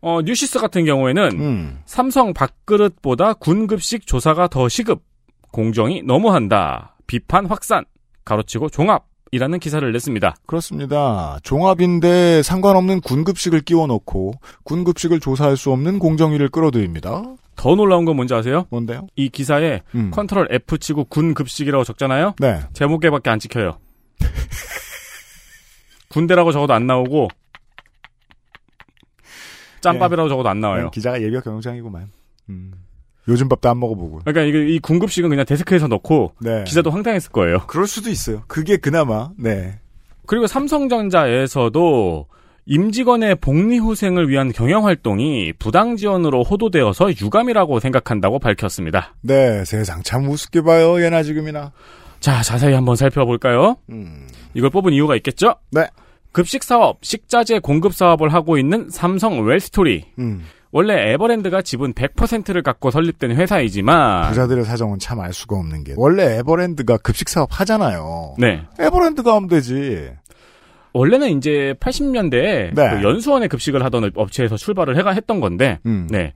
어, 0.00 0.20
뉴시스 0.22 0.58
같은 0.58 0.84
경우에는 0.84 1.30
음. 1.34 1.78
삼성 1.84 2.32
밥그릇보다 2.32 3.34
군급식 3.34 4.06
조사가 4.06 4.48
더 4.48 4.68
시급, 4.68 5.02
공정이 5.50 6.02
너무한다, 6.02 6.96
비판 7.06 7.46
확산, 7.46 7.84
가로치고 8.24 8.70
종합 8.70 9.04
이라는 9.32 9.58
기사를 9.58 9.90
냈습니다. 9.90 10.36
그렇습니다. 10.46 11.38
종합인데 11.42 12.42
상관없는 12.42 13.00
군급식을 13.00 13.62
끼워놓고 13.62 14.34
군급식을 14.64 15.20
조사할 15.20 15.56
수 15.56 15.72
없는 15.72 15.98
공정위를 15.98 16.48
끌어들입니다. 16.48 17.22
더 17.56 17.74
놀라운 17.74 18.04
건 18.04 18.16
뭔지 18.16 18.34
아세요? 18.34 18.66
뭔데요? 18.70 19.06
이 19.16 19.28
기사에 19.28 19.82
음. 19.94 20.10
컨트롤 20.10 20.48
F 20.50 20.78
치고 20.78 21.04
군급식이라고 21.04 21.84
적잖아요? 21.84 22.34
네. 22.38 22.60
제목에밖에 22.72 23.30
안 23.30 23.38
찍혀요. 23.38 23.78
군대라고 26.08 26.52
적어도 26.52 26.74
안 26.74 26.86
나오고 26.86 27.28
짬밥이라고 29.80 30.28
적어도 30.28 30.48
안 30.48 30.60
나와요. 30.60 30.90
기자가 30.90 31.20
예비역 31.20 31.44
경영장이구만. 31.44 32.10
음. 32.50 32.72
요즘 33.28 33.48
밥도 33.48 33.68
안 33.68 33.78
먹어보고. 33.80 34.20
그러니까 34.24 34.42
이게 34.42 34.74
이 34.74 34.78
군급식은 34.78 35.28
그냥 35.30 35.44
데스크에서 35.44 35.88
넣고 35.88 36.32
네. 36.40 36.64
기자도 36.64 36.90
황당했을 36.90 37.32
거예요. 37.32 37.58
그럴 37.66 37.86
수도 37.86 38.10
있어요. 38.10 38.42
그게 38.46 38.76
그나마 38.76 39.30
네. 39.36 39.78
그리고 40.26 40.46
삼성전자에서도 40.46 42.26
임직원의 42.66 43.36
복리후생을 43.36 44.28
위한 44.28 44.50
경영활동이 44.52 45.52
부당 45.58 45.96
지원으로 45.96 46.42
호도되어서 46.42 47.10
유감이라고 47.10 47.78
생각한다고 47.78 48.40
밝혔습니다. 48.40 49.14
네, 49.22 49.64
세상 49.64 50.02
참 50.02 50.28
우습게 50.28 50.62
봐요. 50.62 51.00
예나 51.02 51.22
지금이나. 51.22 51.72
자, 52.18 52.42
자세히 52.42 52.74
한번 52.74 52.96
살펴볼까요? 52.96 53.76
음. 53.90 54.26
이걸 54.54 54.70
뽑은 54.70 54.92
이유가 54.92 55.14
있겠죠? 55.16 55.54
네. 55.70 55.86
급식 56.32 56.64
사업, 56.64 56.98
식자재 57.02 57.60
공급 57.60 57.94
사업을 57.94 58.34
하고 58.34 58.58
있는 58.58 58.88
삼성 58.90 59.46
웰스토리. 59.46 60.04
음. 60.18 60.42
원래 60.76 61.12
에버랜드가 61.12 61.62
지분 61.62 61.94
100%를 61.94 62.60
갖고 62.62 62.90
설립된 62.90 63.30
회사이지만 63.34 64.28
부자들의 64.28 64.66
사정은 64.66 64.98
참 64.98 65.18
알 65.20 65.32
수가 65.32 65.56
없는 65.56 65.84
게 65.84 65.94
원래 65.96 66.36
에버랜드가 66.36 66.98
급식 66.98 67.30
사업 67.30 67.48
하잖아요. 67.58 68.34
네. 68.36 68.60
에버랜드가 68.78 69.34
하면 69.36 69.48
되지. 69.48 70.10
원래는 70.92 71.38
이제 71.38 71.74
80년대에 71.80 72.74
네. 72.74 72.90
그 72.90 73.02
연수원에 73.02 73.48
급식을 73.48 73.82
하던 73.84 74.10
업체에서 74.16 74.58
출발을 74.58 74.98
해가 74.98 75.12
했던 75.12 75.40
건데 75.40 75.78
음. 75.86 76.08
네. 76.10 76.34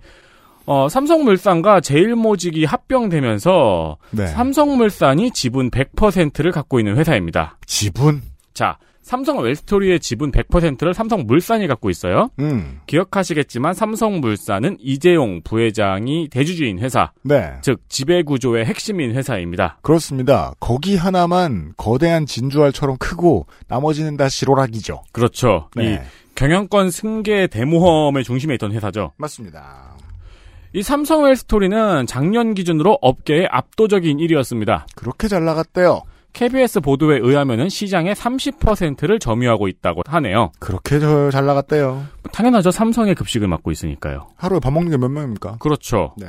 어, 0.64 0.88
삼성물산과 0.88 1.82
제일모직이 1.82 2.64
합병되면서 2.64 3.98
네. 4.12 4.26
삼성물산이 4.26 5.32
지분 5.32 5.70
100%를 5.70 6.50
갖고 6.50 6.78
있는 6.80 6.96
회사입니다. 6.96 7.58
지분? 7.66 8.22
자, 8.54 8.78
삼성 9.10 9.38
웰스토리의 9.38 9.98
지분 9.98 10.30
100%를 10.30 10.94
삼성물산이 10.94 11.66
갖고 11.66 11.90
있어요. 11.90 12.30
음. 12.38 12.78
기억하시겠지만 12.86 13.74
삼성물산은 13.74 14.76
이재용 14.78 15.42
부회장이 15.42 16.28
대주주인 16.28 16.78
회사, 16.78 17.10
네. 17.22 17.54
즉 17.60 17.80
지배 17.88 18.22
구조의 18.22 18.66
핵심인 18.66 19.12
회사입니다. 19.16 19.78
그렇습니다. 19.82 20.52
거기 20.60 20.94
하나만 20.94 21.72
거대한 21.76 22.24
진주알처럼 22.24 22.98
크고 22.98 23.46
나머지는 23.66 24.16
다 24.16 24.28
시로락이죠. 24.28 25.02
그렇죠. 25.10 25.68
네. 25.74 25.94
이 25.94 25.98
경영권 26.36 26.92
승계 26.92 27.48
대모험의 27.48 28.22
중심에 28.22 28.54
있던 28.54 28.70
회사죠. 28.70 29.10
맞습니다. 29.16 29.96
이 30.72 30.84
삼성 30.84 31.24
웰스토리는 31.24 32.06
작년 32.06 32.54
기준으로 32.54 32.98
업계의 33.02 33.48
압도적인 33.50 34.18
1위였습니다. 34.18 34.84
그렇게 34.94 35.26
잘 35.26 35.44
나갔대요. 35.44 36.02
KBS 36.32 36.80
보도에 36.80 37.18
의하면은 37.18 37.68
시장의 37.68 38.14
30%를 38.14 39.18
점유하고 39.18 39.68
있다고 39.68 40.02
하네요. 40.06 40.52
그렇게 40.58 40.98
저잘 41.00 41.44
나갔대요. 41.46 42.04
당연하죠. 42.32 42.70
삼성의 42.70 43.14
급식을 43.14 43.48
맡고 43.48 43.70
있으니까요. 43.72 44.28
하루에 44.36 44.60
밥 44.60 44.72
먹는 44.72 44.90
게 44.90 44.96
몇 44.96 45.08
명입니까? 45.10 45.56
그렇죠. 45.58 46.14
네. 46.16 46.26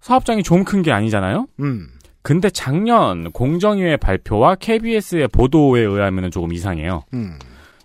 사업장이 0.00 0.42
좀 0.42 0.64
큰 0.64 0.82
게 0.82 0.92
아니잖아요. 0.92 1.46
음. 1.60 1.88
근데 2.22 2.50
작년 2.50 3.30
공정위의 3.32 3.96
발표와 3.96 4.54
KBS의 4.56 5.28
보도에 5.28 5.80
의하면 5.80 6.30
조금 6.30 6.52
이상해요. 6.52 7.04
음. 7.14 7.38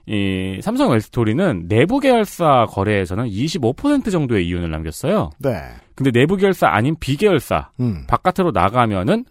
이 0.05 0.59
삼성 0.61 0.91
웰스토리는 0.91 1.67
내부 1.69 1.99
계열사 1.99 2.65
거래에서는 2.69 3.25
25% 3.29 4.11
정도의 4.11 4.45
이윤을 4.47 4.69
남겼어요. 4.69 5.29
네. 5.39 5.61
근데 5.95 6.11
내부 6.11 6.35
계열사 6.35 6.67
아닌 6.67 6.95
비계열사 6.99 7.69
음. 7.79 8.03
바깥으로 8.07 8.51
나가면은 8.51 9.23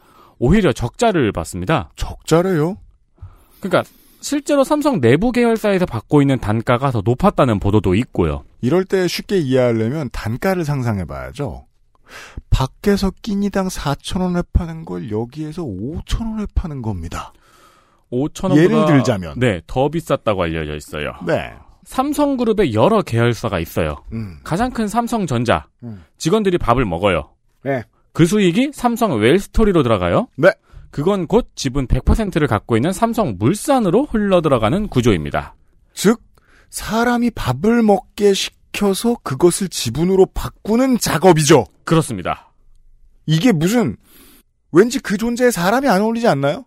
오히려 0.42 0.72
적자를 0.72 1.30
받습니다. 1.30 1.90
적자래요? 1.94 2.76
그러니까 3.60 3.88
실제로 4.20 4.64
삼성 4.64 5.00
내부 5.00 5.30
계열사에서 5.30 5.86
받고 5.86 6.20
있는 6.20 6.40
단가가 6.40 6.90
더 6.90 7.00
높았다는 7.04 7.60
보도도 7.60 7.94
있고요. 7.94 8.42
이럴 8.60 8.84
때 8.84 9.06
쉽게 9.06 9.38
이해하려면 9.38 10.10
단가를 10.12 10.64
상상해 10.64 11.04
봐야죠. 11.04 11.66
밖에서 12.50 13.12
끼니당 13.22 13.68
4,000원에 13.68 14.44
파는 14.52 14.84
걸 14.84 15.12
여기에서 15.12 15.62
5,000원에 15.62 16.48
파는 16.56 16.82
겁니다. 16.82 17.32
5천 18.10 18.50
원 18.50 18.58
예를 18.58 18.86
들자면. 18.86 19.38
네, 19.38 19.60
더 19.68 19.90
비쌌다고 19.90 20.42
알려져 20.42 20.74
있어요. 20.74 21.12
네. 21.24 21.52
삼성그룹의 21.84 22.74
여러 22.74 23.02
계열사가 23.02 23.60
있어요. 23.60 24.02
음. 24.12 24.40
가장 24.42 24.72
큰 24.72 24.88
삼성전자. 24.88 25.66
음. 25.84 26.04
직원들이 26.18 26.58
밥을 26.58 26.84
먹어요. 26.84 27.30
네. 27.62 27.84
그 28.12 28.26
수익이 28.26 28.70
삼성 28.74 29.18
웰스토리로 29.18 29.82
들어가요. 29.82 30.28
네. 30.36 30.50
그건 30.90 31.26
곧 31.26 31.48
지분 31.54 31.86
100%를 31.86 32.46
갖고 32.46 32.76
있는 32.76 32.92
삼성 32.92 33.36
물산으로 33.38 34.04
흘러들어가는 34.10 34.88
구조입니다. 34.88 35.54
즉 35.94 36.20
사람이 36.68 37.30
밥을 37.30 37.82
먹게 37.82 38.34
시켜서 38.34 39.16
그것을 39.22 39.68
지분으로 39.68 40.26
바꾸는 40.26 40.98
작업이죠. 40.98 41.66
그렇습니다. 41.84 42.52
이게 43.26 43.52
무슨 43.52 43.96
왠지 44.72 44.98
그 44.98 45.16
존재에 45.16 45.50
사람이 45.50 45.88
안 45.88 46.02
어울리지 46.02 46.26
않나요? 46.28 46.64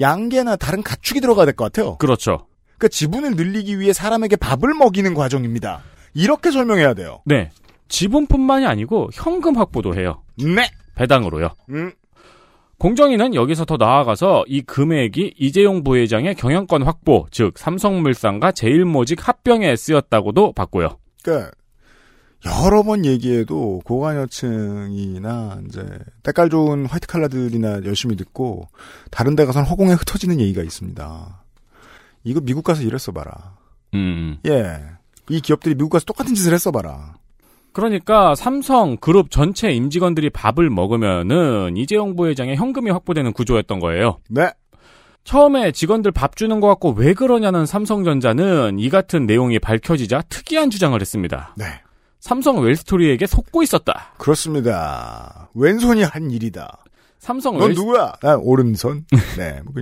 양계나 0.00 0.56
다른 0.56 0.82
가축이 0.82 1.20
들어가야 1.20 1.44
될 1.46 1.54
것 1.54 1.64
같아요. 1.70 1.96
그렇죠. 1.98 2.46
그러니까 2.78 2.88
지분을 2.88 3.32
늘리기 3.36 3.78
위해 3.78 3.92
사람에게 3.92 4.36
밥을 4.36 4.74
먹이는 4.74 5.12
과정입니다. 5.14 5.82
이렇게 6.14 6.50
설명해야 6.50 6.94
돼요. 6.94 7.22
네. 7.26 7.50
지분뿐만이 7.92 8.66
아니고 8.66 9.10
현금 9.12 9.56
확보도 9.56 9.94
해요. 9.94 10.22
네. 10.38 10.70
배당으로요. 10.94 11.50
음. 11.68 11.92
공정위는 12.78 13.34
여기서 13.34 13.64
더 13.64 13.76
나아가서 13.76 14.44
이 14.48 14.62
금액이 14.62 15.34
이재용 15.38 15.84
부회장의 15.84 16.34
경영권 16.34 16.82
확보, 16.82 17.26
즉 17.30 17.56
삼성물산과 17.56 18.52
제일모직 18.52 19.28
합병에 19.28 19.76
쓰였다고도 19.76 20.52
봤고요. 20.52 20.98
그러니까 21.22 21.52
여러 22.44 22.82
번 22.82 23.04
얘기해도 23.04 23.82
고관여층이나 23.84 25.60
이제 25.68 25.86
때깔 26.24 26.50
좋은 26.50 26.86
화이트 26.86 27.06
칼라들이나 27.06 27.84
열심히 27.84 28.16
듣고 28.16 28.66
다른 29.12 29.36
데 29.36 29.44
가서는 29.44 29.68
허공에 29.68 29.92
흩어지는 29.92 30.40
얘기가 30.40 30.62
있습니다. 30.62 31.44
이거 32.24 32.40
미국 32.40 32.64
가서 32.64 32.82
일했어 32.82 33.12
봐라. 33.12 33.58
음. 33.94 34.38
예. 34.46 34.80
이 35.28 35.40
기업들이 35.40 35.76
미국 35.76 35.90
가서 35.90 36.04
똑같은 36.04 36.34
짓을 36.34 36.52
했어 36.52 36.72
봐라. 36.72 37.14
그러니까 37.72 38.34
삼성 38.34 38.96
그룹 38.98 39.30
전체 39.30 39.72
임직원들이 39.72 40.30
밥을 40.30 40.68
먹으면은 40.70 41.76
이재용 41.76 42.16
부회장의 42.16 42.56
현금이 42.56 42.90
확보되는 42.90 43.32
구조였던 43.32 43.80
거예요. 43.80 44.18
네. 44.28 44.50
처음에 45.24 45.70
직원들 45.72 46.10
밥 46.10 46.36
주는 46.36 46.60
것 46.60 46.66
같고 46.68 46.90
왜 46.96 47.14
그러냐는 47.14 47.64
삼성전자는 47.64 48.78
이 48.78 48.88
같은 48.90 49.24
내용이 49.26 49.58
밝혀지자 49.58 50.22
특이한 50.28 50.68
주장을 50.70 51.00
했습니다. 51.00 51.54
네. 51.56 51.64
삼성 52.18 52.60
웰스토리에게 52.60 53.26
속고 53.26 53.62
있었다. 53.62 54.12
그렇습니다. 54.18 55.48
왼손이 55.54 56.02
한 56.02 56.30
일이다. 56.30 56.78
삼성 57.18 57.56
넌 57.58 57.70
웰스- 57.70 57.74
누구야? 57.76 58.12
난 58.20 58.38
오른손. 58.42 59.04
네. 59.38 59.60
뭐. 59.64 59.74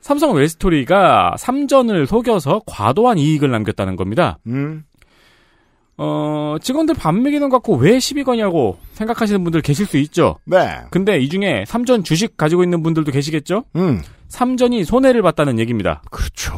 삼성 0.00 0.34
웰스토리가 0.34 1.34
삼전을 1.38 2.06
속여서 2.06 2.62
과도한 2.66 3.18
이익을 3.18 3.50
남겼다는 3.50 3.96
겁니다. 3.96 4.38
음. 4.46 4.84
어, 5.98 6.56
직원들 6.62 6.94
밥 6.94 7.12
먹이는 7.14 7.48
것 7.48 7.56
갖고 7.56 7.74
왜 7.76 7.98
시비 7.98 8.22
거냐고 8.24 8.78
생각하시는 8.92 9.42
분들 9.44 9.60
계실 9.62 9.84
수 9.84 9.96
있죠. 9.98 10.36
네. 10.44 10.78
근데 10.90 11.18
이 11.18 11.28
중에 11.28 11.64
삼전 11.66 12.04
주식 12.04 12.36
가지고 12.36 12.62
있는 12.62 12.82
분들도 12.82 13.10
계시겠죠? 13.12 13.64
음. 13.76 14.00
삼전이 14.28 14.84
손해를 14.84 15.22
봤다는 15.22 15.58
얘기입니다. 15.58 16.02
그렇죠. 16.10 16.54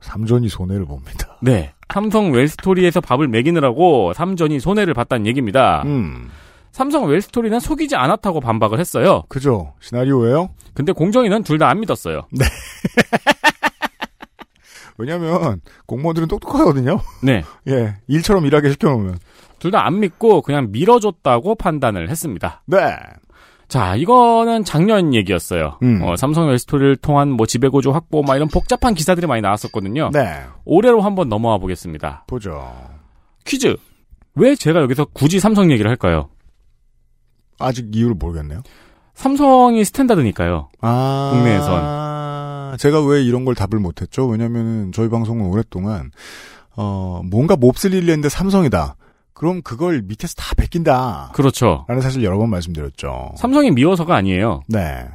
삼전이 0.00 0.48
손해를 0.48 0.84
봅니다. 0.84 1.38
네. 1.40 1.72
삼성 1.92 2.30
웰스토리에서 2.32 3.00
밥을 3.00 3.26
먹이느라고 3.28 4.12
삼전이 4.12 4.60
손해를 4.60 4.94
봤다는 4.94 5.26
얘기입니다. 5.26 5.82
음. 5.86 6.28
삼성 6.72 7.06
웰스토리는 7.06 7.58
속이지 7.58 7.96
않았다고 7.96 8.40
반박을 8.40 8.78
했어요. 8.78 9.24
그죠. 9.28 9.72
시나리오예요? 9.80 10.50
근데 10.74 10.92
공정위는 10.92 11.42
둘 11.42 11.58
다 11.58 11.68
안 11.68 11.80
믿었어요. 11.80 12.22
왜냐면 15.00 15.60
공무원들은 15.86 16.28
똑똑하거든요. 16.28 17.00
네. 17.22 17.42
예. 17.68 17.96
일처럼 18.06 18.46
일하게 18.46 18.70
시켜놓으면. 18.70 19.18
둘 19.58 19.70
다 19.70 19.84
안 19.84 20.00
믿고 20.00 20.42
그냥 20.42 20.68
밀어줬다고 20.70 21.54
판단을 21.56 22.08
했습니다. 22.08 22.62
네. 22.66 22.96
자, 23.68 23.94
이거는 23.94 24.64
작년 24.64 25.14
얘기였어요. 25.14 25.78
음. 25.82 26.02
어, 26.02 26.16
삼성 26.16 26.48
웰스토리를 26.48 26.96
통한 26.96 27.30
뭐 27.30 27.46
지배구조 27.46 27.92
확보 27.92 28.22
막 28.22 28.34
이런 28.36 28.48
복잡한 28.48 28.94
기사들이 28.94 29.26
많이 29.26 29.42
나왔었거든요. 29.42 30.10
네. 30.12 30.40
올해로 30.64 31.00
한번 31.02 31.28
넘어와 31.28 31.58
보겠습니다. 31.58 32.24
보죠. 32.26 32.66
퀴즈. 33.44 33.76
왜 34.34 34.54
제가 34.54 34.80
여기서 34.80 35.06
굳이 35.12 35.38
삼성 35.40 35.70
얘기를 35.70 35.88
할까요? 35.90 36.30
아직 37.58 37.94
이유를 37.94 38.14
모르겠네요. 38.18 38.62
삼성이 39.14 39.84
스탠다드니까요. 39.84 40.70
아. 40.80 41.30
국내에선. 41.34 42.00
제가 42.76 43.04
왜 43.04 43.22
이런 43.22 43.44
걸 43.44 43.54
답을 43.54 43.80
못했죠? 43.80 44.26
왜냐면은 44.26 44.92
저희 44.92 45.08
방송은 45.08 45.46
오랫동안, 45.46 46.10
어, 46.76 47.22
뭔가 47.24 47.56
몹쓸 47.56 47.92
일을 47.94 48.08
했는데 48.08 48.28
삼성이다. 48.28 48.96
그럼 49.32 49.62
그걸 49.62 50.02
밑에서 50.02 50.34
다 50.34 50.54
베낀다. 50.54 51.32
그렇죠. 51.34 51.84
라는 51.88 52.02
사실 52.02 52.22
여러 52.22 52.36
번 52.36 52.50
말씀드렸죠. 52.50 53.32
삼성이 53.36 53.70
미워서가 53.70 54.14
아니에요. 54.14 54.62
네. 54.68 55.06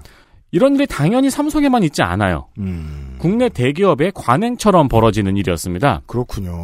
이런 0.51 0.75
일이 0.75 0.87
당연히 0.87 1.29
삼성에만 1.29 1.83
있지 1.83 2.01
않아요. 2.01 2.47
음. 2.59 3.17
국내 3.19 3.49
대기업의 3.49 4.13
관행처럼 4.15 4.87
벌어지는 4.87 5.37
일이었습니다. 5.37 6.01
그렇군요. 6.07 6.55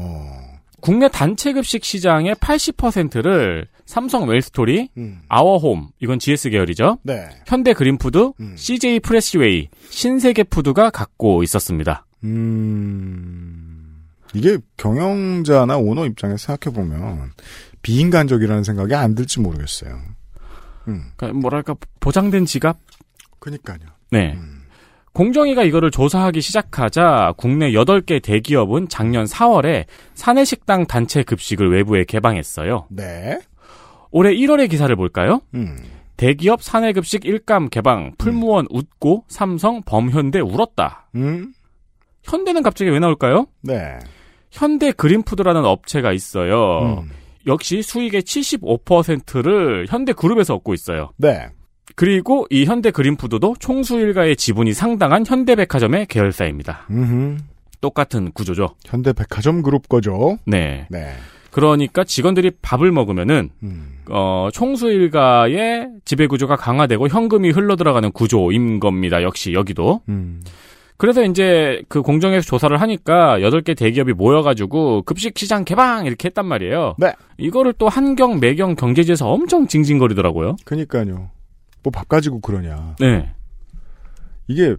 국내 0.79 1.07
단체급식 1.07 1.83
시장의 1.83 2.35
80%를 2.35 3.67
삼성 3.91 4.25
웰스토리, 4.25 4.87
아워홈, 5.27 5.89
이건 5.99 6.17
GS 6.17 6.49
계열이죠. 6.49 6.99
네. 7.03 7.27
현대 7.45 7.73
그린푸드, 7.73 8.31
CJ 8.55 9.01
프레시웨이, 9.01 9.67
신세계푸드가 9.89 10.91
갖고 10.91 11.43
있었습니다. 11.43 12.05
음. 12.23 14.05
이게 14.33 14.59
경영자나 14.77 15.77
오너 15.77 16.05
입장에서 16.05 16.37
생각해 16.37 16.73
보면 16.73 17.33
비인간적이라는 17.81 18.63
생각이 18.63 18.95
안 18.95 19.13
들지 19.13 19.41
모르겠어요. 19.41 19.99
음. 20.87 21.11
그러니까 21.17 21.41
뭐랄까 21.41 21.75
보장된 21.99 22.45
지갑? 22.45 22.77
그니까요. 23.39 23.79
네. 24.09 24.37
공정위가 25.11 25.63
이거를 25.63 25.91
조사하기 25.91 26.39
시작하자 26.39 27.33
국내 27.35 27.73
8개 27.73 28.21
대기업은 28.21 28.87
작년 28.87 29.25
4월에 29.25 29.83
사내식당 30.13 30.87
단체 30.87 31.23
급식을 31.23 31.69
외부에 31.69 32.05
개방했어요. 32.05 32.87
네. 32.89 33.37
올해 34.11 34.33
1월의 34.33 34.69
기사를 34.69 34.93
볼까요? 34.95 35.41
음. 35.53 35.77
대기업 36.17 36.61
사내급식 36.61 37.25
일감 37.25 37.69
개방, 37.69 38.11
풀무원 38.17 38.67
웃고, 38.69 39.25
삼성, 39.27 39.81
범현대 39.83 40.39
울었다. 40.39 41.09
음. 41.15 41.53
현대는 42.23 42.61
갑자기 42.61 42.91
왜 42.91 42.99
나올까요? 42.99 43.47
네. 43.63 43.97
현대 44.51 44.91
그린푸드라는 44.91 45.65
업체가 45.65 46.11
있어요. 46.11 47.01
음. 47.01 47.09
역시 47.47 47.81
수익의 47.81 48.21
75%를 48.21 49.87
현대 49.89 50.13
그룹에서 50.13 50.53
얻고 50.55 50.73
있어요. 50.73 51.09
네. 51.17 51.47
그리고 51.95 52.45
이 52.49 52.65
현대 52.65 52.91
그린푸드도 52.91 53.55
총수 53.59 53.99
일가의 53.99 54.35
지분이 54.35 54.73
상당한 54.73 55.25
현대백화점의 55.25 56.05
계열사입니다. 56.05 56.85
음흠. 56.91 57.37
똑같은 57.81 58.31
구조죠. 58.31 58.75
현대백화점 58.85 59.63
그룹 59.63 59.89
거죠. 59.89 60.37
네. 60.45 60.85
네. 60.89 61.13
그러니까 61.51 62.03
직원들이 62.03 62.51
밥을 62.61 62.91
먹으면은 62.91 63.49
음. 63.63 63.99
어, 64.09 64.49
총수 64.53 64.89
일가의 64.89 65.89
지배 66.05 66.27
구조가 66.27 66.55
강화되고 66.55 67.07
현금이 67.07 67.49
흘러 67.51 67.75
들어가는 67.75 68.11
구조인 68.11 68.79
겁니다. 68.79 69.21
역시 69.23 69.53
여기도. 69.53 70.01
음. 70.09 70.41
그래서 70.97 71.23
이제 71.23 71.81
그 71.89 72.01
공정에서 72.03 72.45
조사를 72.45 72.79
하니까 72.79 73.39
8개 73.39 73.75
대기업이 73.75 74.13
모여가지고 74.13 75.01
급식 75.01 75.37
시장 75.37 75.65
개방 75.65 76.05
이렇게 76.05 76.27
했단 76.27 76.45
말이에요. 76.45 76.95
네. 76.99 77.13
이거를 77.37 77.73
또 77.73 77.89
한경, 77.89 78.39
매경 78.39 78.75
경제지에서 78.75 79.27
엄청 79.27 79.65
징징거리더라고요. 79.67 80.57
그니까요. 80.63 81.31
뭐 81.83 81.91
밥 81.91 82.07
가지고 82.07 82.39
그러냐. 82.39 82.95
네. 82.99 83.31
이게 84.47 84.75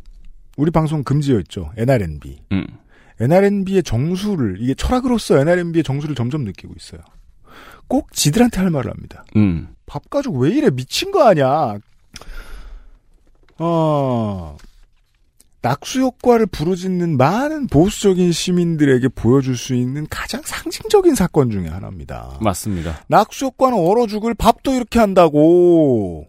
우리 0.57 0.71
방송 0.71 1.03
금지였죠. 1.03 1.73
NRNB. 1.77 2.39
음. 2.53 2.67
NRNB의 3.23 3.85
정수를 3.85 4.57
이게 4.61 4.75
철학으로서 4.75 5.39
NRNB의 5.39 5.85
정수를 5.85 6.15
점점 6.15 6.45
느끼고 6.45 6.75
있어요. 6.77 7.01
꼭 7.87 8.13
지들한테 8.13 8.61
할 8.61 8.71
말을 8.71 8.91
합니다. 8.91 9.25
음. 9.37 9.69
밥 9.87 10.11
가지고 10.11 10.39
왜 10.39 10.51
이래 10.51 10.71
미친 10.71 11.11
거 11.13 11.25
아니야? 11.25 11.79
어 13.59 14.57
낙수 15.61 16.01
효과를 16.01 16.47
부르짖는 16.47 17.17
많은 17.17 17.69
보수적인 17.69 18.33
시민들에게 18.33 19.09
보여줄 19.09 19.57
수 19.57 19.75
있는 19.75 20.07
가장 20.11 20.43
상징적인 20.45 21.15
사건 21.15 21.51
중에 21.51 21.69
하나입니다. 21.69 22.39
맞습니다. 22.41 23.05
낙수 23.07 23.45
효과는 23.47 23.79
얼어 23.79 24.09
죽을 24.09 24.35
밥도 24.35 24.75
이렇게 24.75 24.99
한다고. 24.99 26.27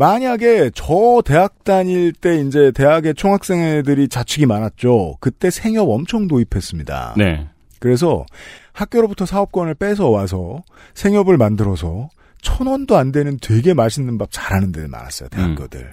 만약에 0.00 0.70
저 0.72 1.20
대학 1.22 1.62
다닐 1.62 2.14
때 2.14 2.40
이제 2.40 2.72
대학의 2.72 3.14
총학생 3.14 3.60
애들이 3.60 4.08
자축이 4.08 4.46
많았죠. 4.46 5.16
그때 5.20 5.50
생협 5.50 5.90
엄청 5.90 6.26
도입했습니다. 6.26 7.16
네. 7.18 7.46
그래서 7.80 8.24
학교로부터 8.72 9.26
사업권을 9.26 9.74
뺏어 9.74 10.08
와서 10.08 10.62
생협을 10.94 11.36
만들어서 11.36 12.08
천 12.40 12.66
원도 12.66 12.96
안 12.96 13.12
되는 13.12 13.36
되게 13.42 13.74
맛있는 13.74 14.16
밥 14.16 14.28
잘하는 14.30 14.72
데들 14.72 14.88
많았어요. 14.88 15.28
대학교들. 15.28 15.92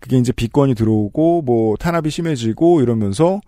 그게 0.00 0.16
이제 0.16 0.32
비권이 0.32 0.74
들어오고 0.74 1.42
뭐 1.42 1.76
탄압이 1.76 2.10
심해지고 2.10 2.80
이러면서 2.80 3.40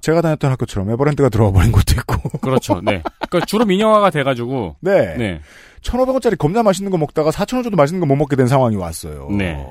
제가 0.00 0.22
다녔던 0.22 0.50
학교처럼 0.52 0.88
에버랜드가 0.88 1.28
들어와 1.28 1.52
버린 1.52 1.70
것도 1.70 1.92
있고. 1.98 2.38
그렇죠. 2.40 2.80
네. 2.82 3.02
그러니까 3.28 3.44
주로 3.44 3.66
민영화가 3.66 4.08
돼가지고. 4.08 4.76
네. 4.80 5.16
네. 5.18 5.40
1,500원짜리 5.82 6.36
겁나 6.38 6.62
맛있는 6.62 6.90
거 6.90 6.98
먹다가 6.98 7.30
4,000원 7.30 7.64
줘도 7.64 7.76
맛있는 7.76 8.00
거 8.00 8.06
못 8.06 8.16
먹게 8.16 8.36
된 8.36 8.46
상황이 8.46 8.76
왔어요. 8.76 9.28
네. 9.30 9.64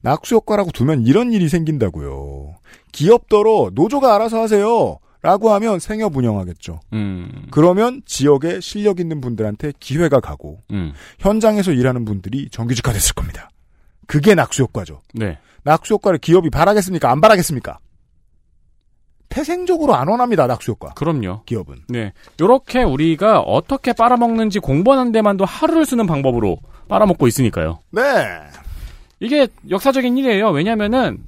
낙수 0.00 0.34
효과라고 0.36 0.72
두면 0.72 1.06
이런 1.06 1.32
일이 1.32 1.48
생긴다고요. 1.48 2.56
기업더러 2.92 3.70
노조가 3.74 4.14
알아서 4.14 4.40
하세요. 4.40 4.98
라고 5.22 5.50
하면 5.52 5.78
생협 5.78 6.16
운영하겠죠. 6.16 6.80
음. 6.94 7.46
그러면 7.52 8.02
지역에 8.06 8.58
실력 8.58 8.98
있는 8.98 9.20
분들한테 9.20 9.72
기회가 9.78 10.18
가고 10.18 10.58
음. 10.72 10.92
현장에서 11.20 11.70
일하는 11.70 12.04
분들이 12.04 12.48
정규직화 12.50 12.92
됐을 12.92 13.14
겁니다. 13.14 13.48
그게 14.08 14.34
낙수 14.34 14.62
효과죠. 14.64 15.00
네. 15.14 15.38
낙수 15.62 15.94
효과를 15.94 16.18
기업이 16.18 16.50
바라겠습니까? 16.50 17.08
안 17.08 17.20
바라겠습니까? 17.20 17.78
태생적으로 19.32 19.94
안 19.94 20.08
원합니다. 20.08 20.46
낙수 20.46 20.72
효과. 20.72 20.90
그럼요. 20.90 21.42
기업은. 21.46 21.76
네. 21.88 22.12
요렇게 22.40 22.82
우리가 22.82 23.40
어떻게 23.40 23.94
빨아먹는지 23.94 24.58
공부하는 24.60 25.10
데만도 25.10 25.46
하루를 25.46 25.86
쓰는 25.86 26.06
방법으로 26.06 26.58
빨아먹고 26.88 27.26
있으니까요. 27.26 27.78
네. 27.90 28.02
이게 29.20 29.48
역사적인 29.70 30.18
일이에요. 30.18 30.50
왜냐면은 30.50 31.18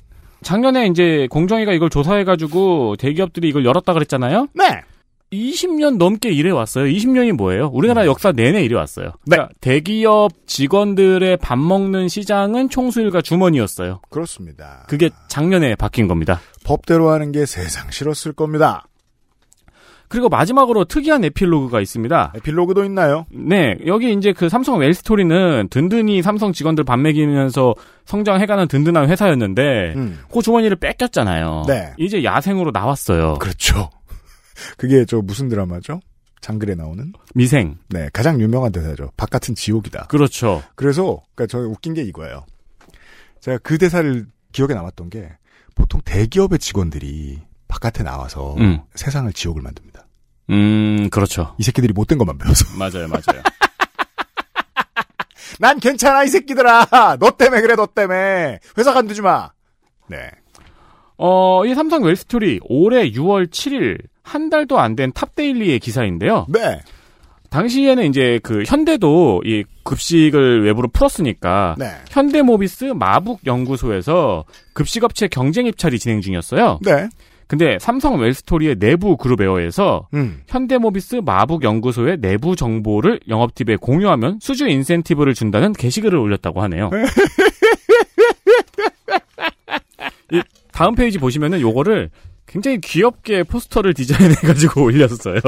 작년에 0.42 0.86
이제 0.88 1.26
공정위가 1.30 1.72
이걸 1.72 1.88
조사해가지고 1.88 2.96
대기업들이 2.96 3.48
이걸 3.48 3.64
열었다 3.64 3.94
그랬잖아요. 3.94 4.48
네. 4.52 4.82
20년 5.34 5.96
넘게 5.96 6.30
일해 6.30 6.50
왔어요. 6.50 6.84
20년이 6.86 7.32
뭐예요? 7.32 7.70
우리나라 7.72 8.06
역사 8.06 8.32
내내 8.32 8.64
일해 8.64 8.76
왔어요. 8.76 9.12
그러니까 9.24 9.52
대기업 9.60 10.32
직원들의 10.46 11.36
밥 11.38 11.58
먹는 11.58 12.08
시장은 12.08 12.68
총수일과 12.68 13.22
주머니였어요. 13.22 14.00
그렇습니다. 14.10 14.84
그게 14.88 15.10
작년에 15.28 15.74
바뀐 15.76 16.08
겁니다. 16.08 16.40
법대로 16.64 17.10
하는 17.10 17.32
게 17.32 17.46
세상 17.46 17.90
싫었을 17.90 18.32
겁니다. 18.32 18.86
그리고 20.08 20.28
마지막으로 20.28 20.84
특이한 20.84 21.24
에필로그가 21.24 21.80
있습니다. 21.80 22.34
에필로그도 22.36 22.84
있나요? 22.84 23.26
네, 23.32 23.76
여기 23.86 24.12
이제 24.12 24.32
그 24.32 24.48
삼성 24.48 24.78
웰스토리는 24.78 25.68
든든히 25.70 26.22
삼성 26.22 26.52
직원들 26.52 26.84
밥 26.84 26.98
먹이면서 27.00 27.74
성장해가는 28.04 28.68
든든한 28.68 29.08
회사였는데, 29.08 29.94
음. 29.96 30.20
그 30.32 30.40
주머니를 30.40 30.76
뺏겼잖아요. 30.76 31.64
네. 31.66 31.92
이제 31.98 32.22
야생으로 32.22 32.70
나왔어요. 32.70 33.34
그렇죠. 33.40 33.90
그게 34.76 35.04
저 35.04 35.20
무슨 35.20 35.48
드라마죠? 35.48 36.00
장글에 36.40 36.74
나오는? 36.74 37.12
미생. 37.34 37.78
네, 37.88 38.10
가장 38.12 38.40
유명한 38.40 38.70
대사죠. 38.70 39.10
바깥은 39.16 39.54
지옥이다. 39.54 40.08
그렇죠. 40.08 40.62
그래서 40.74 41.22
그러니까 41.34 41.50
저 41.50 41.66
웃긴 41.66 41.94
게 41.94 42.02
이거예요. 42.02 42.44
제가 43.40 43.58
그 43.62 43.78
대사를 43.78 44.26
기억에 44.52 44.74
남았던 44.74 45.10
게 45.10 45.30
보통 45.74 46.00
대기업의 46.04 46.58
직원들이 46.58 47.40
바깥에 47.68 48.02
나와서 48.02 48.54
음. 48.58 48.80
세상을 48.94 49.32
지옥을 49.32 49.62
만듭니다. 49.62 50.06
음, 50.50 51.08
그렇죠. 51.10 51.54
이 51.58 51.62
새끼들이 51.62 51.92
못된 51.94 52.18
것만 52.18 52.36
배워서. 52.38 52.66
맞아요, 52.78 53.08
맞아요. 53.08 53.42
난 55.58 55.78
괜찮아 55.80 56.24
이 56.24 56.28
새끼들아. 56.28 57.16
너 57.18 57.30
때문에 57.30 57.62
그래 57.62 57.74
너 57.74 57.86
때문에. 57.86 58.60
회사 58.76 58.92
간두지 58.92 59.22
마. 59.22 59.50
네. 60.08 60.30
어, 61.16 61.64
이 61.64 61.74
삼성 61.74 62.02
웰스토리 62.02 62.60
올해 62.64 63.10
6월 63.10 63.48
7일 63.48 63.98
한 64.24 64.50
달도 64.50 64.80
안 64.80 64.96
된 64.96 65.12
탑데일리의 65.12 65.78
기사인데요. 65.78 66.46
네. 66.48 66.80
당시에는 67.50 68.04
이제 68.06 68.40
그 68.42 68.64
현대도 68.66 69.42
이 69.44 69.62
급식을 69.84 70.64
외부로 70.64 70.88
풀었으니까 70.88 71.76
네. 71.78 71.86
현대모비스 72.10 72.86
마북 72.96 73.46
연구소에서 73.46 74.44
급식업체 74.72 75.28
경쟁 75.28 75.66
입찰이 75.66 76.00
진행 76.00 76.20
중이었어요. 76.20 76.80
네. 76.82 77.08
근데 77.46 77.78
삼성 77.78 78.18
웰스토리의 78.18 78.76
내부 78.80 79.16
그룹웨어에서 79.16 80.08
음. 80.14 80.40
현대모비스 80.48 81.16
마북 81.24 81.62
연구소의 81.62 82.16
내부 82.20 82.56
정보를 82.56 83.20
영업팀에 83.28 83.76
공유하면 83.76 84.38
수주 84.40 84.66
인센티브를 84.66 85.34
준다는 85.34 85.74
게시글을 85.74 86.18
올렸다고 86.18 86.62
하네요. 86.62 86.90
이 90.74 90.76
다음 90.76 90.94
페이지 90.96 91.18
보시면은 91.18 91.60
요거를 91.60 92.10
굉장히 92.46 92.80
귀엽게 92.80 93.44
포스터를 93.44 93.94
디자인해가지고 93.94 94.82
올렸어요. 94.84 95.40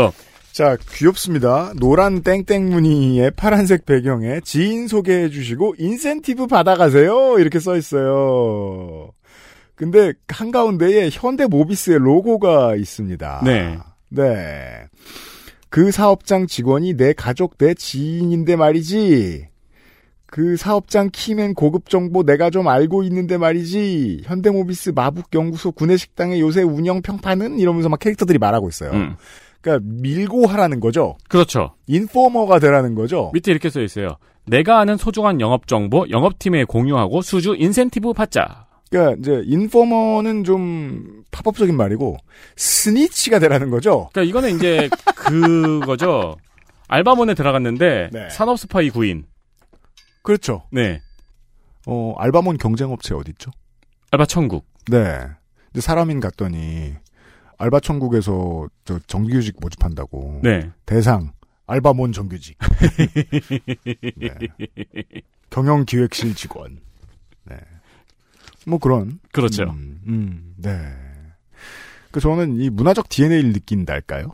자, 0.53 0.77
귀엽습니다. 0.95 1.73
노란 1.79 2.23
땡땡 2.23 2.71
무늬의 2.71 3.33
파란색 3.33 3.85
배경에 3.85 4.41
지인 4.45 4.89
소개해 4.89 5.29
주시고 5.29 5.75
인센티브 5.79 6.47
받아가세요. 6.47 7.39
이렇게 7.39 7.59
써 7.59 7.77
있어요. 7.77 9.11
근데 9.75 10.15
한가운데에 10.29 11.11
현대 11.13 11.47
모비스의 11.47 11.99
로고가 11.99 12.77
있습니다. 12.77 13.43
네. 13.45 13.79
네. 14.09 14.87
그 15.69 15.91
사업장 15.91 16.47
직원이 16.47 16.95
내 16.97 17.13
가족, 17.13 17.59
내 17.59 17.75
지인인데 17.75 18.57
말이지. 18.57 19.49
그 20.37 20.59
사업장 20.59 21.09
키맨 21.11 21.55
고급 21.55 21.89
정보 21.89 22.23
내가 22.23 22.51
좀 22.51 22.69
알고 22.69 23.05
있는데 23.05 23.39
말이지. 23.39 24.25
현대모비스 24.27 24.93
마북연구소 24.95 25.73
구내식당의 25.73 26.43
요새 26.43 26.61
운영 26.61 27.01
평판은 27.01 27.59
이러면서 27.59 27.89
막 27.89 27.99
캐릭터들이 27.99 28.37
말하고 28.37 28.69
있어요. 28.69 28.91
음. 28.91 29.17
그러니까 29.63 29.89
밀고 29.91 30.47
하라는 30.47 30.81
거죠. 30.81 31.17
그렇죠. 31.31 31.73
인포머가 31.87 32.59
되라는 32.59 32.95
거죠. 32.95 33.31
밑에 33.33 33.51
이렇게 33.51 33.71
써 33.71 33.81
있어요. 33.81 34.19
내가 34.45 34.79
아는 34.79 34.99
소중한 34.99 35.41
영업 35.41 35.67
정보 35.67 36.05
영업팀에 36.11 36.65
공유하고 36.65 37.23
수주 37.23 37.57
인센티브 37.57 38.13
받자. 38.13 38.67
그러니까 38.91 39.17
이제 39.19 39.43
인포머는 39.47 40.45
좀 40.45 41.23
팝업적인 41.31 41.75
말이고 41.75 42.19
스니치가 42.57 43.39
되라는 43.39 43.71
거죠. 43.71 44.11
그러니까 44.13 44.29
이거는 44.29 44.57
이제 44.57 44.91
그거죠. 45.17 46.37
알바몬에 46.89 47.33
들어갔는데 47.33 48.11
네. 48.13 48.29
산업 48.29 48.59
스파이 48.59 48.91
구인. 48.91 49.25
그렇죠. 50.27 50.65
네. 50.73 51.01
어, 51.87 52.15
알바몬 52.19 52.59
경쟁업체 52.59 53.15
어디 53.15 53.31
있죠? 53.31 53.53
알바 54.11 54.27
천국. 54.27 54.67
네. 54.91 55.21
근데 55.67 55.81
사람인 55.81 56.19
갔더니 56.19 56.95
알바 57.59 57.79
천국에서 57.79 58.69
저 58.85 58.99
정규직 59.07 59.55
모집한다고. 59.61 60.41
네. 60.43 60.69
대상 60.85 61.33
알바몬 61.69 62.11
정규직. 62.11 62.59
네. 64.17 64.35
경영기획실 65.51 66.35
직원. 66.35 66.81
네. 67.45 67.57
뭐 68.67 68.81
그런. 68.81 69.21
그렇죠. 69.31 69.63
음, 69.63 70.01
음, 70.09 70.55
네. 70.57 70.73
그 72.11 72.19
저는 72.19 72.57
이 72.57 72.69
문화적 72.69 73.09
DNA를 73.09 73.53
느낀달까요? 73.53 74.33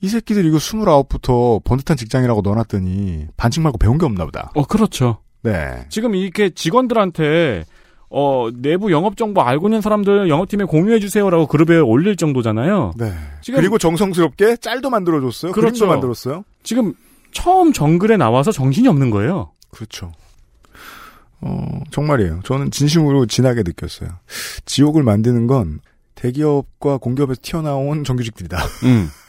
이 0.00 0.08
새끼들 0.08 0.44
이거 0.44 0.58
29부터 0.58 1.62
번듯한 1.64 1.96
직장이라고 1.96 2.42
넣어놨더니 2.42 3.26
반칙 3.36 3.62
말고 3.62 3.78
배운 3.78 3.98
게 3.98 4.06
없나 4.06 4.24
보다. 4.24 4.50
어, 4.54 4.64
그렇죠. 4.64 5.18
네. 5.42 5.86
지금 5.88 6.14
이렇게 6.14 6.50
직원들한테 6.50 7.64
어, 8.10 8.48
내부 8.54 8.90
영업 8.90 9.16
정보 9.16 9.42
알고 9.42 9.68
있는 9.68 9.80
사람들 9.80 10.28
영업팀에 10.28 10.64
공유해 10.64 10.98
주세요라고 10.98 11.46
그룹에 11.46 11.78
올릴 11.78 12.16
정도잖아요. 12.16 12.92
네. 12.96 13.12
지금 13.42 13.60
그리고 13.60 13.76
정성스럽게 13.78 14.56
짤도 14.58 14.88
만들어줬어요. 14.90 15.52
그렇죠. 15.52 15.72
그림도 15.72 15.86
만들었어요. 15.86 16.44
지금 16.62 16.94
처음 17.32 17.72
정글에 17.72 18.16
나와서 18.16 18.52
정신이 18.52 18.88
없는 18.88 19.10
거예요. 19.10 19.52
그렇죠. 19.70 20.12
어, 21.40 21.82
정말이에요. 21.90 22.40
저는 22.44 22.70
진심으로 22.70 23.26
진하게 23.26 23.62
느꼈어요. 23.62 24.08
지옥을 24.64 25.02
만드는 25.02 25.46
건 25.46 25.80
대기업과 26.14 26.98
공기업에서 26.98 27.40
튀어나온 27.42 28.04
정규직들이다. 28.04 28.58
음. 28.84 29.08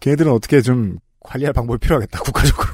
걔네들은 0.00 0.32
어떻게 0.32 0.60
좀 0.60 0.98
관리할 1.20 1.52
방법이 1.52 1.78
필요하겠다, 1.78 2.20
국가적으로. 2.20 2.72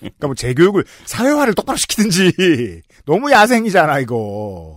그러니까 0.00 0.26
뭐 0.26 0.34
재교육을, 0.34 0.84
사회화를 1.04 1.54
똑바로 1.54 1.76
시키든지. 1.76 2.82
너무 3.06 3.30
야생이잖아, 3.30 4.00
이거. 4.00 4.74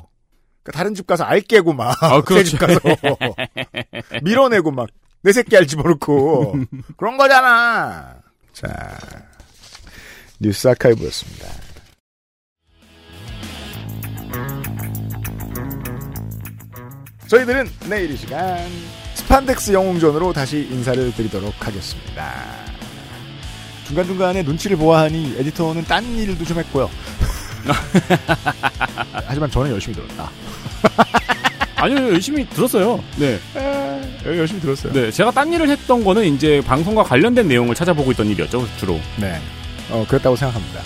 그러니까 0.63 0.77
다른 0.77 0.93
집 0.93 1.07
가서 1.07 1.23
알 1.23 1.41
깨고 1.41 1.73
막. 1.73 2.01
아, 2.01 2.21
그렇죠. 2.21 2.51
집 2.51 2.59
가서. 2.59 2.79
밀어내고 4.23 4.71
막. 4.71 4.89
내 5.21 5.31
새끼 5.31 5.55
알 5.57 5.67
집어넣고. 5.67 6.55
그런 6.97 7.17
거잖아. 7.17 8.15
자. 8.53 8.97
뉴스 10.39 10.67
아카이브였습니다. 10.67 11.47
저희들은 17.27 17.67
내일 17.89 18.11
이 18.11 18.17
시간 18.17 18.69
스판덱스 19.33 19.71
영웅전으로 19.73 20.31
다시 20.31 20.67
인사를 20.69 21.11
드리도록 21.15 21.55
하겠습니다. 21.65 22.33
중간중간에 23.87 24.43
눈치를 24.43 24.77
보아하니 24.77 25.37
에디터는 25.39 25.85
딴 25.85 26.05
일도 26.15 26.45
좀 26.45 26.59
했고요. 26.59 26.87
하지만 29.25 29.49
저는 29.49 29.71
열심히 29.71 29.95
들었다. 29.95 30.29
아니요, 31.77 32.13
열심히 32.13 32.47
들었어요. 32.47 33.03
네. 33.17 33.39
에, 33.55 34.37
열심히 34.37 34.61
들었어요. 34.61 34.93
네, 34.93 35.09
제가 35.09 35.31
딴 35.31 35.51
일을 35.51 35.67
했던 35.67 36.03
거는 36.03 36.25
이제 36.25 36.61
방송과 36.67 37.01
관련된 37.01 37.47
내용을 37.47 37.73
찾아보고 37.73 38.11
있던 38.11 38.27
일이었죠, 38.27 38.67
주로. 38.77 38.99
네. 39.17 39.41
어, 39.89 40.05
그랬다고 40.07 40.35
생각합니다. 40.35 40.79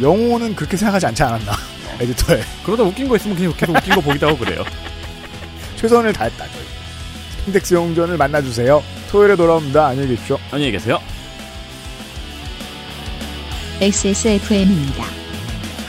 영호는 0.00 0.54
그렇게 0.54 0.76
생각하지 0.76 1.06
않지 1.06 1.24
않았나. 1.24 1.54
에디터에. 1.98 2.40
그러다 2.64 2.84
웃긴 2.84 3.08
거 3.08 3.16
있으면 3.16 3.36
계속, 3.36 3.56
계속 3.56 3.76
웃긴 3.76 3.94
거 3.96 4.00
보기도 4.00 4.28
하고 4.28 4.38
그래요. 4.38 4.62
최선을 5.74 6.12
다했다. 6.12 6.44
저희. 6.46 6.69
스판덱스 7.40 7.74
영웅전을 7.74 8.16
만나주세요. 8.16 8.82
토요일에 9.10 9.36
돌아옵니다. 9.36 9.88
안녕히 9.88 10.10
계십시오. 10.10 10.38
안녕히 10.50 10.72
계세요. 10.72 11.00
XSFM입니다. 13.80 15.04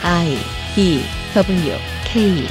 I 0.02 0.38
D 0.74 1.02
W 1.34 1.72
K 2.04 2.46